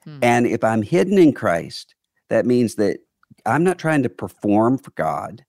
Hmm. 0.05 0.19
And 0.23 0.47
if 0.47 0.65
I'm 0.65 0.83
hidden 0.83 1.19
in 1.19 1.33
Christ, 1.33 1.95
that 2.29 2.47
means 2.47 2.77
that 2.77 2.99
I'm 3.47 3.65
not 3.65 3.79
trying 3.79 4.03
to 4.03 4.09
perform 4.09 4.79
for 4.79 4.91
God. 4.93 5.45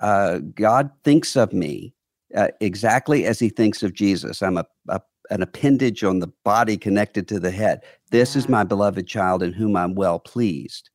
Uh, 0.00 0.38
God 0.54 0.90
thinks 1.02 1.36
of 1.36 1.52
me 1.52 1.94
uh, 2.34 2.48
exactly 2.60 3.24
as 3.24 3.38
he 3.38 3.48
thinks 3.48 3.82
of 3.82 3.94
Jesus. 3.94 4.42
I'm 4.42 4.56
a, 4.56 4.66
a, 4.88 5.00
an 5.30 5.42
appendage 5.42 6.04
on 6.04 6.20
the 6.20 6.32
body 6.44 6.76
connected 6.76 7.28
to 7.28 7.40
the 7.40 7.50
head. 7.50 7.80
This 8.10 8.34
yeah. 8.34 8.40
is 8.40 8.48
my 8.48 8.64
beloved 8.64 9.06
child 9.06 9.42
in 9.42 9.52
whom 9.52 9.76
I'm 9.76 9.94
well 9.94 10.18
pleased. 10.18 10.90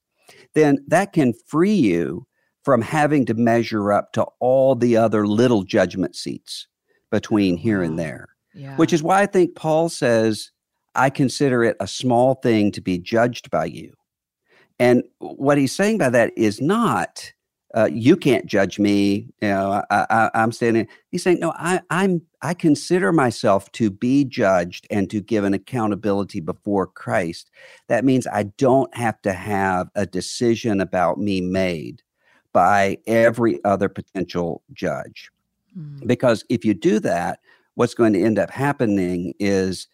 Then 0.54 0.84
that 0.88 1.14
can 1.14 1.34
free 1.48 1.74
you 1.74 2.28
from 2.64 2.82
having 2.82 3.26
to 3.26 3.34
measure 3.34 3.92
up 3.92 4.14
to 4.14 4.24
all 4.40 4.76
the 4.76 4.96
other 4.96 5.28
little 5.28 5.64
judgment 5.64 6.16
seats 6.16 6.68
between 7.12 7.58
here 7.58 7.84
and 7.84 8.00
there. 8.00 8.30
Yeah. 8.54 8.76
Which 8.78 8.94
is 8.94 9.04
why 9.04 9.22
I 9.22 9.26
think 9.26 9.56
Paul 9.56 9.90
says 9.90 10.52
I 10.96 11.10
consider 11.10 11.64
it 11.64 11.76
a 11.80 11.88
small 11.88 12.36
thing 12.36 12.72
to 12.72 12.82
be 12.82 12.98
judged 12.98 13.50
by 13.50 13.66
you. 13.66 13.94
And 14.80 15.04
what 15.20 15.58
he's 15.58 15.76
saying 15.76 15.98
by 15.98 16.10
that 16.10 16.32
is 16.38 16.62
not, 16.62 17.32
uh, 17.76 17.90
you 17.92 18.16
can't 18.16 18.46
judge 18.46 18.78
me. 18.78 19.28
You 19.42 19.48
know, 19.48 19.84
I, 19.90 20.30
am 20.34 20.52
standing. 20.52 20.88
He's 21.10 21.24
saying, 21.24 21.40
no, 21.40 21.54
I, 21.56 21.82
I'm. 21.90 22.22
I 22.42 22.54
consider 22.54 23.12
myself 23.12 23.72
to 23.74 23.90
be 23.90 24.26
judged 24.26 24.86
and 24.92 25.10
to 25.10 25.22
give 25.22 25.44
an 25.44 25.54
accountability 25.54 26.40
before 26.40 26.88
Christ. 26.88 27.50
That 27.88 28.06
means 28.06 28.28
I 28.28 28.44
don't 28.44 28.94
have 28.96 29.22
to 29.24 29.34
have 29.34 29.90
a 29.96 30.06
decision 30.06 30.82
about 30.82 31.18
me 31.18 31.42
made 31.42 32.04
by 32.52 32.98
every 33.08 33.64
other 33.64 33.90
potential 33.90 34.62
judge. 34.74 35.32
Mm. 35.78 36.06
Because 36.06 36.46
if 36.50 36.64
you 36.64 36.74
do 36.74 37.00
that, 37.00 37.40
what's 37.76 37.96
going 37.96 38.14
to 38.14 38.24
end 38.24 38.38
up 38.38 38.52
happening 38.52 39.34
is 39.40 39.88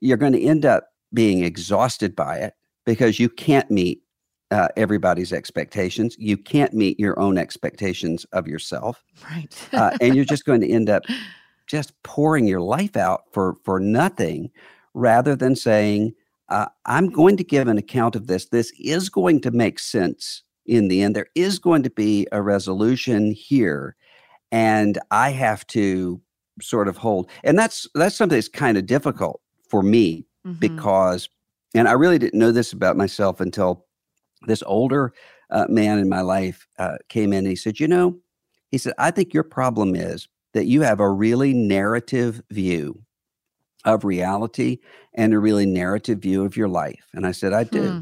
you're 0.00 0.16
going 0.16 0.34
to 0.34 0.42
end 0.42 0.64
up 0.64 0.88
being 1.12 1.42
exhausted 1.42 2.14
by 2.14 2.36
it 2.36 2.54
because 2.84 3.18
you 3.18 3.28
can't 3.28 3.70
meet 3.70 4.02
uh, 4.50 4.68
everybody's 4.76 5.32
expectations. 5.32 6.16
You 6.18 6.36
can't 6.36 6.72
meet 6.72 6.98
your 7.00 7.18
own 7.18 7.38
expectations 7.38 8.24
of 8.32 8.46
yourself. 8.46 9.04
Right. 9.30 9.68
uh, 9.72 9.96
and 10.00 10.14
you're 10.14 10.24
just 10.24 10.44
going 10.46 10.60
to 10.60 10.70
end 10.70 10.88
up 10.88 11.04
just 11.66 12.00
pouring 12.04 12.46
your 12.46 12.60
life 12.60 12.96
out 12.96 13.24
for 13.32 13.56
for 13.64 13.80
nothing 13.80 14.50
rather 14.94 15.34
than 15.34 15.56
saying 15.56 16.14
uh, 16.48 16.66
i'm 16.84 17.10
going 17.10 17.36
to 17.36 17.42
give 17.42 17.66
an 17.66 17.76
account 17.76 18.14
of 18.14 18.28
this 18.28 18.50
this 18.50 18.72
is 18.78 19.08
going 19.08 19.40
to 19.40 19.50
make 19.50 19.80
sense 19.80 20.44
in 20.64 20.86
the 20.86 21.02
end 21.02 21.16
there 21.16 21.26
is 21.34 21.58
going 21.58 21.82
to 21.82 21.90
be 21.90 22.24
a 22.30 22.40
resolution 22.40 23.32
here 23.32 23.96
and 24.52 24.96
i 25.10 25.30
have 25.30 25.66
to 25.66 26.20
sort 26.62 26.86
of 26.86 26.96
hold 26.96 27.28
and 27.42 27.58
that's 27.58 27.88
that's 27.96 28.14
something 28.14 28.36
that's 28.36 28.46
kind 28.46 28.78
of 28.78 28.86
difficult 28.86 29.40
for 29.68 29.82
me 29.82 30.24
mm-hmm. 30.46 30.58
because, 30.58 31.28
and 31.74 31.88
I 31.88 31.92
really 31.92 32.18
didn't 32.18 32.38
know 32.38 32.52
this 32.52 32.72
about 32.72 32.96
myself 32.96 33.40
until 33.40 33.85
this 34.46 34.62
older 34.66 35.12
uh, 35.50 35.66
man 35.68 35.98
in 35.98 36.08
my 36.08 36.20
life 36.20 36.66
uh, 36.78 36.96
came 37.08 37.32
in 37.32 37.40
and 37.40 37.48
he 37.48 37.56
said, 37.56 37.80
You 37.80 37.88
know, 37.88 38.18
he 38.70 38.78
said, 38.78 38.94
I 38.98 39.10
think 39.10 39.32
your 39.32 39.44
problem 39.44 39.94
is 39.94 40.28
that 40.54 40.66
you 40.66 40.82
have 40.82 41.00
a 41.00 41.10
really 41.10 41.52
narrative 41.52 42.42
view 42.50 43.02
of 43.84 44.04
reality 44.04 44.78
and 45.14 45.32
a 45.32 45.38
really 45.38 45.66
narrative 45.66 46.18
view 46.18 46.44
of 46.44 46.56
your 46.56 46.68
life. 46.68 47.06
And 47.12 47.26
I 47.26 47.32
said, 47.32 47.52
I 47.52 47.64
do. 47.64 47.90
Hmm. 47.90 47.98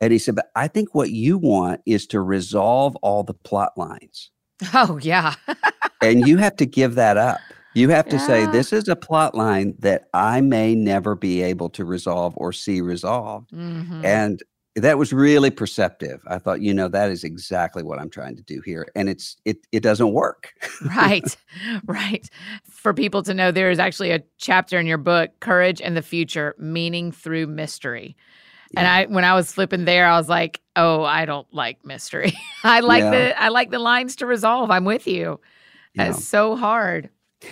And 0.00 0.12
he 0.12 0.18
said, 0.18 0.36
But 0.36 0.50
I 0.54 0.68
think 0.68 0.94
what 0.94 1.10
you 1.10 1.38
want 1.38 1.80
is 1.86 2.06
to 2.08 2.20
resolve 2.20 2.96
all 2.96 3.24
the 3.24 3.34
plot 3.34 3.72
lines. 3.76 4.30
Oh, 4.74 4.98
yeah. 5.02 5.34
and 6.02 6.26
you 6.26 6.36
have 6.38 6.56
to 6.56 6.66
give 6.66 6.94
that 6.94 7.16
up. 7.16 7.40
You 7.74 7.90
have 7.90 8.08
to 8.08 8.16
Yeah. 8.16 8.26
say, 8.26 8.46
This 8.52 8.72
is 8.72 8.88
a 8.88 8.96
plot 8.96 9.34
line 9.34 9.74
that 9.80 10.08
I 10.14 10.40
may 10.40 10.74
never 10.74 11.14
be 11.14 11.42
able 11.42 11.68
to 11.70 11.84
resolve 11.84 12.34
or 12.36 12.52
see 12.52 12.80
resolved. 12.80 13.50
Mhm. 13.50 14.04
And 14.04 14.42
that 14.80 14.98
was 14.98 15.12
really 15.12 15.50
perceptive. 15.50 16.20
I 16.26 16.38
thought, 16.38 16.60
you 16.60 16.72
know, 16.74 16.88
that 16.88 17.10
is 17.10 17.24
exactly 17.24 17.82
what 17.82 17.98
I'm 17.98 18.10
trying 18.10 18.36
to 18.36 18.42
do 18.42 18.60
here. 18.64 18.86
And 18.94 19.08
it's 19.08 19.36
it 19.44 19.66
it 19.72 19.82
doesn't 19.82 20.12
work. 20.12 20.52
right 20.96 21.36
right 21.86 22.28
for 22.68 22.92
people 22.94 23.22
to 23.24 23.34
know 23.34 23.50
there 23.50 23.70
is 23.70 23.78
actually 23.78 24.10
a 24.10 24.22
chapter 24.38 24.78
in 24.78 24.86
your 24.86 24.98
book 24.98 25.30
courage 25.40 25.80
and 25.80 25.96
the 25.96 26.02
future 26.02 26.54
meaning 26.58 27.10
through 27.12 27.46
mystery 27.46 28.16
and 28.76 28.86
i 28.86 29.06
when 29.06 29.24
i 29.24 29.34
was 29.34 29.50
flipping 29.52 29.84
there 29.86 30.06
i 30.06 30.16
was 30.18 30.28
like 30.28 30.60
oh 30.76 31.02
i 31.02 31.24
don't 31.24 31.46
like 31.52 31.82
mystery 31.84 32.32
i 32.64 32.80
like 32.80 33.02
Yeah. 33.02 33.10
the 33.10 33.42
i 33.42 33.48
like 33.48 33.70
the 33.70 33.78
lines 33.78 34.14
to 34.16 34.26
resolve 34.26 34.70
i'm 34.70 34.84
with 34.84 35.06
you 35.06 35.40
Yeah. 35.94 36.10
it's 36.10 36.24
so 36.24 36.54
hard 36.54 37.08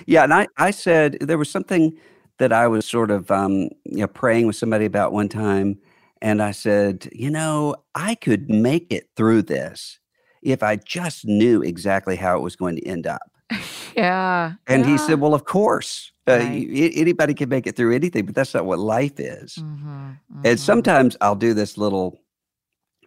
Yeah, 0.07 0.25
and 0.25 0.35
I, 0.35 0.47
I 0.59 0.71
said 0.73 1.17
there 1.21 1.39
was 1.39 1.51
something 1.51 1.97
that 2.39 2.53
I 2.53 2.67
was 2.69 2.85
sort 2.87 3.11
of 3.11 3.31
um, 3.31 3.53
you 3.85 4.03
know 4.03 4.07
praying 4.09 4.47
with 4.47 4.57
somebody 4.57 4.85
about 4.85 5.13
one 5.13 5.29
time, 5.29 5.79
and 6.23 6.43
I 6.43 6.53
said, 6.53 7.09
you 7.13 7.31
know, 7.31 7.77
I 7.95 8.15
could 8.15 8.49
make 8.51 8.93
it 8.93 9.09
through 9.17 9.43
this 9.43 9.99
if 10.43 10.63
I 10.63 10.77
just 10.77 11.25
knew 11.25 11.63
exactly 11.63 12.17
how 12.17 12.37
it 12.37 12.43
was 12.43 12.57
going 12.57 12.77
to 12.77 12.87
end 12.87 13.07
up. 13.07 13.31
yeah 13.97 14.55
And 14.69 14.85
he 14.85 14.99
said, 14.99 15.21
well, 15.21 15.35
of 15.35 15.45
course, 15.45 16.13
uh, 16.29 16.33
Right. 16.35 16.69
a- 16.71 16.91
anybody 17.01 17.35
can 17.35 17.49
make 17.49 17.67
it 17.67 17.77
through 17.77 17.95
anything, 17.95 18.27
but 18.27 18.35
that's 18.35 18.55
not 18.55 18.67
what 18.67 18.79
life 18.79 19.19
is. 19.21 19.57
Mhm, 19.59 20.19
And 20.45 20.59
mhm. 20.59 20.61
sometimes 20.61 21.17
I'll 21.21 21.37
do 21.37 21.55
this 21.55 21.79
little 21.79 22.21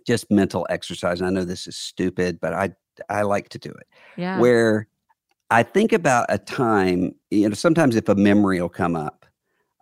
just 0.07 0.29
mental 0.31 0.65
exercise. 0.69 1.19
And 1.19 1.27
I 1.27 1.31
know 1.31 1.45
this 1.45 1.67
is 1.67 1.75
stupid, 1.77 2.39
but 2.39 2.53
I 2.53 2.71
I 3.09 3.21
like 3.23 3.49
to 3.49 3.59
do 3.59 3.69
it 3.69 3.87
yeah 4.17 4.39
where 4.39 4.87
I 5.51 5.63
think 5.63 5.93
about 5.93 6.25
a 6.29 6.37
time, 6.37 7.13
you 7.31 7.47
know, 7.49 7.55
sometimes 7.55 7.95
if 7.95 8.09
a 8.09 8.15
memory 8.15 8.61
will 8.61 8.69
come 8.69 8.95
up 8.95 9.25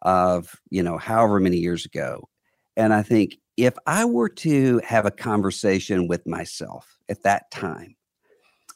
of, 0.03 0.55
you 0.69 0.83
know, 0.83 0.97
however 0.97 1.39
many 1.39 1.57
years 1.57 1.85
ago, 1.85 2.27
and 2.77 2.93
I 2.93 3.01
think 3.03 3.39
if 3.57 3.73
I 3.87 4.05
were 4.05 4.29
to 4.29 4.79
have 4.85 5.05
a 5.05 5.11
conversation 5.11 6.07
with 6.07 6.25
myself 6.27 6.97
at 7.09 7.23
that 7.23 7.49
time, 7.51 7.95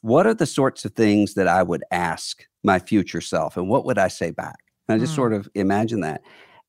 what 0.02 0.26
are 0.26 0.34
the 0.34 0.48
sorts 0.48 0.84
of 0.84 0.94
things 0.94 1.36
that 1.36 1.48
I 1.48 1.62
would 1.62 1.84
ask 1.92 2.44
my 2.64 2.80
future 2.80 3.22
self 3.22 3.56
and 3.56 3.70
what 3.70 3.86
would 3.86 4.00
I 4.00 4.08
say 4.08 4.32
back? 4.32 4.58
And 4.88 4.96
I 4.96 5.00
just 5.00 5.14
Mm. 5.14 5.16
sort 5.16 5.34
of 5.34 5.48
imagine 5.54 6.02
that. 6.02 6.24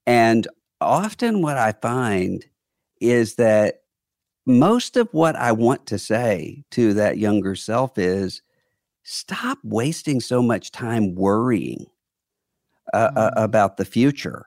And 0.07 0.47
often 0.81 1.41
what 1.41 1.57
I 1.57 1.73
find 1.73 2.45
is 3.01 3.37
that 3.37 3.81
most 4.47 4.97
of 4.99 5.09
what 5.13 5.35
I 5.37 5.53
want 5.53 5.87
to 5.87 5.99
say 5.99 6.65
to 6.73 6.93
that 6.95 7.17
younger 7.17 7.55
self 7.55 7.97
is 7.97 8.43
stop 9.05 9.59
wasting 9.65 10.21
so 10.21 10.43
much 10.43 10.71
time 10.71 11.15
worrying 11.15 11.87
uh, 12.93 13.11
uh, 13.17 13.31
Mm. 13.31 13.45
about 13.45 13.77
the 13.79 13.85
future 13.87 14.47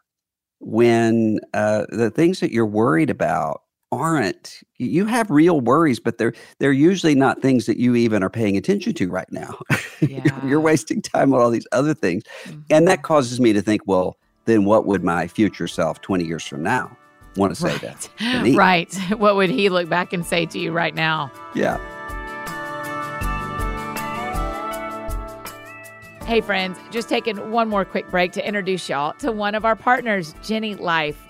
when 0.60 1.40
uh, 1.54 1.86
the 1.90 2.10
things 2.10 2.40
that 2.40 2.52
you're 2.52 2.66
worried 2.66 3.10
about 3.10 3.62
aren't 3.92 4.62
you 4.78 5.06
have 5.06 5.30
real 5.30 5.62
worries 5.62 6.00
but 6.00 6.18
they're 6.18 6.34
they're 6.60 6.72
usually 6.74 7.16
not 7.16 7.42
things 7.42 7.66
that 7.66 7.78
you 7.78 7.96
even 7.96 8.24
are 8.24 8.30
paying 8.30 8.58
attention 8.58 8.94
to 8.94 9.10
right 9.10 9.32
now. 9.32 9.58
You're- 10.02 10.32
you're 10.44 10.60
wasting 10.60 11.02
time 11.02 11.34
on 11.34 11.40
all 11.40 11.50
these 11.50 11.68
other 11.72 11.94
things 11.94 12.24
and 12.70 12.88
that 12.88 13.04
causes 13.04 13.40
me 13.40 13.54
to 13.54 13.62
think 13.62 13.82
well 13.86 14.18
then 14.46 14.66
what 14.66 14.86
would 14.86 15.04
my 15.04 15.28
future 15.28 15.68
self 15.68 16.02
20 16.02 16.26
years 16.26 16.44
from 16.46 16.62
now 16.64 16.96
want 17.38 17.56
to 17.56 17.60
say 17.62 17.70
right. 17.72 17.82
that 17.82 18.10
to 18.20 18.42
me. 18.44 18.56
right. 18.56 18.94
What 19.18 19.36
would 19.36 19.50
he 19.50 19.70
look 19.70 19.88
back 19.90 20.14
and 20.14 20.26
say 20.26 20.46
to 20.48 20.60
you 20.60 20.72
right 20.72 20.96
now? 20.96 21.32
Yeah 21.54 21.78
Hey, 26.26 26.42
friends, 26.42 26.80
just 26.90 27.08
taking 27.08 27.52
one 27.52 27.70
more 27.70 27.86
quick 27.86 28.10
break 28.10 28.32
to 28.32 28.46
introduce 28.46 28.90
y'all 28.90 29.14
to 29.20 29.32
one 29.32 29.54
of 29.54 29.64
our 29.64 29.76
partners, 29.76 30.34
Jenny 30.42 30.74
Life. 30.74 31.24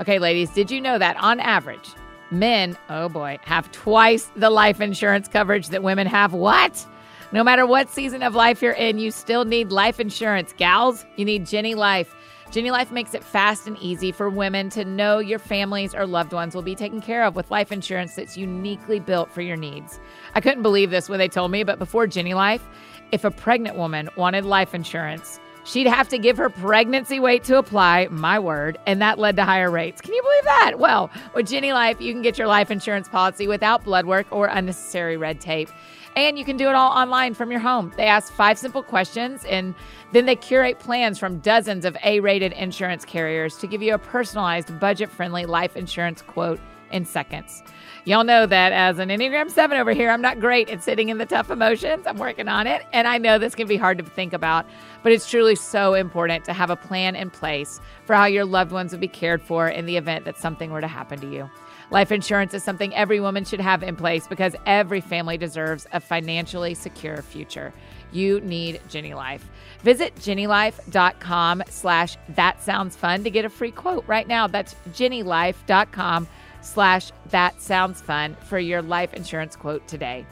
Okay, 0.00 0.18
ladies, 0.18 0.50
did 0.50 0.72
you 0.72 0.80
know 0.80 0.98
that 0.98 1.16
on 1.18 1.38
average, 1.38 1.90
men, 2.32 2.76
oh 2.88 3.08
boy, 3.08 3.38
have 3.42 3.70
twice 3.70 4.28
the 4.34 4.50
life 4.50 4.80
insurance 4.80 5.28
coverage 5.28 5.68
that 5.68 5.84
women 5.84 6.08
have? 6.08 6.32
What? 6.32 6.84
No 7.30 7.44
matter 7.44 7.64
what 7.64 7.90
season 7.90 8.24
of 8.24 8.34
life 8.34 8.60
you're 8.60 8.72
in, 8.72 8.98
you 8.98 9.12
still 9.12 9.44
need 9.44 9.70
life 9.70 10.00
insurance. 10.00 10.52
Gals, 10.56 11.06
you 11.14 11.24
need 11.24 11.46
Jenny 11.46 11.76
Life. 11.76 12.12
Jenny 12.50 12.72
Life 12.72 12.90
makes 12.90 13.14
it 13.14 13.22
fast 13.22 13.68
and 13.68 13.78
easy 13.78 14.10
for 14.10 14.28
women 14.28 14.70
to 14.70 14.84
know 14.84 15.20
your 15.20 15.38
families 15.38 15.94
or 15.94 16.04
loved 16.04 16.32
ones 16.32 16.52
will 16.52 16.62
be 16.62 16.74
taken 16.74 17.00
care 17.00 17.22
of 17.22 17.36
with 17.36 17.48
life 17.48 17.70
insurance 17.70 18.16
that's 18.16 18.36
uniquely 18.36 18.98
built 18.98 19.30
for 19.30 19.40
your 19.40 19.56
needs. 19.56 20.00
I 20.34 20.40
couldn't 20.40 20.62
believe 20.62 20.90
this 20.90 21.08
when 21.08 21.20
they 21.20 21.28
told 21.28 21.52
me, 21.52 21.62
but 21.62 21.78
before 21.78 22.08
Jenny 22.08 22.34
Life, 22.34 22.66
if 23.12 23.22
a 23.22 23.30
pregnant 23.30 23.76
woman 23.76 24.10
wanted 24.16 24.44
life 24.44 24.74
insurance, 24.74 25.38
she'd 25.62 25.86
have 25.86 26.08
to 26.08 26.18
give 26.18 26.38
her 26.38 26.50
pregnancy 26.50 27.20
weight 27.20 27.44
to 27.44 27.56
apply, 27.56 28.08
my 28.10 28.40
word, 28.40 28.78
and 28.84 29.00
that 29.00 29.20
led 29.20 29.36
to 29.36 29.44
higher 29.44 29.70
rates. 29.70 30.00
Can 30.00 30.12
you 30.12 30.22
believe 30.22 30.44
that? 30.44 30.80
Well, 30.80 31.08
with 31.36 31.48
Jenny 31.48 31.72
Life, 31.72 32.00
you 32.00 32.12
can 32.12 32.22
get 32.22 32.36
your 32.36 32.48
life 32.48 32.72
insurance 32.72 33.08
policy 33.08 33.46
without 33.46 33.84
blood 33.84 34.06
work 34.06 34.26
or 34.32 34.46
unnecessary 34.46 35.16
red 35.16 35.40
tape. 35.40 35.70
And 36.16 36.38
you 36.38 36.44
can 36.44 36.56
do 36.56 36.68
it 36.68 36.74
all 36.74 36.90
online 36.90 37.34
from 37.34 37.50
your 37.50 37.60
home. 37.60 37.92
They 37.96 38.06
ask 38.06 38.32
five 38.32 38.58
simple 38.58 38.82
questions 38.82 39.44
and 39.44 39.74
then 40.12 40.26
they 40.26 40.36
curate 40.36 40.78
plans 40.78 41.18
from 41.18 41.38
dozens 41.38 41.84
of 41.84 41.96
A 42.04 42.20
rated 42.20 42.52
insurance 42.52 43.04
carriers 43.04 43.56
to 43.58 43.66
give 43.66 43.82
you 43.82 43.94
a 43.94 43.98
personalized, 43.98 44.78
budget 44.80 45.10
friendly 45.10 45.46
life 45.46 45.76
insurance 45.76 46.20
quote 46.22 46.60
in 46.90 47.04
seconds. 47.04 47.62
Y'all 48.04 48.24
know 48.24 48.46
that 48.46 48.72
as 48.72 48.98
an 48.98 49.10
Enneagram 49.10 49.50
7 49.50 49.78
over 49.78 49.92
here, 49.92 50.10
I'm 50.10 50.22
not 50.22 50.40
great 50.40 50.70
at 50.70 50.82
sitting 50.82 51.10
in 51.10 51.18
the 51.18 51.26
tough 51.26 51.50
emotions. 51.50 52.06
I'm 52.06 52.16
working 52.16 52.48
on 52.48 52.66
it. 52.66 52.82
And 52.92 53.06
I 53.06 53.18
know 53.18 53.38
this 53.38 53.54
can 53.54 53.68
be 53.68 53.76
hard 53.76 53.98
to 53.98 54.04
think 54.04 54.32
about, 54.32 54.66
but 55.02 55.12
it's 55.12 55.28
truly 55.28 55.54
so 55.54 55.94
important 55.94 56.44
to 56.46 56.52
have 56.52 56.70
a 56.70 56.76
plan 56.76 57.14
in 57.14 57.30
place 57.30 57.80
for 58.06 58.16
how 58.16 58.24
your 58.24 58.46
loved 58.46 58.72
ones 58.72 58.92
would 58.92 59.00
be 59.00 59.08
cared 59.08 59.42
for 59.42 59.68
in 59.68 59.86
the 59.86 59.96
event 59.96 60.24
that 60.24 60.38
something 60.38 60.70
were 60.70 60.80
to 60.80 60.88
happen 60.88 61.20
to 61.20 61.30
you. 61.30 61.50
Life 61.90 62.12
insurance 62.12 62.54
is 62.54 62.62
something 62.62 62.94
every 62.94 63.18
woman 63.18 63.44
should 63.44 63.60
have 63.60 63.82
in 63.82 63.96
place 63.96 64.28
because 64.28 64.54
every 64.64 65.00
family 65.00 65.36
deserves 65.36 65.88
a 65.92 65.98
financially 65.98 66.74
secure 66.74 67.20
future. 67.20 67.74
You 68.12 68.40
need 68.40 68.80
Jenny 68.88 69.12
Life. 69.14 69.48
Visit 69.82 70.14
jennylife.com 70.16 71.64
slash 71.68 72.16
that 72.30 72.62
sounds 72.62 72.94
fun 72.94 73.24
to 73.24 73.30
get 73.30 73.44
a 73.44 73.50
free 73.50 73.72
quote 73.72 74.04
right 74.06 74.28
now. 74.28 74.46
That's 74.46 74.76
jennylife.com 74.92 76.28
slash 76.60 77.10
that 77.30 77.60
sounds 77.60 78.00
fun 78.00 78.36
for 78.44 78.58
your 78.58 78.82
life 78.82 79.14
insurance 79.14 79.56
quote 79.56 79.86
today. 79.88 80.26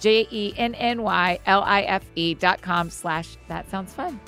J 0.00 0.26
E 0.30 0.52
N 0.56 0.74
N 0.74 1.02
Y 1.02 1.38
L 1.46 1.62
I 1.62 1.82
F 1.82 2.04
E 2.14 2.34
dot 2.34 2.60
com 2.60 2.90
slash 2.90 3.36
that 3.48 3.70
sounds 3.70 3.94
fun. 3.94 4.20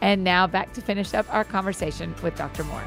And 0.00 0.24
now 0.24 0.46
back 0.46 0.72
to 0.74 0.80
finish 0.82 1.14
up 1.14 1.32
our 1.32 1.44
conversation 1.44 2.14
with 2.22 2.36
Dr. 2.36 2.64
Moore. 2.64 2.84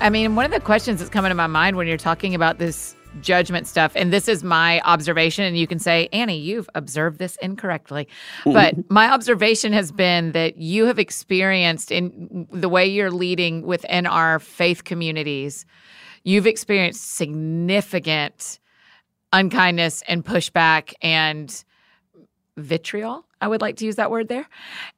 I 0.00 0.08
mean, 0.08 0.34
one 0.34 0.46
of 0.46 0.50
the 0.50 0.60
questions 0.60 0.98
that's 0.98 1.10
coming 1.10 1.28
to 1.28 1.34
my 1.34 1.46
mind 1.46 1.76
when 1.76 1.86
you're 1.86 1.98
talking 1.98 2.34
about 2.34 2.58
this 2.58 2.96
judgment 3.20 3.66
stuff, 3.66 3.92
and 3.94 4.10
this 4.10 4.28
is 4.28 4.42
my 4.42 4.80
observation, 4.80 5.44
and 5.44 5.58
you 5.58 5.66
can 5.66 5.78
say, 5.78 6.08
Annie, 6.10 6.38
you've 6.38 6.70
observed 6.74 7.18
this 7.18 7.36
incorrectly. 7.42 8.08
But 8.44 8.90
my 8.90 9.12
observation 9.12 9.74
has 9.74 9.92
been 9.92 10.32
that 10.32 10.56
you 10.56 10.86
have 10.86 10.98
experienced 10.98 11.92
in 11.92 12.48
the 12.50 12.68
way 12.68 12.86
you're 12.86 13.10
leading 13.10 13.62
within 13.62 14.06
our 14.06 14.38
faith 14.38 14.84
communities, 14.84 15.66
you've 16.24 16.46
experienced 16.46 17.16
significant 17.16 18.58
unkindness 19.34 20.02
and 20.08 20.24
pushback 20.24 20.94
and 21.02 21.64
vitriol. 22.56 23.26
I 23.40 23.48
would 23.48 23.60
like 23.60 23.76
to 23.76 23.84
use 23.84 23.96
that 23.96 24.10
word 24.10 24.28
there. 24.28 24.48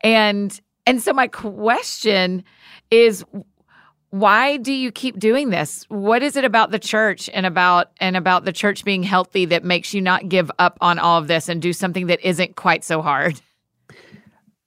And 0.00 0.59
and 0.86 1.00
so 1.00 1.12
my 1.12 1.28
question 1.28 2.42
is 2.90 3.24
why 4.12 4.58
do 4.58 4.74
you 4.74 4.92
keep 4.92 5.18
doing 5.18 5.48
this? 5.48 5.86
What 5.88 6.22
is 6.22 6.36
it 6.36 6.44
about 6.44 6.70
the 6.70 6.78
church 6.78 7.30
and 7.32 7.46
about 7.46 7.92
and 7.96 8.14
about 8.14 8.44
the 8.44 8.52
church 8.52 8.84
being 8.84 9.02
healthy 9.02 9.46
that 9.46 9.64
makes 9.64 9.94
you 9.94 10.02
not 10.02 10.28
give 10.28 10.50
up 10.58 10.76
on 10.82 10.98
all 10.98 11.16
of 11.16 11.28
this 11.28 11.48
and 11.48 11.62
do 11.62 11.72
something 11.72 12.08
that 12.08 12.20
isn't 12.20 12.54
quite 12.54 12.84
so 12.84 13.00
hard? 13.00 13.40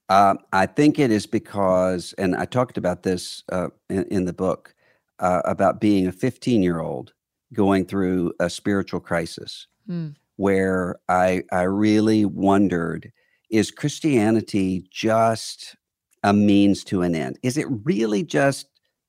Um, 0.08 0.40
I 0.52 0.66
think 0.66 0.98
it 0.98 1.12
is 1.12 1.26
because, 1.28 2.12
and 2.18 2.34
I 2.34 2.44
talked 2.44 2.76
about 2.76 3.04
this 3.04 3.44
uh, 3.52 3.68
in, 3.88 4.04
in 4.06 4.24
the 4.24 4.32
book 4.32 4.74
uh, 5.20 5.42
about 5.44 5.80
being 5.80 6.08
a 6.08 6.12
15 6.12 6.60
year 6.60 6.80
old 6.80 7.12
going 7.52 7.86
through 7.86 8.32
a 8.40 8.50
spiritual 8.50 9.00
crisis 9.00 9.68
Hmm. 9.86 10.08
where 10.34 10.96
I, 11.08 11.44
I 11.52 11.62
really 11.62 12.24
wondered 12.24 13.12
is 13.48 13.70
Christianity 13.70 14.88
just 14.90 15.76
a 16.24 16.32
means 16.32 16.82
to 16.84 17.02
an 17.02 17.14
end? 17.14 17.38
Is 17.44 17.56
it 17.56 17.68
really 17.84 18.24
just 18.24 18.66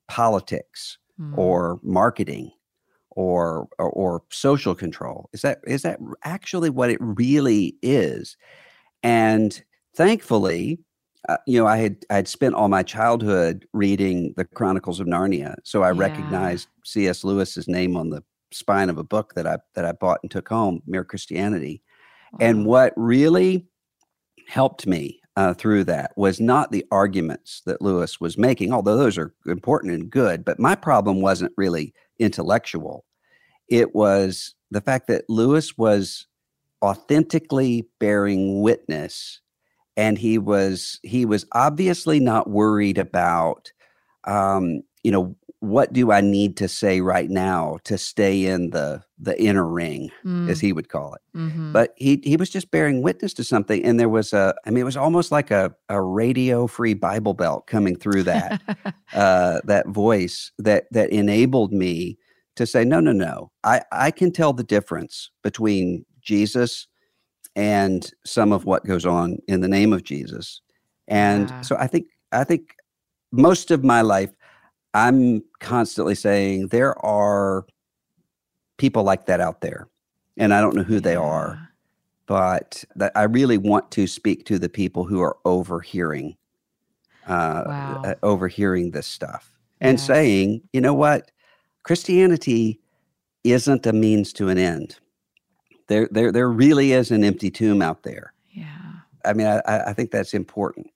politics 0.08 0.97
Hmm. 1.18 1.38
or 1.38 1.80
marketing? 1.84 2.51
Or, 3.12 3.68
or 3.80 3.89
or 3.89 4.24
social 4.30 4.76
control 4.76 5.28
is 5.34 5.41
that 5.41 5.58
is 5.66 5.82
that 5.82 5.97
actually 6.24 6.70
what 6.70 6.91
it 6.91 6.99
really 7.01 7.76
is 7.82 8.38
and 9.01 9.60
thankfully 9.95 10.78
uh, 11.28 11.38
you 11.45 11.60
know, 11.60 11.68
I 11.68 11.78
had 11.78 11.97
I 12.10 12.16
had 12.16 12.28
spent 12.28 12.55
all 12.55 12.70
my 12.70 12.84
childhood 12.84 13.66
reading 13.74 14.34
the 14.38 14.45
Chronicles 14.45 14.99
of 14.99 15.08
Narnia, 15.08 15.55
so 15.64 15.84
I 15.84 15.91
yeah. 15.91 15.99
recognized 15.99 16.68
C.S. 16.86 17.24
Lewis's 17.24 17.68
name 17.68 17.97
on 17.97 18.10
the 18.10 18.24
spine 18.51 18.89
of 18.89 18.97
a 18.97 19.03
book 19.03 19.34
that 19.36 19.45
I 19.45 19.58
that 19.76 19.84
I 19.84 19.91
bought 19.91 20.20
and 20.22 20.32
took 20.32 20.47
home, 20.47 20.82
Mere 20.88 21.03
Christianity. 21.03 21.82
Wow. 22.34 22.38
And 22.41 22.66
what 22.66 22.93
really 22.95 23.66
helped 24.47 24.88
me 24.88 25.20
uh, 25.38 25.53
through 25.53 25.85
that 25.85 26.11
was 26.17 26.41
not 26.41 26.71
the 26.71 26.85
arguments 26.91 27.61
that 27.65 27.81
Lewis 27.81 28.19
was 28.19 28.38
making, 28.38 28.73
although 28.73 28.97
those 28.97 29.17
are 29.17 29.33
important 29.45 29.93
and 29.93 30.09
good. 30.09 30.43
But 30.43 30.59
my 30.59 30.75
problem 30.75 31.21
wasn't 31.21 31.53
really 31.55 31.93
intellectual; 32.19 33.05
it 33.69 33.95
was 33.95 34.55
the 34.71 34.81
fact 34.81 35.07
that 35.07 35.29
Lewis 35.29 35.77
was 35.77 36.27
authentically 36.83 37.88
bearing 37.99 38.61
witness 38.61 39.41
and 39.97 40.17
he 40.17 40.38
was 40.38 40.99
he 41.03 41.25
was 41.25 41.45
obviously 41.53 42.19
not 42.19 42.49
worried 42.49 42.99
about 42.99 43.71
um, 44.25 44.81
you 45.03 45.11
know 45.11 45.35
what 45.60 45.91
do 45.91 46.12
I 46.12 46.22
need 46.22 46.55
to 46.58 46.68
say 46.68 47.01
right 47.01 47.30
now 47.30 47.80
to 47.86 47.97
stay 47.97 48.45
in 48.45 48.70
the 48.70 49.03
the 49.18 49.41
inner 49.41 49.68
ring, 49.68 50.12
mm. 50.24 50.49
as 50.49 50.60
he 50.60 50.72
would 50.72 50.89
call 50.89 51.16
it. 51.16 51.22
Mm-hmm. 51.36 51.72
But 51.72 51.93
he 51.97 52.22
he 52.24 52.38
was 52.38 52.49
just 52.49 52.70
bearing 52.70 53.01
witness 53.01 53.34
to 53.36 53.43
something, 53.43 53.84
and 53.84 53.99
there 53.99 54.10
was 54.10 54.34
a 54.34 54.53
I 54.66 54.70
mean, 54.70 54.82
it 54.82 54.86
was 54.86 54.97
almost 54.97 55.32
like 55.32 55.49
a 55.49 55.74
a 55.89 56.01
radio 56.01 56.68
free 56.68 56.93
Bible 56.93 57.34
belt 57.34 57.66
coming 57.66 57.95
through 57.95 58.24
that 58.24 58.62
uh, 59.14 59.62
that 59.64 59.88
voice 59.88 60.51
that 60.60 60.86
that 60.91 61.10
enabled 61.10 61.74
me 61.74 62.18
to 62.55 62.66
say, 62.66 62.86
no, 62.86 62.99
no, 62.99 63.12
no, 63.12 63.51
I 63.64 63.82
I 63.91 64.12
can 64.12 64.32
tell 64.32 64.53
the 64.53 64.64
difference 64.64 65.32
between 65.41 66.05
Jesus 66.22 66.88
and 67.55 68.12
some 68.26 68.51
of 68.51 68.66
what 68.66 68.86
goes 68.86 69.05
on 69.05 69.39
in 69.47 69.62
the 69.62 69.68
name 69.68 69.91
of 69.91 70.03
Jesus. 70.03 70.62
And 71.08 71.49
yeah. 71.49 71.62
so 71.62 71.76
I 71.80 71.88
think 71.88 72.05
I 72.32 72.43
think 72.43 72.76
most 73.32 73.72
of 73.72 73.84
my 73.84 74.01
life 74.01 74.30
I'm 74.93 75.43
constantly 75.59 76.15
saying 76.15 76.67
there 76.67 76.97
are 77.05 77.65
people 78.77 79.03
like 79.03 79.25
that 79.27 79.41
out 79.41 79.61
there. 79.61 79.88
And 80.38 80.53
I 80.53 80.61
don't 80.61 80.75
know 80.75 80.83
who 80.83 80.95
yeah. 80.95 80.99
they 81.01 81.15
are, 81.15 81.69
but 82.27 82.83
that 82.95 83.11
I 83.15 83.23
really 83.23 83.57
want 83.57 83.89
to 83.91 84.05
speak 84.05 84.45
to 84.45 84.59
the 84.59 84.69
people 84.69 85.03
who 85.03 85.21
are 85.21 85.38
overhearing 85.45 86.38
uh, 87.27 87.63
wow. 87.65 88.01
uh 88.05 88.15
overhearing 88.23 88.91
this 88.91 89.05
stuff 89.05 89.51
and 89.81 89.99
saying, 89.99 90.61
you 90.71 90.79
know 90.79 90.93
what? 90.93 91.29
Christianity 91.83 92.79
isn't 93.43 93.85
a 93.85 93.91
means 93.91 94.31
to 94.33 94.47
an 94.47 94.57
end 94.57 94.97
there 95.88 96.07
there 96.11 96.31
there 96.31 96.49
really 96.49 96.91
is 96.91 97.11
an 97.11 97.23
empty 97.23 97.49
tomb 97.49 97.81
out 97.81 98.03
there. 98.03 98.33
Yeah. 98.49 98.65
I 99.25 99.33
mean, 99.33 99.47
I, 99.47 99.61
I 99.65 99.93
think 99.93 100.11
that's 100.11 100.33
important. 100.33 100.88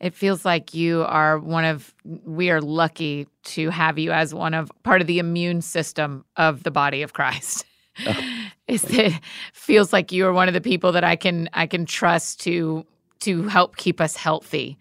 It 0.00 0.14
feels 0.14 0.44
like 0.44 0.74
you 0.74 1.02
are 1.04 1.38
one 1.38 1.64
of 1.64 1.94
we 2.04 2.50
are 2.50 2.60
lucky 2.60 3.28
to 3.44 3.70
have 3.70 3.98
you 3.98 4.12
as 4.12 4.34
one 4.34 4.54
of 4.54 4.70
part 4.82 5.00
of 5.00 5.06
the 5.06 5.18
immune 5.18 5.62
system 5.62 6.24
of 6.36 6.62
the 6.62 6.70
body 6.70 7.02
of 7.02 7.12
Christ. 7.12 7.64
Oh, 8.06 8.14
it 8.68 9.20
feels 9.52 9.92
like 9.92 10.12
you 10.12 10.26
are 10.26 10.32
one 10.32 10.48
of 10.48 10.54
the 10.54 10.60
people 10.60 10.92
that 10.92 11.04
I 11.04 11.16
can 11.16 11.48
I 11.52 11.66
can 11.66 11.86
trust 11.86 12.40
to 12.42 12.86
to 13.20 13.42
help 13.44 13.76
keep 13.76 14.00
us 14.00 14.16
healthy. 14.16 14.76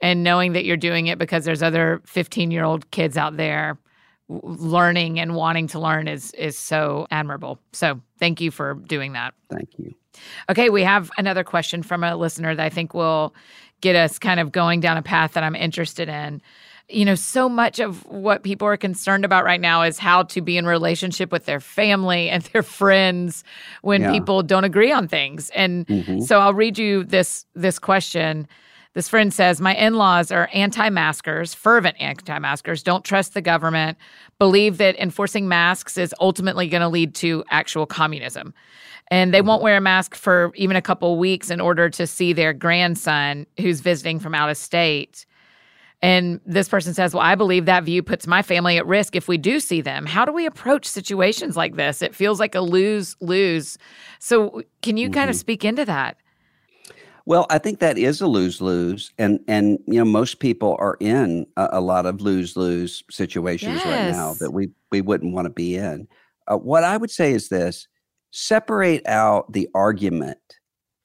And 0.00 0.24
knowing 0.24 0.52
that 0.54 0.64
you're 0.64 0.76
doing 0.76 1.06
it 1.06 1.18
because 1.18 1.44
there's 1.44 1.62
other 1.62 2.02
15 2.06 2.50
year 2.50 2.64
old 2.64 2.90
kids 2.90 3.16
out 3.16 3.36
there 3.36 3.78
learning 4.28 5.20
and 5.20 5.34
wanting 5.34 5.66
to 5.68 5.78
learn 5.78 6.08
is 6.08 6.32
is 6.32 6.58
so 6.58 7.06
admirable. 7.10 7.58
So 7.72 8.00
thank 8.18 8.40
you 8.40 8.50
for 8.50 8.74
doing 8.74 9.12
that. 9.12 9.34
Thank 9.50 9.78
you. 9.78 9.94
Okay, 10.50 10.68
we 10.70 10.82
have 10.82 11.10
another 11.18 11.44
question 11.44 11.82
from 11.82 12.04
a 12.04 12.16
listener 12.16 12.54
that 12.54 12.64
I 12.64 12.68
think 12.68 12.94
will 12.94 13.34
get 13.82 13.94
us 13.94 14.18
kind 14.18 14.40
of 14.40 14.50
going 14.50 14.80
down 14.80 14.96
a 14.96 15.02
path 15.02 15.34
that 15.34 15.44
I'm 15.44 15.54
interested 15.54 16.08
in. 16.08 16.40
You 16.88 17.04
know, 17.04 17.14
so 17.14 17.48
much 17.48 17.78
of 17.78 18.04
what 18.06 18.42
people 18.42 18.66
are 18.66 18.76
concerned 18.76 19.24
about 19.24 19.44
right 19.44 19.60
now 19.60 19.82
is 19.82 19.98
how 19.98 20.24
to 20.24 20.40
be 20.40 20.56
in 20.56 20.66
relationship 20.66 21.30
with 21.30 21.44
their 21.44 21.60
family 21.60 22.30
and 22.30 22.42
their 22.44 22.62
friends 22.62 23.44
when 23.82 24.02
yeah. 24.02 24.12
people 24.12 24.42
don't 24.42 24.64
agree 24.64 24.90
on 24.90 25.06
things. 25.06 25.50
And 25.50 25.86
mm-hmm. 25.86 26.20
so 26.20 26.38
I'll 26.38 26.54
read 26.54 26.78
you 26.78 27.04
this 27.04 27.44
this 27.54 27.78
question. 27.78 28.48
This 28.94 29.08
friend 29.08 29.32
says, 29.32 29.60
My 29.60 29.74
in 29.74 29.94
laws 29.94 30.30
are 30.30 30.50
anti 30.52 30.90
maskers, 30.90 31.54
fervent 31.54 31.96
anti 32.00 32.38
maskers, 32.38 32.82
don't 32.82 33.04
trust 33.04 33.34
the 33.34 33.40
government, 33.40 33.96
believe 34.38 34.78
that 34.78 34.96
enforcing 34.98 35.48
masks 35.48 35.96
is 35.96 36.14
ultimately 36.20 36.68
going 36.68 36.82
to 36.82 36.88
lead 36.88 37.14
to 37.16 37.42
actual 37.50 37.86
communism. 37.86 38.52
And 39.08 39.32
they 39.32 39.40
won't 39.40 39.58
mm-hmm. 39.58 39.64
wear 39.64 39.76
a 39.78 39.80
mask 39.80 40.14
for 40.14 40.52
even 40.54 40.76
a 40.76 40.82
couple 40.82 41.18
weeks 41.18 41.50
in 41.50 41.60
order 41.60 41.88
to 41.90 42.06
see 42.06 42.32
their 42.32 42.52
grandson 42.52 43.46
who's 43.60 43.80
visiting 43.80 44.18
from 44.18 44.34
out 44.34 44.50
of 44.50 44.56
state. 44.56 45.26
And 46.02 46.40
this 46.44 46.68
person 46.68 46.92
says, 46.92 47.14
Well, 47.14 47.22
I 47.22 47.34
believe 47.34 47.64
that 47.66 47.84
view 47.84 48.02
puts 48.02 48.26
my 48.26 48.42
family 48.42 48.76
at 48.76 48.86
risk 48.86 49.16
if 49.16 49.26
we 49.26 49.38
do 49.38 49.58
see 49.58 49.80
them. 49.80 50.04
How 50.04 50.26
do 50.26 50.32
we 50.32 50.44
approach 50.44 50.84
situations 50.84 51.56
like 51.56 51.76
this? 51.76 52.02
It 52.02 52.14
feels 52.14 52.40
like 52.40 52.54
a 52.54 52.60
lose 52.60 53.16
lose. 53.20 53.78
So, 54.18 54.62
can 54.82 54.98
you 54.98 55.08
mm-hmm. 55.08 55.14
kind 55.14 55.30
of 55.30 55.36
speak 55.36 55.64
into 55.64 55.86
that? 55.86 56.16
Well, 57.32 57.46
I 57.48 57.56
think 57.56 57.78
that 57.78 57.96
is 57.96 58.20
a 58.20 58.26
lose 58.26 58.60
lose, 58.60 59.10
and 59.16 59.40
and 59.48 59.78
you 59.86 59.94
know 59.94 60.04
most 60.04 60.38
people 60.38 60.76
are 60.78 60.98
in 61.00 61.46
a, 61.56 61.66
a 61.72 61.80
lot 61.80 62.04
of 62.04 62.20
lose 62.20 62.58
lose 62.58 63.02
situations 63.10 63.76
yes. 63.76 63.86
right 63.86 64.10
now 64.10 64.34
that 64.34 64.50
we 64.50 64.68
we 64.90 65.00
wouldn't 65.00 65.32
want 65.32 65.46
to 65.46 65.50
be 65.50 65.76
in. 65.76 66.08
Uh, 66.46 66.58
what 66.58 66.84
I 66.84 66.98
would 66.98 67.10
say 67.10 67.32
is 67.32 67.48
this: 67.48 67.88
separate 68.32 69.06
out 69.06 69.50
the 69.50 69.66
argument 69.74 70.58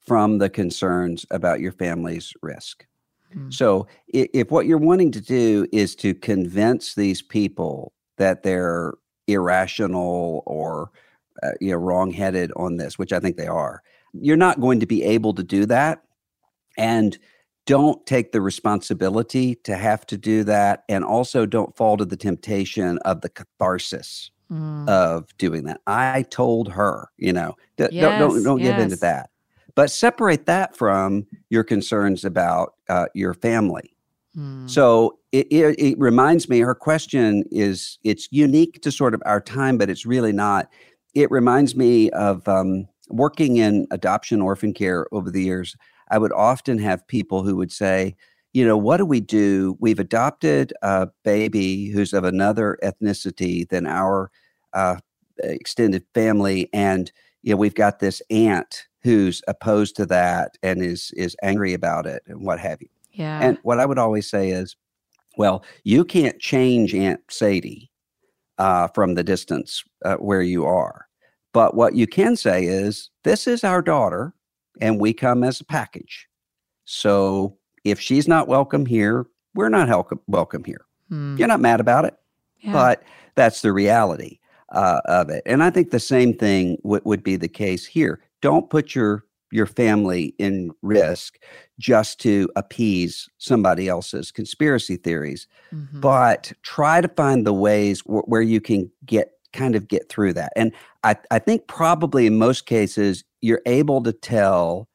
from 0.06 0.36
the 0.36 0.50
concerns 0.50 1.24
about 1.30 1.60
your 1.60 1.72
family's 1.72 2.34
risk. 2.42 2.84
Hmm. 3.32 3.48
So, 3.48 3.86
if, 4.08 4.28
if 4.34 4.50
what 4.50 4.66
you're 4.66 4.76
wanting 4.76 5.12
to 5.12 5.22
do 5.22 5.66
is 5.72 5.96
to 5.96 6.12
convince 6.12 6.94
these 6.94 7.22
people 7.22 7.94
that 8.18 8.42
they're 8.42 8.92
irrational 9.28 10.42
or 10.44 10.90
uh, 11.42 11.52
you 11.58 11.70
know 11.70 11.78
wrongheaded 11.78 12.52
on 12.54 12.76
this, 12.76 12.98
which 12.98 13.14
I 13.14 13.18
think 13.18 13.38
they 13.38 13.46
are, 13.46 13.82
you're 14.12 14.36
not 14.36 14.60
going 14.60 14.78
to 14.80 14.86
be 14.86 15.02
able 15.04 15.32
to 15.32 15.42
do 15.42 15.64
that 15.64 16.02
and 16.78 17.18
don't 17.68 18.06
take 18.06 18.32
the 18.32 18.40
responsibility 18.40 19.54
to 19.56 19.76
have 19.76 20.06
to 20.06 20.16
do 20.16 20.42
that 20.42 20.84
and 20.88 21.04
also 21.04 21.44
don't 21.44 21.76
fall 21.76 21.98
to 21.98 22.04
the 22.06 22.16
temptation 22.16 22.96
of 23.00 23.20
the 23.20 23.28
catharsis 23.28 24.30
mm. 24.50 24.88
of 24.88 25.36
doing 25.36 25.64
that 25.64 25.80
i 25.86 26.22
told 26.30 26.72
her 26.72 27.10
you 27.18 27.32
know 27.32 27.54
yes, 27.76 27.90
don't 27.92 28.18
don't, 28.18 28.42
don't 28.42 28.60
yes. 28.60 28.70
give 28.70 28.78
into 28.80 28.96
that 28.96 29.28
but 29.74 29.90
separate 29.90 30.46
that 30.46 30.74
from 30.74 31.26
your 31.50 31.62
concerns 31.62 32.24
about 32.24 32.74
uh, 32.88 33.06
your 33.14 33.34
family 33.34 33.94
mm. 34.36 34.68
so 34.68 35.18
it, 35.32 35.46
it, 35.50 35.78
it 35.78 35.98
reminds 35.98 36.48
me 36.48 36.60
her 36.60 36.74
question 36.74 37.44
is 37.50 37.98
it's 38.02 38.28
unique 38.30 38.80
to 38.80 38.90
sort 38.90 39.12
of 39.12 39.22
our 39.26 39.42
time 39.42 39.76
but 39.76 39.90
it's 39.90 40.06
really 40.06 40.32
not 40.32 40.70
it 41.14 41.30
reminds 41.30 41.76
me 41.76 42.08
of 42.10 42.46
um, 42.48 42.88
working 43.10 43.58
in 43.58 43.86
adoption 43.90 44.40
orphan 44.40 44.72
care 44.72 45.06
over 45.12 45.30
the 45.30 45.42
years 45.42 45.76
I 46.10 46.18
would 46.18 46.32
often 46.32 46.78
have 46.78 47.06
people 47.06 47.42
who 47.42 47.56
would 47.56 47.72
say, 47.72 48.16
you 48.52 48.66
know, 48.66 48.76
what 48.76 48.96
do 48.96 49.04
we 49.04 49.20
do? 49.20 49.76
We've 49.78 49.98
adopted 49.98 50.72
a 50.82 51.08
baby 51.24 51.88
who's 51.90 52.12
of 52.12 52.24
another 52.24 52.78
ethnicity 52.82 53.68
than 53.68 53.86
our 53.86 54.30
uh, 54.72 54.96
extended 55.38 56.04
family, 56.14 56.68
and 56.72 57.12
you 57.42 57.52
know, 57.52 57.56
we've 57.56 57.74
got 57.74 58.00
this 58.00 58.20
aunt 58.30 58.86
who's 59.02 59.42
opposed 59.46 59.96
to 59.96 60.06
that 60.06 60.58
and 60.62 60.82
is 60.82 61.12
is 61.16 61.36
angry 61.42 61.72
about 61.72 62.06
it 62.06 62.22
and 62.26 62.44
what 62.44 62.58
have 62.58 62.80
you. 62.80 62.88
Yeah. 63.12 63.40
And 63.40 63.58
what 63.62 63.80
I 63.80 63.86
would 63.86 63.98
always 63.98 64.28
say 64.28 64.50
is, 64.50 64.76
well, 65.36 65.64
you 65.84 66.04
can't 66.04 66.38
change 66.40 66.94
Aunt 66.94 67.20
Sadie 67.30 67.90
uh, 68.58 68.88
from 68.88 69.14
the 69.14 69.24
distance 69.24 69.84
uh, 70.04 70.16
where 70.16 70.42
you 70.42 70.64
are. 70.66 71.06
But 71.52 71.74
what 71.74 71.94
you 71.94 72.06
can 72.06 72.36
say 72.36 72.64
is, 72.64 73.10
this 73.24 73.46
is 73.46 73.64
our 73.64 73.82
daughter 73.82 74.34
and 74.80 75.00
we 75.00 75.12
come 75.12 75.44
as 75.44 75.60
a 75.60 75.64
package. 75.64 76.28
So 76.84 77.56
if 77.84 78.00
she's 78.00 78.28
not 78.28 78.48
welcome 78.48 78.86
here, 78.86 79.26
we're 79.54 79.68
not 79.68 79.88
helcom- 79.88 80.20
welcome 80.26 80.64
here. 80.64 80.86
Hmm. 81.08 81.36
You're 81.36 81.48
not 81.48 81.60
mad 81.60 81.80
about 81.80 82.04
it, 82.04 82.14
yeah. 82.60 82.72
but 82.72 83.02
that's 83.34 83.62
the 83.62 83.72
reality 83.72 84.38
uh, 84.70 85.00
of 85.06 85.30
it. 85.30 85.42
And 85.46 85.62
I 85.62 85.70
think 85.70 85.90
the 85.90 86.00
same 86.00 86.34
thing 86.34 86.76
w- 86.82 87.02
would 87.04 87.22
be 87.22 87.36
the 87.36 87.48
case 87.48 87.86
here. 87.86 88.20
Don't 88.40 88.70
put 88.70 88.94
your 88.94 89.24
your 89.50 89.66
family 89.66 90.34
in 90.38 90.70
risk 90.82 91.38
just 91.78 92.20
to 92.20 92.50
appease 92.54 93.30
somebody 93.38 93.88
else's 93.88 94.30
conspiracy 94.30 94.96
theories, 94.96 95.46
mm-hmm. 95.72 96.00
but 96.00 96.52
try 96.62 97.00
to 97.00 97.08
find 97.08 97.46
the 97.46 97.52
ways 97.54 98.02
w- 98.02 98.24
where 98.26 98.42
you 98.42 98.60
can 98.60 98.90
get 99.06 99.32
kind 99.54 99.74
of 99.74 99.88
get 99.88 100.08
through 100.10 100.34
that. 100.34 100.52
And 100.56 100.72
I, 101.04 101.16
I 101.30 101.38
think 101.38 101.66
probably 101.66 102.26
in 102.26 102.36
most 102.36 102.66
cases, 102.66 103.24
you're 103.40 103.62
able 103.66 104.02
to 104.02 104.12
tell 104.12 104.88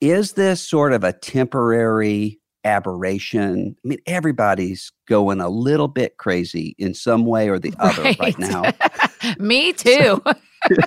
is 0.00 0.32
this 0.32 0.60
sort 0.60 0.92
of 0.92 1.04
a 1.04 1.12
temporary 1.12 2.38
aberration? 2.64 3.76
I 3.84 3.88
mean, 3.88 3.98
everybody's 4.06 4.92
going 5.08 5.40
a 5.40 5.48
little 5.48 5.88
bit 5.88 6.18
crazy 6.18 6.74
in 6.78 6.94
some 6.94 7.24
way 7.24 7.48
or 7.48 7.58
the 7.58 7.74
other 7.78 8.02
right, 8.02 8.18
right 8.18 8.38
now. 8.38 8.72
Me 9.38 9.72
too. 9.72 10.20
so, 10.22 10.34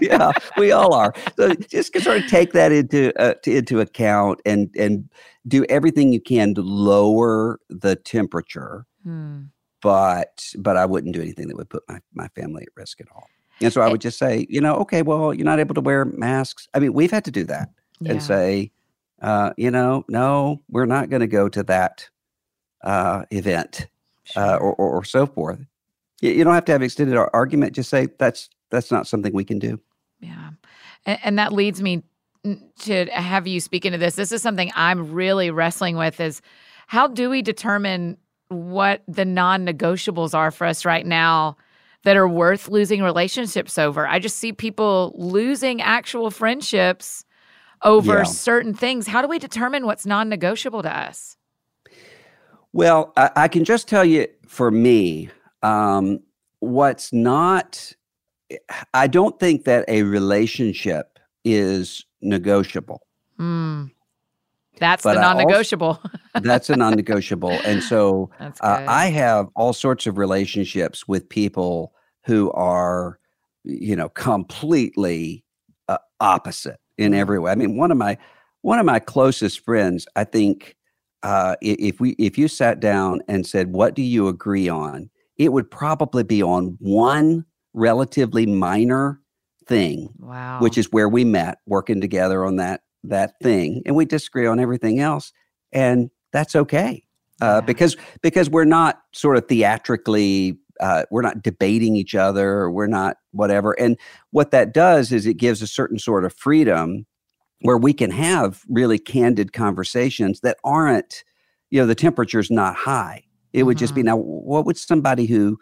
yeah, 0.02 0.32
we 0.58 0.72
all 0.72 0.94
are. 0.94 1.14
So 1.38 1.54
just 1.56 2.00
sort 2.02 2.24
of 2.24 2.28
take 2.28 2.54
that 2.54 2.72
into 2.72 3.14
uh, 3.20 3.34
to, 3.44 3.58
into 3.58 3.80
account 3.80 4.42
and 4.46 4.70
and 4.78 5.10
do 5.48 5.66
everything 5.66 6.14
you 6.14 6.22
can 6.22 6.54
to 6.56 6.62
lower 6.62 7.60
the 7.70 7.96
temperature. 7.96 8.86
Hmm. 9.04 9.44
But 9.82 10.54
but 10.58 10.76
I 10.76 10.86
wouldn't 10.86 11.16
do 11.16 11.22
anything 11.22 11.48
that 11.48 11.58
would 11.58 11.70
put 11.70 11.84
my 11.88 12.00
my 12.14 12.28
family 12.30 12.64
at 12.64 12.70
risk 12.76 13.00
at 13.02 13.08
all. 13.14 13.28
And 13.62 13.74
so 13.74 13.82
I 13.82 13.90
would 13.90 14.02
just 14.02 14.18
say, 14.18 14.46
you 14.50 14.62
know, 14.62 14.76
okay, 14.78 15.02
well, 15.02 15.34
you're 15.34 15.46
not 15.46 15.60
able 15.60 15.76
to 15.76 15.82
wear 15.82 16.06
masks. 16.06 16.68
I 16.74 16.80
mean, 16.80 16.94
we've 16.94 17.12
had 17.12 17.26
to 17.26 17.32
do 17.32 17.44
that 17.46 17.70
yeah. 18.00 18.12
and 18.12 18.24
say, 18.24 18.72
uh, 19.22 19.52
you 19.58 19.72
know, 19.72 20.06
no, 20.08 20.62
we're 20.70 20.86
not 20.86 21.10
going 21.10 21.22
to 21.22 21.28
go 21.28 21.50
to 21.50 21.64
that 21.64 22.10
uh, 22.84 23.24
event 23.32 23.88
uh, 24.36 24.40
uh, 24.40 24.58
or, 24.58 24.74
or, 24.76 24.90
or, 24.98 25.04
so 25.04 25.26
forth. 25.26 25.60
You, 26.22 26.32
you, 26.32 26.44
don't 26.44 26.54
have 26.54 26.66
to 26.66 26.72
have 26.72 26.82
extended 26.82 27.18
argument. 27.18 27.74
Just 27.74 27.90
say 27.90 28.08
that's 28.18 28.50
that's 28.70 28.92
not 28.92 29.08
something 29.08 29.34
we 29.34 29.44
can 29.44 29.60
do. 29.60 29.80
Yeah, 30.20 30.52
and, 31.06 31.20
and 31.24 31.40
that 31.40 31.52
leads 31.52 31.82
me 31.82 32.04
to 32.80 33.06
have 33.06 33.48
you 33.48 33.60
speak 33.60 33.86
into 33.86 33.98
this. 33.98 34.16
This 34.16 34.32
is 34.32 34.42
something 34.42 34.72
I'm 34.76 35.12
really 35.12 35.52
wrestling 35.52 35.98
with: 35.98 36.20
is 36.20 36.42
how 36.88 37.08
do 37.08 37.30
we 37.30 37.42
determine 37.42 38.18
what 38.48 39.04
the 39.08 39.26
non-negotiables 39.26 40.34
are 40.34 40.52
for 40.52 40.66
us 40.66 40.86
right 40.86 41.06
now? 41.06 41.58
That 42.04 42.16
are 42.16 42.28
worth 42.28 42.70
losing 42.70 43.04
relationships 43.04 43.78
over. 43.78 44.08
I 44.08 44.20
just 44.20 44.38
see 44.38 44.54
people 44.54 45.14
losing 45.16 45.82
actual 45.82 46.32
friendships 46.32 47.26
over 47.84 48.20
yeah. 48.20 48.24
certain 48.24 48.74
things. 48.74 49.08
How 49.08 49.22
do 49.22 49.28
we 49.28 49.40
determine 49.40 49.86
what's 49.86 50.06
non 50.06 50.30
negotiable 50.30 50.82
to 50.84 50.96
us? 50.96 51.38
Well, 52.72 53.14
I, 53.18 53.32
I, 53.36 53.48
can 53.48 53.66
just 53.66 53.88
tell 53.88 54.06
you 54.06 54.28
for 54.48 54.70
me, 54.70 55.30
um, 55.64 56.20
what's 56.60 57.12
not, 57.12 57.94
I 58.94 59.08
don't 59.08 59.40
think 59.40 59.64
that 59.64 59.86
a 59.88 60.04
relationship 60.04 61.20
is 61.44 62.06
negotiable. 62.22 63.02
Mm. 63.40 63.92
That's 64.80 65.04
but 65.04 65.16
the 65.16 65.22
non-negotiable. 65.22 66.02
that's 66.42 66.70
a 66.70 66.76
non-negotiable, 66.76 67.60
and 67.66 67.84
so 67.84 68.30
uh, 68.40 68.52
I 68.62 69.08
have 69.08 69.48
all 69.56 69.74
sorts 69.74 70.08
of 70.08 70.18
relationships 70.18 71.08
with 71.08 71.28
people 71.30 71.94
who 72.26 72.52
are, 72.52 73.20
you 73.64 73.96
know, 73.96 74.10
completely 74.10 75.44
uh, 75.88 75.98
opposite 76.20 76.80
in 76.98 77.12
mm-hmm. 77.12 77.20
every 77.20 77.40
way. 77.40 77.52
I 77.52 77.56
mean, 77.56 77.78
one 77.78 77.92
of 77.92 77.98
my 77.98 78.18
one 78.62 78.80
of 78.80 78.86
my 78.86 79.00
closest 79.00 79.64
friends, 79.64 80.08
I 80.16 80.24
think, 80.24 80.76
uh, 81.24 81.56
if 81.62 82.00
we 82.00 82.12
if 82.12 82.38
you 82.38 82.48
sat 82.48 82.80
down 82.80 83.22
and 83.28 83.46
said, 83.46 83.72
"What 83.74 83.96
do 83.96 84.02
you 84.02 84.28
agree 84.28 84.70
on?" 84.70 85.10
it 85.40 85.54
would 85.54 85.72
probably 85.72 86.24
be 86.24 86.44
on 86.44 86.78
one 86.80 87.46
relatively 87.74 88.46
minor 88.46 89.22
thing, 89.66 90.10
wow. 90.20 90.60
which 90.60 90.78
is 90.78 90.92
where 90.92 91.10
we 91.10 91.24
met 91.24 91.60
working 91.66 92.02
together 92.02 92.46
on 92.46 92.58
that 92.58 92.82
that 93.04 93.34
thing, 93.42 93.82
and 93.86 93.96
we 93.96 94.06
disagree 94.06 94.46
on 94.48 94.60
everything 94.60 95.00
else, 95.00 95.32
and 95.72 96.10
that's 96.32 96.56
okay 96.56 97.04
uh, 97.42 97.46
yeah. 97.46 97.62
because 97.62 97.98
because 98.22 98.50
we're 98.50 98.66
not 98.66 99.02
sort 99.14 99.38
of 99.38 99.48
theatrically 99.48 100.58
uh, 100.80 101.04
we're 101.12 101.22
not 101.22 101.42
debating 101.42 101.96
each 101.96 102.16
other 102.16 102.70
we're 102.70 102.88
not 102.88 103.18
whatever 103.32 103.74
and 103.74 103.98
what 104.32 104.52
that 104.52 104.74
does 104.74 105.12
is 105.12 105.26
it 105.26 105.36
gives 105.36 105.62
a 105.62 105.68
certain 105.68 106.00
sort 106.00 106.26
of 106.26 106.34
freedom 106.34 107.06
where 107.62 107.78
we 107.78 107.94
can 107.94 108.12
have 108.12 108.64
really 108.70 108.98
candid 108.98 109.52
conversations 109.54 110.40
that 110.42 110.58
aren't 110.64 111.24
you 111.70 111.80
know 111.80 111.86
the 111.86 111.96
temperature's 111.96 112.52
not 112.52 112.76
high 112.76 113.24
it 113.52 113.60
mm-hmm. 113.60 113.68
would 113.68 113.78
just 113.78 113.96
be 113.96 114.02
mm-hmm. 114.02 114.08
now 114.08 114.18
what 114.18 114.66
would 114.66 114.78
somebody 114.78 115.26
who 115.26 115.58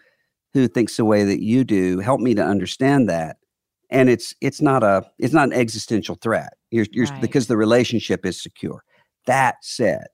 who 0.53 0.67
thinks 0.67 0.97
the 0.97 1.05
way 1.05 1.23
that 1.23 1.41
you 1.41 1.63
do 1.63 1.99
help 1.99 2.21
me 2.21 2.33
to 2.33 2.43
understand 2.43 3.09
that 3.09 3.37
and 3.89 4.09
it's 4.09 4.33
it's 4.41 4.61
not 4.61 4.83
a 4.83 5.03
it's 5.19 5.33
not 5.33 5.47
an 5.47 5.53
existential 5.53 6.15
threat 6.15 6.53
you're, 6.71 6.85
you're 6.91 7.05
right. 7.05 7.21
because 7.21 7.47
the 7.47 7.57
relationship 7.57 8.25
is 8.25 8.41
secure 8.41 8.83
that 9.25 9.55
said 9.61 10.07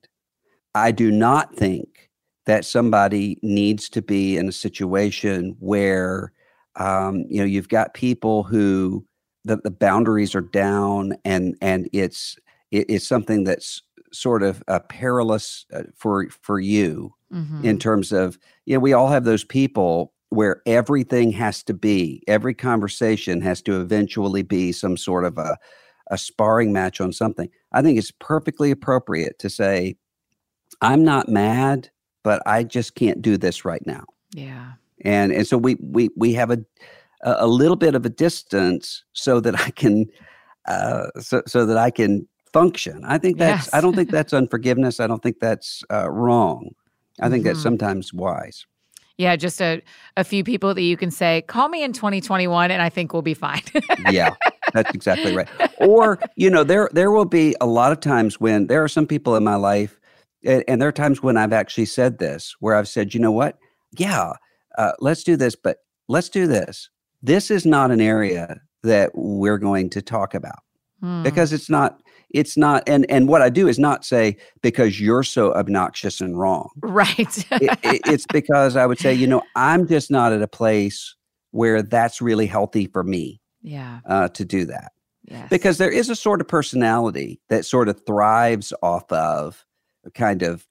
i 0.75 0.91
do 0.91 1.11
not 1.11 1.55
think 1.55 2.09
that 2.45 2.65
somebody 2.65 3.37
needs 3.41 3.89
to 3.89 4.01
be 4.01 4.37
in 4.37 4.47
a 4.47 4.51
situation 4.51 5.55
where 5.59 6.31
um, 6.75 7.25
you 7.29 7.39
know 7.39 7.45
you've 7.45 7.69
got 7.69 7.93
people 7.93 8.43
who 8.43 9.05
the, 9.45 9.57
the 9.57 9.71
boundaries 9.71 10.35
are 10.35 10.41
down 10.41 11.13
and 11.23 11.55
and 11.61 11.89
it's 11.93 12.37
it, 12.71 12.89
it's 12.89 13.07
something 13.07 13.43
that's 13.43 13.81
sort 14.11 14.43
of 14.43 14.63
uh, 14.67 14.79
perilous 14.89 15.65
uh, 15.73 15.83
for 15.95 16.27
for 16.29 16.59
you 16.59 17.13
mm-hmm. 17.31 17.63
in 17.65 17.77
terms 17.77 18.11
of 18.11 18.37
you 18.65 18.75
know 18.75 18.79
we 18.79 18.93
all 18.93 19.07
have 19.07 19.23
those 19.23 19.43
people 19.43 20.12
where 20.33 20.61
everything 20.65 21.31
has 21.31 21.63
to 21.63 21.73
be 21.73 22.23
every 22.27 22.53
conversation 22.53 23.41
has 23.41 23.61
to 23.61 23.79
eventually 23.79 24.41
be 24.41 24.71
some 24.71 24.97
sort 24.97 25.25
of 25.25 25.37
a 25.37 25.57
a 26.11 26.17
sparring 26.17 26.73
match 26.73 26.99
on 26.99 27.13
something 27.13 27.49
i 27.71 27.81
think 27.81 27.97
it's 27.97 28.11
perfectly 28.19 28.71
appropriate 28.71 29.37
to 29.39 29.49
say 29.49 29.95
i'm 30.81 31.03
not 31.03 31.29
mad 31.29 31.89
but 32.23 32.41
I 32.45 32.63
just 32.63 32.95
can't 32.95 33.21
do 33.21 33.37
this 33.37 33.65
right 33.65 33.85
now. 33.85 34.05
Yeah. 34.33 34.73
And 35.05 35.31
and 35.31 35.45
so 35.45 35.57
we 35.57 35.75
we 35.81 36.09
we 36.15 36.33
have 36.33 36.49
a 36.49 36.59
a 37.21 37.47
little 37.47 37.75
bit 37.75 37.95
of 37.95 38.05
a 38.05 38.09
distance 38.09 39.03
so 39.13 39.39
that 39.41 39.59
I 39.59 39.69
can 39.71 40.05
uh 40.65 41.07
so 41.19 41.43
so 41.45 41.65
that 41.65 41.77
I 41.77 41.91
can 41.91 42.27
function. 42.51 43.03
I 43.05 43.17
think 43.17 43.37
that's 43.37 43.65
yes. 43.65 43.73
I 43.73 43.81
don't 43.81 43.95
think 43.95 44.09
that's 44.09 44.33
unforgiveness. 44.33 44.99
I 44.99 45.07
don't 45.07 45.21
think 45.21 45.39
that's 45.39 45.83
uh, 45.91 46.09
wrong. 46.09 46.71
I 47.19 47.29
think 47.29 47.41
mm-hmm. 47.41 47.49
that's 47.49 47.61
sometimes 47.61 48.13
wise. 48.13 48.65
Yeah, 49.17 49.35
just 49.35 49.61
a, 49.61 49.81
a 50.17 50.23
few 50.23 50.43
people 50.43 50.73
that 50.73 50.81
you 50.81 50.97
can 50.97 51.11
say, 51.11 51.43
call 51.43 51.69
me 51.69 51.83
in 51.83 51.93
2021 51.93 52.71
and 52.71 52.81
I 52.81 52.89
think 52.89 53.13
we'll 53.13 53.21
be 53.21 53.35
fine. 53.35 53.61
yeah, 54.09 54.33
that's 54.73 54.93
exactly 54.95 55.35
right. 55.35 55.47
Or, 55.77 56.19
you 56.35 56.49
know, 56.49 56.63
there 56.63 56.89
there 56.93 57.11
will 57.11 57.25
be 57.25 57.55
a 57.61 57.67
lot 57.67 57.91
of 57.91 57.99
times 57.99 58.39
when 58.39 58.67
there 58.67 58.83
are 58.83 58.87
some 58.87 59.05
people 59.05 59.35
in 59.35 59.43
my 59.43 59.55
life 59.55 59.99
and, 60.43 60.63
and, 60.67 60.81
there 60.81 60.89
are 60.89 60.93
times 60.93 61.23
when 61.23 61.37
I've 61.37 61.53
actually 61.53 61.85
said 61.85 62.17
this, 62.17 62.55
where 62.59 62.75
I've 62.75 62.87
said, 62.87 63.13
you 63.13 63.19
know 63.19 63.31
what? 63.31 63.57
Yeah, 63.97 64.33
uh, 64.77 64.91
let's 64.99 65.23
do 65.23 65.37
this, 65.37 65.55
but 65.55 65.77
let's 66.09 66.27
do 66.27 66.47
this. 66.47 66.89
This 67.21 67.49
is 67.49 67.65
not 67.65 67.91
an 67.91 68.01
area 68.01 68.59
that 68.81 69.11
we're 69.13 69.57
going 69.57 69.89
to 69.91 70.01
talk 70.01 70.33
about 70.33 70.59
hmm. 71.03 71.23
because 71.23 71.53
it's 71.53 71.69
not. 71.69 71.99
It's 72.29 72.57
not, 72.57 72.81
and 72.87 73.05
and 73.11 73.27
what 73.27 73.43
I 73.43 73.49
do 73.49 73.67
is 73.67 73.77
not 73.77 74.03
say 74.03 74.37
because 74.63 74.99
you're 74.99 75.21
so 75.21 75.53
obnoxious 75.53 76.19
and 76.19 76.39
wrong. 76.39 76.71
Right. 76.81 77.37
it, 77.51 77.79
it, 77.83 78.01
it's 78.07 78.25
because 78.25 78.75
I 78.75 78.87
would 78.87 78.97
say, 78.97 79.13
you 79.13 79.27
know, 79.27 79.43
I'm 79.55 79.87
just 79.87 80.09
not 80.09 80.33
at 80.33 80.41
a 80.41 80.47
place 80.47 81.15
where 81.51 81.83
that's 81.83 82.23
really 82.23 82.47
healthy 82.47 82.87
for 82.87 83.03
me. 83.03 83.39
Yeah. 83.61 83.99
Uh, 84.07 84.29
to 84.29 84.43
do 84.45 84.65
that. 84.65 84.93
Yes. 85.25 85.47
Because 85.49 85.77
there 85.77 85.91
is 85.91 86.09
a 86.09 86.15
sort 86.15 86.41
of 86.41 86.47
personality 86.47 87.39
that 87.49 87.65
sort 87.65 87.87
of 87.87 88.03
thrives 88.03 88.73
off 88.81 89.11
of 89.11 89.63
kind 90.15 90.41
of 90.41 90.65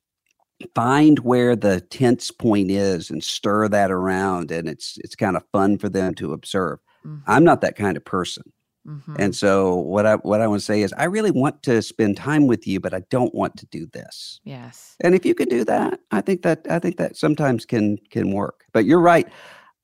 find 0.75 1.21
where 1.21 1.57
the 1.57 1.81
tense 1.81 2.31
point 2.31 2.71
is 2.71 3.11
and 3.11 3.23
stir 3.23 3.69
that 3.69 3.91
around 3.91 4.51
and 4.51 4.69
it's 4.69 4.99
it's 4.99 5.15
kind 5.15 5.37
of 5.37 5.45
fun 5.53 5.79
for 5.79 5.89
them 5.89 6.15
to 6.15 6.33
observe 6.33 6.79
mm-hmm. 7.05 7.19
i'm 7.27 7.45
not 7.45 7.61
that 7.61 7.77
kind 7.77 7.97
of 7.97 8.05
person 8.05 8.45
mm-hmm. 8.87 9.17
and 9.19 9.35
so 9.35 9.75
what 9.75 10.07
i 10.07 10.15
what 10.17 10.41
i 10.41 10.47
want 10.47 10.61
to 10.61 10.65
say 10.65 10.83
is 10.83 10.93
i 10.97 11.05
really 11.05 11.31
want 11.31 11.63
to 11.63 11.81
spend 11.83 12.17
time 12.17 12.47
with 12.47 12.67
you 12.67 12.81
but 12.81 12.95
i 12.95 13.01
don't 13.11 13.35
want 13.35 13.57
to 13.57 13.67
do 13.67 13.87
this 13.93 14.41
yes 14.45 14.97
and 15.01 15.15
if 15.15 15.25
you 15.25 15.35
can 15.35 15.49
do 15.49 15.65
that 15.65 16.01
i 16.11 16.21
think 16.21 16.43
that 16.43 16.67
i 16.71 16.79
think 16.79 16.97
that 16.97 17.17
sometimes 17.17 17.65
can 17.65 17.97
can 18.11 18.33
work 18.33 18.65
but 18.73 18.85
you're 18.85 19.01
right 19.01 19.29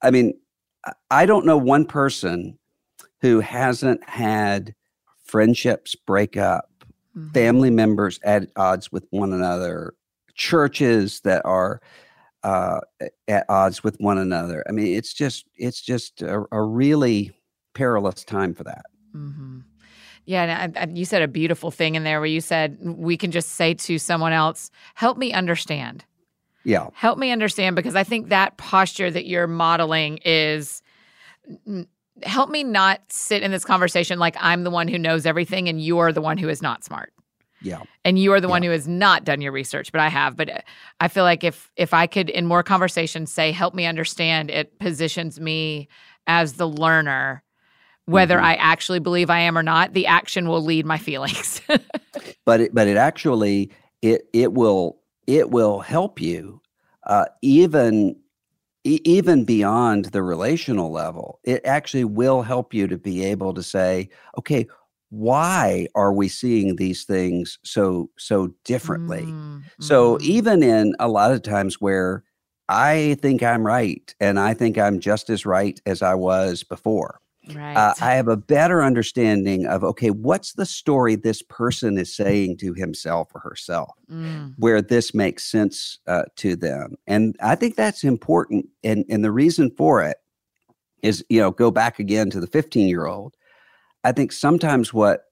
i 0.03 0.11
mean 0.11 0.32
i 1.11 1.26
don't 1.26 1.46
know 1.46 1.57
one 1.57 1.84
person 1.84 2.59
who 3.20 3.40
hasn't 3.40 4.03
had 4.09 4.74
friendships 5.24 5.94
break 5.94 6.36
up 6.36 6.68
mm-hmm. 7.16 7.30
family 7.32 7.70
members 7.70 8.18
at 8.22 8.49
odds 8.57 8.92
with 8.92 9.07
one 9.11 9.32
another, 9.32 9.94
churches 10.34 11.20
that 11.20 11.42
are 11.44 11.80
uh, 12.44 12.80
at 13.26 13.44
odds 13.49 13.82
with 13.82 13.96
one 13.99 14.18
another. 14.18 14.64
I 14.68 14.72
mean, 14.72 14.94
it's 14.94 15.12
just 15.12 15.46
it's 15.57 15.80
just 15.80 16.22
a, 16.22 16.44
a 16.53 16.62
really 16.62 17.32
perilous 17.74 18.24
time 18.24 18.54
for 18.54 18.64
that. 18.64 18.86
Mm-hmm. 19.14 19.60
Yeah, 20.24 20.42
and 20.42 20.76
I, 20.76 20.82
I, 20.82 20.86
you 20.88 21.04
said 21.04 21.22
a 21.22 21.28
beautiful 21.28 21.70
thing 21.70 21.94
in 21.94 22.04
there 22.04 22.20
where 22.20 22.26
you 22.26 22.42
said 22.42 22.78
we 22.82 23.16
can 23.16 23.30
just 23.30 23.52
say 23.52 23.74
to 23.74 23.98
someone 23.98 24.32
else, 24.32 24.70
"Help 24.94 25.16
me 25.16 25.32
understand." 25.32 26.04
Yeah, 26.64 26.88
help 26.92 27.18
me 27.18 27.30
understand 27.30 27.76
because 27.76 27.96
I 27.96 28.04
think 28.04 28.28
that 28.28 28.58
posture 28.58 29.10
that 29.10 29.26
you're 29.26 29.46
modeling 29.46 30.18
is 30.24 30.82
help 32.24 32.50
me 32.50 32.64
not 32.64 33.00
sit 33.08 33.42
in 33.42 33.50
this 33.50 33.64
conversation 33.64 34.18
like 34.18 34.36
I'm 34.38 34.64
the 34.64 34.70
one 34.70 34.88
who 34.88 34.98
knows 34.98 35.24
everything 35.24 35.68
and 35.68 35.82
you're 35.82 36.12
the 36.12 36.20
one 36.20 36.36
who 36.36 36.48
is 36.48 36.60
not 36.60 36.84
smart. 36.84 37.12
Yeah. 37.60 37.82
And 38.04 38.18
you 38.18 38.32
are 38.32 38.40
the 38.40 38.48
yeah. 38.48 38.52
one 38.52 38.62
who 38.62 38.70
has 38.70 38.86
not 38.86 39.24
done 39.24 39.40
your 39.40 39.52
research, 39.52 39.90
but 39.92 40.00
I 40.00 40.08
have. 40.08 40.36
But 40.36 40.50
uh, 40.50 40.60
I 41.00 41.08
feel 41.08 41.24
like 41.24 41.42
if 41.42 41.70
if 41.76 41.92
I 41.92 42.06
could 42.06 42.30
in 42.30 42.46
more 42.46 42.62
conversations 42.62 43.32
say 43.32 43.50
help 43.50 43.74
me 43.74 43.86
understand, 43.86 44.50
it 44.50 44.78
positions 44.78 45.40
me 45.40 45.88
as 46.26 46.54
the 46.54 46.68
learner 46.68 47.42
whether 48.09 48.36
mm-hmm. 48.36 48.44
I 48.46 48.54
actually 48.56 49.00
believe 49.00 49.30
I 49.30 49.40
am 49.40 49.56
or 49.56 49.62
not, 49.62 49.92
the 49.92 50.06
action 50.06 50.48
will 50.48 50.62
lead 50.62 50.86
my 50.86 50.98
feelings. 50.98 51.61
but 52.46 52.61
it, 52.61 52.74
but 52.74 52.88
it 52.88 52.96
actually 52.96 53.70
it 54.02 54.28
it 54.32 54.52
will 54.52 54.98
it 55.26 55.50
will 55.50 55.80
help 55.80 56.20
you 56.20 56.61
uh, 57.06 57.26
even 57.42 58.16
e- 58.84 59.00
even 59.04 59.44
beyond 59.44 60.06
the 60.06 60.22
relational 60.22 60.90
level, 60.90 61.40
it 61.44 61.61
actually 61.64 62.04
will 62.04 62.42
help 62.42 62.74
you 62.74 62.86
to 62.86 62.98
be 62.98 63.24
able 63.24 63.54
to 63.54 63.62
say, 63.62 64.09
okay, 64.38 64.66
why 65.11 65.86
are 65.94 66.12
we 66.12 66.28
seeing 66.28 66.76
these 66.76 67.04
things 67.04 67.59
so 67.64 68.11
so 68.18 68.54
differently? 68.64 69.24
Mm, 69.24 69.62
So 69.80 70.16
mhm. 70.16 70.22
even 70.22 70.62
in 70.62 70.94
a 70.98 71.09
lot 71.09 71.32
of 71.32 71.42
times 71.42 71.80
where 71.80 72.24
I 72.68 73.16
think 73.22 73.42
I'm 73.42 73.66
right 73.66 74.14
and 74.20 74.38
I 74.38 74.54
think 74.54 74.76
I'm 74.78 75.00
just 75.00 75.30
as 75.30 75.46
right 75.46 75.80
as 75.86 76.02
I 76.02 76.14
was 76.14 76.62
before, 76.64 77.20
uh, 77.57 77.94
I 78.01 78.14
have 78.14 78.28
a 78.28 78.36
better 78.36 78.82
understanding 78.82 79.66
of 79.66 79.84
okay, 79.84 80.11
what's 80.11 80.53
the 80.55 80.66
story 80.66 81.16
this 81.16 81.42
person 81.42 81.99
is 81.99 82.14
saying 82.14 82.59
to 82.59 82.74
himself 82.74 83.30
or 83.34 83.40
herself? 83.40 83.90
Mm, 84.11 84.55
where 84.59 84.82
this 84.82 85.14
makes 85.14 85.44
sense 85.44 85.99
uh, 86.07 86.24
to 86.36 86.57
them. 86.57 86.96
And 87.07 87.36
I 87.42 87.55
think 87.55 87.76
that's 87.76 88.05
important. 88.05 88.66
And 88.82 89.05
and 89.09 89.24
the 89.24 89.32
reason 89.32 89.70
for 89.76 90.03
it 90.03 90.18
is, 91.03 91.24
you 91.28 91.40
know, 91.40 91.51
go 91.51 91.70
back 91.70 91.99
again 91.99 92.30
to 92.30 92.40
the 92.40 92.46
15 92.46 92.88
year 92.88 93.07
old. 93.07 93.34
I 94.05 94.12
think 94.12 94.32
sometimes 94.32 94.92
what 94.92 95.24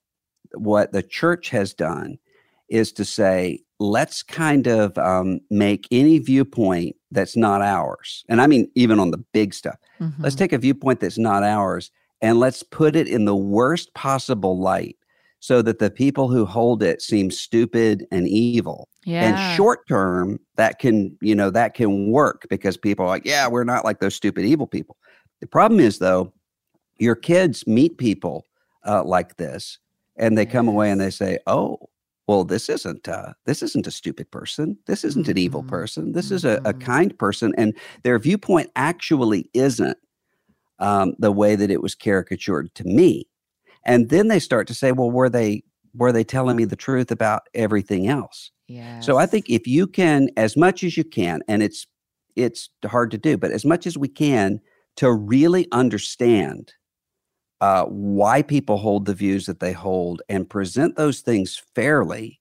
what 0.54 0.92
the 0.92 1.02
church 1.02 1.50
has 1.50 1.74
done 1.74 2.18
is 2.68 2.92
to 2.92 3.04
say, 3.04 3.60
let's 3.78 4.22
kind 4.22 4.66
of 4.66 4.96
um, 4.98 5.40
make 5.50 5.86
any 5.90 6.18
viewpoint 6.18 6.96
that's 7.10 7.36
not 7.36 7.62
ours. 7.62 8.24
And 8.28 8.40
I 8.40 8.46
mean, 8.46 8.70
even 8.74 8.98
on 8.98 9.10
the 9.10 9.22
big 9.32 9.54
stuff, 9.54 9.76
let's 10.18 10.34
mhm. 10.34 10.38
take 10.38 10.52
a 10.52 10.58
viewpoint 10.58 11.00
that's 11.00 11.18
not 11.18 11.42
ours 11.42 11.90
and 12.22 12.38
let's 12.40 12.62
put 12.62 12.96
it 12.96 13.08
in 13.08 13.24
the 13.24 13.36
worst 13.36 13.92
possible 13.94 14.58
light 14.58 14.96
so 15.40 15.62
that 15.62 15.78
the 15.78 15.90
people 15.90 16.28
who 16.28 16.44
hold 16.46 16.82
it 16.82 17.02
seem 17.02 17.30
stupid 17.30 18.06
and 18.10 18.26
evil 18.26 18.88
Yeah. 19.04 19.28
and 19.28 19.38
short 19.38 19.86
term 19.86 20.38
that 20.56 20.78
can 20.78 21.16
you 21.20 21.34
know 21.34 21.50
that 21.50 21.74
can 21.74 22.10
work 22.10 22.46
because 22.48 22.76
people 22.76 23.04
are 23.04 23.08
like 23.08 23.24
yeah 23.26 23.46
we're 23.48 23.64
not 23.64 23.84
like 23.84 24.00
those 24.00 24.14
stupid 24.14 24.44
evil 24.44 24.66
people 24.66 24.96
the 25.40 25.46
problem 25.46 25.78
is 25.80 25.98
though 25.98 26.32
your 26.98 27.14
kids 27.14 27.66
meet 27.66 27.98
people 27.98 28.44
uh, 28.86 29.04
like 29.04 29.36
this 29.36 29.78
and 30.16 30.36
they 30.38 30.46
come 30.46 30.66
away 30.68 30.90
and 30.90 31.00
they 31.00 31.10
say 31.10 31.38
oh 31.46 31.78
well 32.26 32.42
this 32.44 32.68
isn't 32.70 33.06
uh, 33.08 33.32
this 33.44 33.62
isn't 33.62 33.86
a 33.86 33.90
stupid 33.90 34.28
person 34.30 34.76
this 34.86 35.04
isn't 35.04 35.28
an 35.28 35.36
evil 35.38 35.62
Mhm. 35.62 35.68
person 35.68 36.12
this 36.12 36.30
is 36.32 36.44
a, 36.44 36.56
a 36.64 36.72
Mhm. 36.72 36.80
kind 36.80 37.18
person 37.18 37.52
and 37.58 37.74
their 38.02 38.18
viewpoint 38.18 38.70
actually 38.74 39.50
isn't 39.52 39.98
um, 40.78 41.14
the 41.18 41.32
way 41.32 41.56
that 41.56 41.70
it 41.70 41.82
was 41.82 41.94
caricatured 41.94 42.74
to 42.74 42.84
me 42.84 43.26
and 43.84 44.10
then 44.10 44.28
they 44.28 44.38
start 44.38 44.66
to 44.66 44.74
say 44.74 44.92
well 44.92 45.10
were 45.10 45.28
they 45.30 45.62
were 45.94 46.12
they 46.12 46.24
telling 46.24 46.56
me 46.56 46.64
the 46.64 46.76
truth 46.76 47.10
about 47.10 47.42
everything 47.54 48.08
else 48.08 48.50
Yeah. 48.68 49.00
so 49.00 49.16
I 49.16 49.26
think 49.26 49.48
if 49.48 49.66
you 49.66 49.86
can, 49.86 50.28
as 50.36 50.56
much 50.56 50.84
as 50.84 50.96
you 50.96 51.04
can, 51.04 51.42
and 51.48 51.62
it's 51.62 51.86
it's 52.34 52.68
hard 52.84 53.10
to 53.12 53.18
do, 53.18 53.36
but 53.38 53.50
as 53.50 53.64
much 53.64 53.86
as 53.86 53.96
we 53.96 54.08
can 54.08 54.60
to 54.96 55.12
really 55.12 55.66
understand 55.72 56.74
uh, 57.60 57.84
why 57.86 58.42
people 58.42 58.76
hold 58.76 59.06
the 59.06 59.14
views 59.14 59.46
that 59.46 59.60
they 59.60 59.72
hold 59.72 60.20
and 60.28 60.50
present 60.50 60.96
those 60.96 61.20
things 61.20 61.62
fairly, 61.74 62.38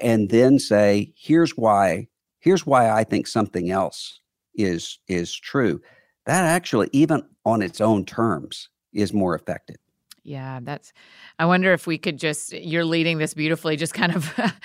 and 0.00 0.28
then 0.28 0.58
say, 0.58 1.12
here's 1.16 1.52
why, 1.56 2.08
here's 2.40 2.66
why 2.66 2.90
I 2.90 3.04
think 3.04 3.26
something 3.26 3.70
else 3.70 4.20
is 4.54 4.98
is 5.08 5.34
true. 5.34 5.80
That 6.26 6.44
actually, 6.44 6.88
even 6.92 7.22
on 7.44 7.62
its 7.62 7.80
own 7.80 8.04
terms, 8.04 8.68
is 8.92 9.12
more 9.12 9.34
effective. 9.34 9.76
Yeah, 10.24 10.60
that's 10.62 10.92
I 11.38 11.46
wonder 11.46 11.72
if 11.72 11.86
we 11.86 11.98
could 11.98 12.18
just 12.18 12.52
you're 12.52 12.84
leading 12.84 13.18
this 13.18 13.34
beautifully, 13.34 13.76
just 13.76 13.94
kind 13.94 14.14
of 14.14 14.32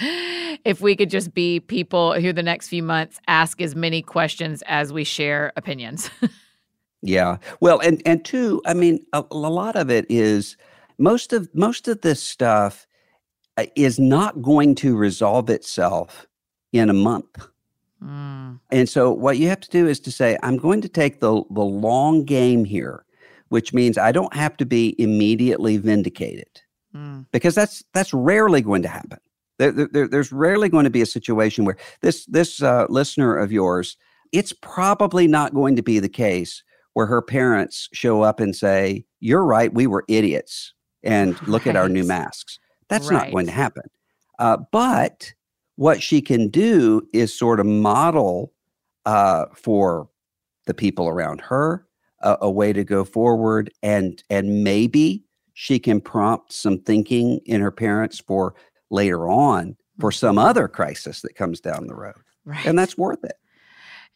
if 0.66 0.82
we 0.82 0.95
could 0.95 1.10
just 1.10 1.34
be 1.34 1.60
people 1.60 2.20
who 2.20 2.32
the 2.32 2.43
next 2.43 2.68
few 2.68 2.84
months 2.84 3.20
ask 3.28 3.60
as 3.60 3.76
many 3.76 4.01
questions 4.03 4.62
as 4.68 4.93
we 4.93 5.03
share 5.03 5.51
opinions. 5.55 6.10
Yeah. 7.01 7.38
Well, 7.60 7.80
and 7.80 8.01
and 8.05 8.24
two, 8.26 8.62
I 8.66 8.74
mean, 8.74 9.05
a, 9.14 9.24
a 9.30 9.36
lot 9.36 9.76
of 9.76 9.89
it 9.89 10.05
is 10.10 10.58
most 10.97 11.32
of 11.32 11.47
most 11.53 11.88
of 11.88 12.01
this 12.01 12.22
stuff 12.22 12.88
uh, 13.55 13.66
is 13.76 13.99
not 13.99 14.41
going 14.41 14.76
to 14.76 14.97
resolve 14.97 15.49
itself 15.49 16.28
in 16.74 16.89
a 16.89 16.93
month. 16.93 17.47
Mm, 18.04 18.60
And 18.72 18.88
so 18.89 19.12
what 19.12 19.38
you 19.38 19.48
have 19.48 19.60
to 19.62 19.70
do 19.70 19.88
is 19.88 20.00
to 20.02 20.12
say, 20.12 20.38
I'm 20.43 20.58
going 20.58 20.82
to 20.82 20.89
take 20.89 21.20
the 21.20 21.43
the 21.50 21.64
long 21.66 22.24
game 22.26 22.66
here, 22.66 23.06
which 23.50 23.74
means 23.74 23.98
I 23.98 24.12
don't 24.12 24.36
have 24.36 24.56
to 24.58 24.66
be 24.66 24.95
immediately 25.02 25.78
vindicated 25.78 26.62
mm, 26.95 27.26
because 27.32 27.56
that's 27.56 27.84
that's 27.93 28.14
rarely 28.14 28.62
going 28.62 28.82
to 28.84 28.88
happen. 28.89 29.20
There, 29.58 29.72
there- 29.72 29.89
there- 29.91 30.08
there's 30.08 30.32
rarely 30.32 30.70
going 30.70 30.84
to 30.84 30.91
be 30.91 31.02
a 31.02 31.06
situation 31.08 31.66
where 31.66 31.78
this 32.02 32.26
this 32.28 32.62
uh, 32.62 32.86
listener 32.89 33.36
of 33.36 33.52
yours, 33.52 33.98
it's 34.32 34.54
probably 34.54 35.28
not 35.28 35.54
going 35.54 35.76
to 35.76 35.82
be 35.84 36.00
the 36.00 36.10
case 36.10 36.64
where 36.93 37.08
her 37.08 37.22
parents 37.22 37.89
show 37.93 38.22
up 38.22 38.39
and 38.39 38.56
say, 38.56 39.06
"You're 39.20 39.45
right, 39.45 39.74
we 39.74 39.88
were 39.88 40.04
idiots," 40.08 40.74
and 41.04 41.39
look 41.48 41.66
at 41.66 41.76
our 41.76 41.89
new 41.89 42.04
masks. 42.04 42.60
That's 42.89 43.08
not 43.12 43.32
going 43.32 43.45
to 43.48 43.52
happen. 43.52 43.84
Uh, 44.39 44.58
but 44.72 45.34
what 45.78 46.04
she 46.04 46.22
can 46.22 46.50
do 46.50 47.08
is 47.14 47.34
sort 47.34 47.60
of 47.60 47.66
model 47.66 48.52
uh, 49.06 49.46
for 49.56 50.10
the 50.66 50.74
people 50.74 51.08
around 51.08 51.40
her 51.42 51.88
a, 52.22 52.38
a 52.42 52.52
way 52.52 52.74
to 52.74 52.84
go 52.84 53.06
forward, 53.06 53.72
and 53.82 54.22
and 54.30 54.64
maybe 54.64 55.24
she 55.54 55.80
can 55.80 56.02
prompt 56.02 56.52
some 56.52 56.78
thinking 56.80 57.40
in 57.46 57.62
her 57.62 57.72
parents 57.72 58.20
for 58.20 58.54
later 58.90 59.30
on 59.30 59.76
for 60.00 60.12
some 60.12 60.36
Mhm. 60.36 60.50
other 60.50 60.68
crisis 60.68 61.22
that 61.22 61.36
comes 61.36 61.60
down 61.62 61.88
the 61.88 61.96
road, 61.96 62.16
Right. 62.46 62.66
and 62.66 62.78
that's 62.78 62.98
worth 62.98 63.24
it. 63.24 63.38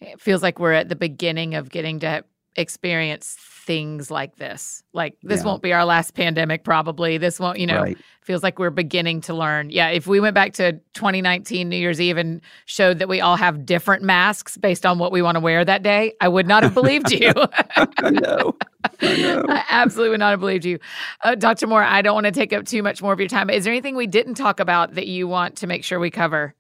It 0.02 0.20
feels 0.20 0.42
like 0.44 0.60
we're 0.60 0.74
at 0.74 0.90
the 0.90 0.96
beginning 0.96 1.56
of 1.56 1.70
getting 1.70 2.00
to 2.00 2.24
experience 2.56 3.38
things 3.40 4.10
like 4.12 4.36
this. 4.38 4.84
Like 4.94 5.16
this 5.22 5.42
Yeah. 5.42 5.46
won't 5.46 5.62
be 5.62 5.72
our 5.72 5.86
last 5.86 6.14
pandemic 6.16 6.64
probably. 6.64 7.18
This 7.18 7.40
won't, 7.40 7.60
you 7.60 7.68
know, 7.68 7.82
Right. 7.84 7.98
feels 8.24 8.42
like 8.44 8.58
we're 8.60 8.70
beginning 8.72 9.22
to 9.22 9.34
learn. 9.34 9.70
Yeah, 9.70 9.90
if 9.90 10.08
we 10.08 10.20
went 10.20 10.34
back 10.36 10.54
to 10.54 10.74
2019 10.94 11.70
New 11.70 11.78
Year's 11.78 12.02
Eve 12.02 12.18
and 12.18 12.42
showed 12.66 13.00
that 13.00 13.08
we 13.08 13.22
all 13.22 13.36
have 13.38 13.66
different 13.66 14.04
masks 14.04 14.58
based 14.58 14.86
on 14.86 14.98
what 15.00 15.12
we 15.12 15.22
want 15.22 15.36
to 15.36 15.40
wear 15.40 15.64
that 15.64 15.84
day, 15.84 16.14
I 16.20 16.28
would 16.28 16.48
not 16.48 16.64
have 16.64 16.74
believed 16.74 17.12
you. 17.22 17.32
I 17.78 18.10
know. 18.10 18.56
I. 19.02 19.44
I 19.50 19.64
absolutely 19.70 20.10
would 20.10 20.20
not 20.20 20.32
have 20.32 20.40
believed 20.40 20.66
you. 20.66 20.80
Uh, 21.22 21.36
Dr. 21.36 21.68
Moore, 21.68 21.84
I 21.84 22.02
don't 22.02 22.16
want 22.16 22.26
to 22.26 22.32
take 22.32 22.52
up 22.54 22.66
too 22.66 22.82
much 22.84 23.02
more 23.02 23.14
of 23.14 23.20
your 23.20 23.30
time, 23.30 23.50
is 23.50 23.64
there 23.64 23.74
anything 23.74 23.96
we 23.96 24.08
didn't 24.08 24.36
talk 24.36 24.60
about 24.60 24.96
that 24.96 25.08
you 25.08 25.28
want 25.28 25.58
to 25.58 25.68
make 25.68 25.84
sure 25.84 26.00
we 26.00 26.10
cover? 26.10 26.56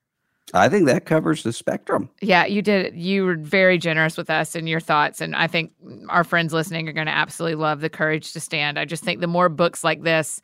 I 0.53 0.67
think 0.69 0.85
that 0.87 1.05
covers 1.05 1.43
the 1.43 1.53
spectrum. 1.53 2.09
Yeah, 2.21 2.45
you 2.45 2.61
did. 2.61 2.95
You 2.95 3.25
were 3.25 3.35
very 3.35 3.77
generous 3.77 4.17
with 4.17 4.29
us 4.29 4.53
and 4.55 4.67
your 4.67 4.79
thoughts. 4.79 5.21
And 5.21 5.35
I 5.35 5.47
think 5.47 5.71
our 6.09 6.23
friends 6.23 6.51
listening 6.51 6.89
are 6.89 6.93
going 6.93 7.07
to 7.07 7.13
absolutely 7.13 7.55
love 7.55 7.79
The 7.79 7.89
Courage 7.89 8.33
to 8.33 8.39
Stand. 8.39 8.77
I 8.77 8.85
just 8.85 9.03
think 9.03 9.21
the 9.21 9.27
more 9.27 9.49
books 9.49 9.83
like 9.83 10.03
this 10.03 10.41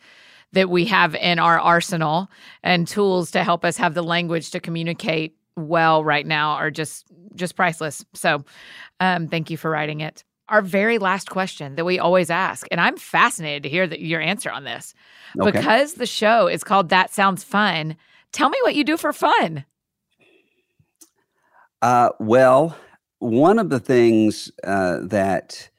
that 0.53 0.69
we 0.69 0.85
have 0.85 1.13
in 1.15 1.39
our 1.39 1.59
arsenal 1.59 2.29
and 2.63 2.87
tools 2.87 3.31
to 3.31 3.43
help 3.43 3.65
us 3.65 3.75
have 3.77 3.93
the 3.93 4.01
language 4.01 4.51
to 4.51 4.59
communicate 4.59 5.35
well 5.57 6.03
right 6.03 6.25
now 6.25 6.51
are 6.51 6.71
just 6.71 7.05
just 7.35 7.55
priceless. 7.55 8.03
So 8.13 8.45
um, 8.99 9.27
thank 9.27 9.49
you 9.49 9.57
for 9.57 9.69
writing 9.69 10.01
it. 10.01 10.23
Our 10.49 10.61
very 10.61 10.97
last 10.97 11.29
question 11.29 11.75
that 11.75 11.85
we 11.85 11.99
always 11.99 12.29
ask, 12.29 12.65
and 12.71 12.79
I'm 12.79 12.95
fascinated 12.95 13.63
to 13.63 13.69
hear 13.69 13.85
that 13.85 13.99
your 13.99 14.21
answer 14.21 14.49
on 14.49 14.63
this. 14.63 14.93
Okay. 15.39 15.51
Because 15.51 15.95
the 15.95 16.05
show 16.05 16.47
is 16.47 16.63
called 16.63 16.89
That 16.89 17.13
Sounds 17.13 17.43
Fun, 17.43 17.97
tell 18.31 18.49
me 18.49 18.57
what 18.63 18.75
you 18.75 18.85
do 18.85 18.95
for 18.95 19.11
fun. 19.11 19.65
Uh, 21.81 22.09
well, 22.19 22.77
one 23.19 23.59
of 23.59 23.69
the 23.69 23.79
things 23.79 24.51
uh, 24.63 24.99
that 25.03 25.69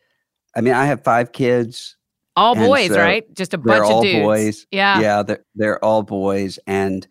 I 0.58 0.60
mean, 0.60 0.74
I 0.74 0.86
have 0.86 1.04
five 1.04 1.30
kids. 1.30 1.96
All 2.34 2.56
boys, 2.56 2.90
so 2.90 2.98
right? 2.98 3.32
Just 3.34 3.54
a 3.54 3.58
bunch 3.58 3.88
of 3.88 4.02
dudes. 4.02 4.24
boys. 4.24 4.66
Yeah. 4.72 5.00
Yeah, 5.00 5.22
they're, 5.22 5.44
they're 5.54 5.84
all 5.84 6.02
boys. 6.02 6.58
And 6.66 7.06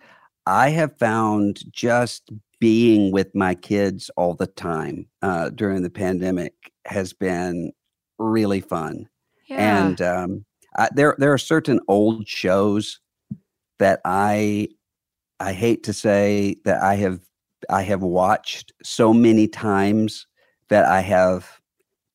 I 0.46 0.70
have 0.70 0.98
found 0.98 1.62
just 1.72 2.30
being 2.60 3.12
with 3.12 3.34
my 3.34 3.56
kids 3.56 4.10
all 4.18 4.34
the 4.34 4.48
time 4.48 5.08
uh, 5.22 5.50
during 5.50 5.82
the 5.82 5.90
pandemic 5.90 6.54
has 6.86 7.14
been 7.14 7.72
really 8.20 8.62
fun. 8.62 9.08
Yeah. 9.48 9.86
And 9.86 10.02
um, 10.02 10.46
I, 10.78 10.90
there, 10.94 11.16
there 11.18 11.34
are 11.34 11.38
certain 11.38 11.80
old 11.88 12.28
shows 12.28 13.00
that 13.80 14.02
I, 14.04 14.70
I 15.40 15.54
hate 15.54 15.84
to 15.84 15.94
say 15.94 16.58
that 16.66 16.82
I 16.82 16.96
have, 16.96 17.20
I 17.70 17.82
have 17.84 18.02
watched 18.02 18.72
so 18.84 19.14
many 19.14 19.48
times 19.48 20.28
that 20.70 20.86
I 20.86 21.02
have 21.02 21.60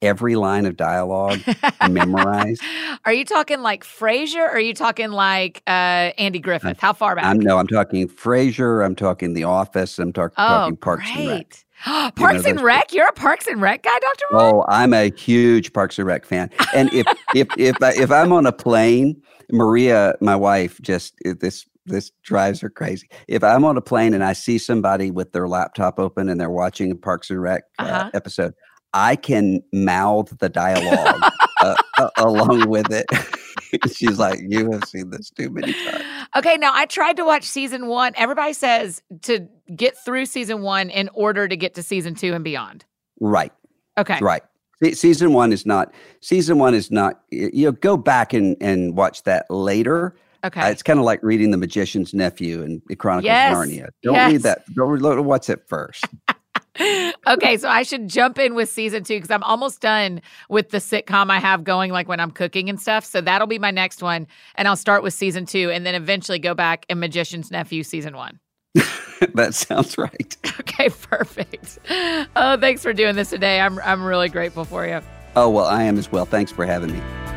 every 0.02 0.34
line 0.34 0.66
of 0.66 0.76
dialogue 0.76 1.40
memorized. 1.88 2.62
Are 3.04 3.12
you 3.12 3.24
talking 3.24 3.62
like 3.62 3.84
Frasier 3.84 4.40
or 4.40 4.50
are 4.50 4.60
you 4.60 4.74
talking 4.74 5.10
like 5.10 5.62
uh, 5.66 6.12
Andy 6.18 6.40
Griffith? 6.40 6.80
How 6.80 6.92
far 6.92 7.16
back? 7.16 7.24
I'm 7.24 7.38
no, 7.38 7.58
I'm 7.58 7.68
talking 7.68 8.08
Frasier. 8.08 8.84
I'm 8.84 8.96
talking 8.96 9.32
The 9.34 9.44
Office. 9.44 9.98
I'm 9.98 10.12
talk, 10.12 10.32
oh, 10.36 10.48
talking 10.48 10.76
Parks 10.76 11.08
and 11.14 11.28
Rec. 11.28 11.48
great. 11.48 11.64
Parks 12.16 12.44
and 12.44 12.60
Rec? 12.60 12.92
You're 12.92 13.08
a 13.08 13.12
Parks 13.12 13.46
and 13.46 13.60
Rec 13.60 13.82
guy, 13.82 13.98
Dr. 13.98 14.24
Oh, 14.32 14.64
I'm 14.68 14.92
a 14.92 15.10
huge 15.10 15.72
Parks 15.72 15.98
and 15.98 16.06
Rec 16.06 16.24
fan. 16.24 16.50
And 16.74 16.92
if 16.92 17.06
if 17.34 17.48
if 17.58 17.82
I, 17.82 17.92
if 17.94 18.10
I'm 18.10 18.32
on 18.32 18.46
a 18.46 18.52
plane, 18.52 19.20
Maria, 19.50 20.14
my 20.20 20.36
wife, 20.36 20.80
just 20.80 21.14
this 21.24 21.66
this 21.86 22.10
drives 22.22 22.60
her 22.60 22.70
crazy. 22.70 23.08
If 23.28 23.42
I'm 23.42 23.64
on 23.64 23.76
a 23.76 23.80
plane 23.80 24.14
and 24.14 24.22
I 24.24 24.32
see 24.34 24.58
somebody 24.58 25.10
with 25.10 25.32
their 25.32 25.48
laptop 25.48 25.98
open 25.98 26.28
and 26.28 26.40
they're 26.40 26.50
watching 26.50 26.90
a 26.92 26.94
Parks 26.94 27.30
and 27.30 27.40
Rec 27.42 27.64
uh, 27.78 27.82
Uh-huh. 27.82 28.10
episode, 28.14 28.54
I 28.94 29.16
can 29.16 29.62
mouth 29.72 30.36
the 30.38 30.48
dialogue 30.48 31.22
uh, 31.60 31.74
uh, 31.98 32.10
along 32.18 32.68
with 32.68 32.92
it. 32.92 33.06
She's 33.94 34.18
like, 34.18 34.38
You 34.46 34.70
have 34.72 34.84
seen 34.84 35.10
this 35.10 35.30
too 35.30 35.48
many 35.50 35.72
times. 35.72 36.04
Okay, 36.36 36.56
now 36.56 36.72
I 36.74 36.86
tried 36.86 37.16
to 37.16 37.24
watch 37.24 37.44
season 37.44 37.86
one. 37.86 38.12
Everybody 38.16 38.52
says 38.52 39.02
to 39.22 39.48
get 39.74 39.96
through 40.04 40.26
season 40.26 40.62
one 40.62 40.90
in 40.90 41.08
order 41.14 41.48
to 41.48 41.56
get 41.56 41.74
to 41.74 41.82
season 41.82 42.14
two 42.14 42.34
and 42.34 42.44
beyond. 42.44 42.84
Right. 43.20 43.52
Okay. 43.98 44.18
Right. 44.20 44.42
Season 44.94 45.32
one 45.32 45.52
is 45.52 45.64
not, 45.64 45.94
season 46.20 46.58
one 46.58 46.74
is 46.74 46.90
not, 46.90 47.20
you 47.30 47.66
know, 47.66 47.72
go 47.72 47.96
back 47.96 48.32
and, 48.32 48.56
and 48.60 48.96
watch 48.96 49.22
that 49.22 49.46
later. 49.48 50.16
Okay. 50.44 50.60
Uh, 50.60 50.70
it's 50.70 50.82
kind 50.82 50.98
of 50.98 51.04
like 51.04 51.22
reading 51.22 51.50
The 51.50 51.56
Magician's 51.56 52.12
Nephew 52.12 52.62
and 52.62 52.82
The 52.86 52.96
Chronicles 52.96 53.26
Yes, 53.26 53.52
of 53.52 53.58
Narnia. 53.58 53.88
Don't 54.02 54.14
yes. 54.14 54.32
read 54.32 54.42
that. 54.42 54.74
Don't 54.74 54.88
read 54.90 55.20
what's 55.20 55.48
it 55.48 55.62
first. 55.68 56.04
okay, 57.26 57.56
so 57.58 57.68
I 57.68 57.82
should 57.82 58.08
jump 58.08 58.38
in 58.38 58.54
with 58.54 58.68
season 58.68 59.04
two 59.04 59.16
because 59.16 59.30
I'm 59.30 59.42
almost 59.42 59.80
done 59.80 60.22
with 60.48 60.70
the 60.70 60.78
sitcom 60.78 61.30
I 61.30 61.38
have 61.38 61.64
going, 61.64 61.92
like 61.92 62.08
when 62.08 62.18
I'm 62.18 62.30
cooking 62.30 62.68
and 62.68 62.80
stuff. 62.80 63.04
So 63.04 63.20
that'll 63.20 63.46
be 63.46 63.58
my 63.58 63.70
next 63.70 64.02
one. 64.02 64.26
And 64.54 64.66
I'll 64.66 64.76
start 64.76 65.02
with 65.02 65.14
season 65.14 65.46
two 65.46 65.70
and 65.70 65.84
then 65.84 65.94
eventually 65.94 66.38
go 66.38 66.54
back 66.54 66.86
and 66.88 66.98
Magician's 66.98 67.50
Nephew 67.50 67.82
season 67.82 68.16
one. 68.16 68.40
that 69.34 69.54
sounds 69.54 69.98
right. 69.98 70.36
Okay, 70.62 70.88
perfect. 70.90 71.78
Oh, 72.36 72.56
thanks 72.56 72.82
for 72.82 72.92
doing 72.92 73.14
this 73.14 73.30
today. 73.30 73.60
I'm, 73.60 73.78
I'm 73.80 74.02
really 74.02 74.28
grateful 74.28 74.64
for 74.64 74.86
you. 74.86 75.00
Oh, 75.36 75.50
well, 75.50 75.66
I 75.66 75.82
am 75.82 75.98
as 75.98 76.10
well. 76.10 76.24
Thanks 76.24 76.50
for 76.52 76.64
having 76.64 76.92
me. 76.92 77.31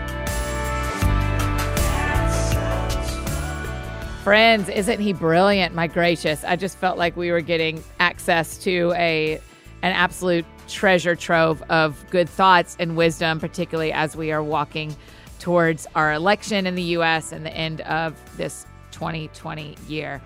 Friends, 4.26 4.70
isn't 4.70 5.00
he 5.00 5.14
brilliant? 5.14 5.76
My 5.76 5.86
gracious. 5.86 6.44
I 6.44 6.56
just 6.56 6.80
felt 6.80 6.98
like 6.98 7.16
we 7.16 7.30
were 7.30 7.42
getting 7.42 7.84
access 8.00 8.58
to 8.64 8.92
a 8.96 9.36
an 9.84 9.92
absolute 9.92 10.46
treasure 10.68 11.16
trove 11.16 11.62
of 11.70 12.04
good 12.10 12.28
thoughts 12.28 12.76
and 12.80 12.98
wisdom, 12.98 13.40
particularly 13.40 13.94
as 13.94 14.16
we 14.16 14.32
are 14.32 14.42
walking 14.42 14.96
towards 15.38 15.86
our 15.94 16.12
election 16.12 16.66
in 16.66 16.74
the 16.74 16.82
US 16.98 17.32
and 17.32 17.46
the 17.46 17.56
end 17.56 17.82
of 17.82 18.16
this 18.36 18.66
2020 18.94 19.78
year. 19.88 20.20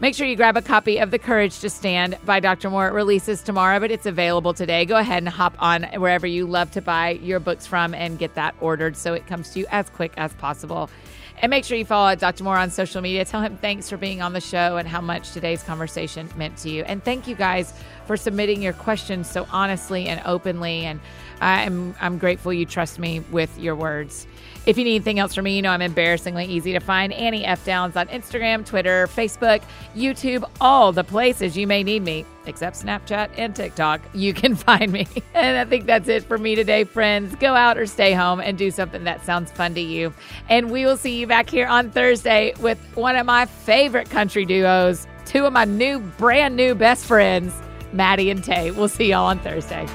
Make 0.00 0.16
sure 0.16 0.26
you 0.26 0.34
grab 0.34 0.56
a 0.56 0.62
copy 0.62 0.98
of 0.98 1.12
The 1.12 1.20
Courage 1.20 1.60
to 1.60 1.70
Stand 1.70 2.18
by 2.24 2.40
Dr. 2.40 2.70
Moore. 2.70 2.88
It 2.88 2.92
releases 2.92 3.40
tomorrow, 3.40 3.78
but 3.78 3.92
it's 3.92 4.06
available 4.06 4.52
today. 4.52 4.84
Go 4.84 4.96
ahead 4.96 5.22
and 5.22 5.28
hop 5.28 5.54
on 5.60 5.84
wherever 5.98 6.26
you 6.26 6.44
love 6.48 6.72
to 6.72 6.82
buy 6.82 7.10
your 7.10 7.38
books 7.38 7.68
from 7.68 7.94
and 7.94 8.18
get 8.18 8.34
that 8.34 8.56
ordered 8.60 8.96
so 8.96 9.14
it 9.14 9.28
comes 9.28 9.50
to 9.50 9.60
you 9.60 9.66
as 9.70 9.88
quick 9.90 10.12
as 10.16 10.32
possible. 10.34 10.90
And 11.38 11.50
make 11.50 11.64
sure 11.64 11.76
you 11.76 11.84
follow 11.84 12.14
Dr. 12.14 12.44
Moore 12.44 12.56
on 12.56 12.70
social 12.70 13.00
media. 13.00 13.24
Tell 13.24 13.42
him 13.42 13.56
thanks 13.56 13.90
for 13.90 13.96
being 13.96 14.22
on 14.22 14.32
the 14.32 14.40
show 14.40 14.76
and 14.76 14.86
how 14.86 15.00
much 15.00 15.32
today's 15.32 15.62
conversation 15.62 16.28
meant 16.36 16.56
to 16.58 16.70
you. 16.70 16.84
And 16.84 17.02
thank 17.04 17.26
you 17.26 17.34
guys 17.34 17.74
for 18.06 18.16
submitting 18.16 18.62
your 18.62 18.72
questions 18.72 19.28
so 19.28 19.46
honestly 19.50 20.06
and 20.06 20.22
openly. 20.24 20.84
And 20.84 21.00
I'm 21.40 21.94
I'm 22.00 22.18
grateful 22.18 22.52
you 22.52 22.66
trust 22.66 22.98
me 22.98 23.20
with 23.30 23.58
your 23.58 23.74
words. 23.74 24.26
If 24.66 24.78
you 24.78 24.84
need 24.84 24.94
anything 24.94 25.18
else 25.18 25.34
from 25.34 25.44
me, 25.44 25.56
you 25.56 25.62
know 25.62 25.70
I'm 25.70 25.82
embarrassingly 25.82 26.46
easy 26.46 26.72
to 26.72 26.80
find. 26.80 27.12
Annie 27.12 27.44
F. 27.44 27.64
Downs 27.66 27.96
on 27.96 28.06
Instagram, 28.08 28.64
Twitter, 28.64 29.06
Facebook, 29.08 29.62
YouTube, 29.94 30.48
all 30.58 30.90
the 30.90 31.04
places 31.04 31.54
you 31.54 31.66
may 31.66 31.82
need 31.82 32.02
me, 32.02 32.24
except 32.46 32.82
Snapchat 32.82 33.28
and 33.36 33.54
TikTok. 33.54 34.00
You 34.14 34.32
can 34.32 34.54
find 34.56 34.90
me. 34.90 35.06
And 35.34 35.58
I 35.58 35.66
think 35.66 35.84
that's 35.84 36.08
it 36.08 36.24
for 36.24 36.38
me 36.38 36.54
today, 36.54 36.84
friends. 36.84 37.34
Go 37.36 37.54
out 37.54 37.76
or 37.76 37.84
stay 37.84 38.14
home 38.14 38.40
and 38.40 38.56
do 38.56 38.70
something 38.70 39.04
that 39.04 39.24
sounds 39.26 39.50
fun 39.50 39.74
to 39.74 39.80
you. 39.82 40.14
And 40.48 40.70
we 40.70 40.86
will 40.86 40.96
see 40.96 41.18
you 41.20 41.26
back 41.26 41.50
here 41.50 41.66
on 41.66 41.90
Thursday 41.90 42.54
with 42.60 42.78
one 42.94 43.16
of 43.16 43.26
my 43.26 43.44
favorite 43.44 44.08
country 44.08 44.46
duos, 44.46 45.06
two 45.26 45.44
of 45.44 45.52
my 45.52 45.66
new, 45.66 45.98
brand 45.98 46.56
new 46.56 46.74
best 46.74 47.04
friends, 47.04 47.54
Maddie 47.92 48.30
and 48.30 48.42
Tae. 48.42 48.70
We'll 48.70 48.88
see 48.88 49.10
y'all 49.10 49.26
on 49.26 49.38
Thursday. 49.40 49.86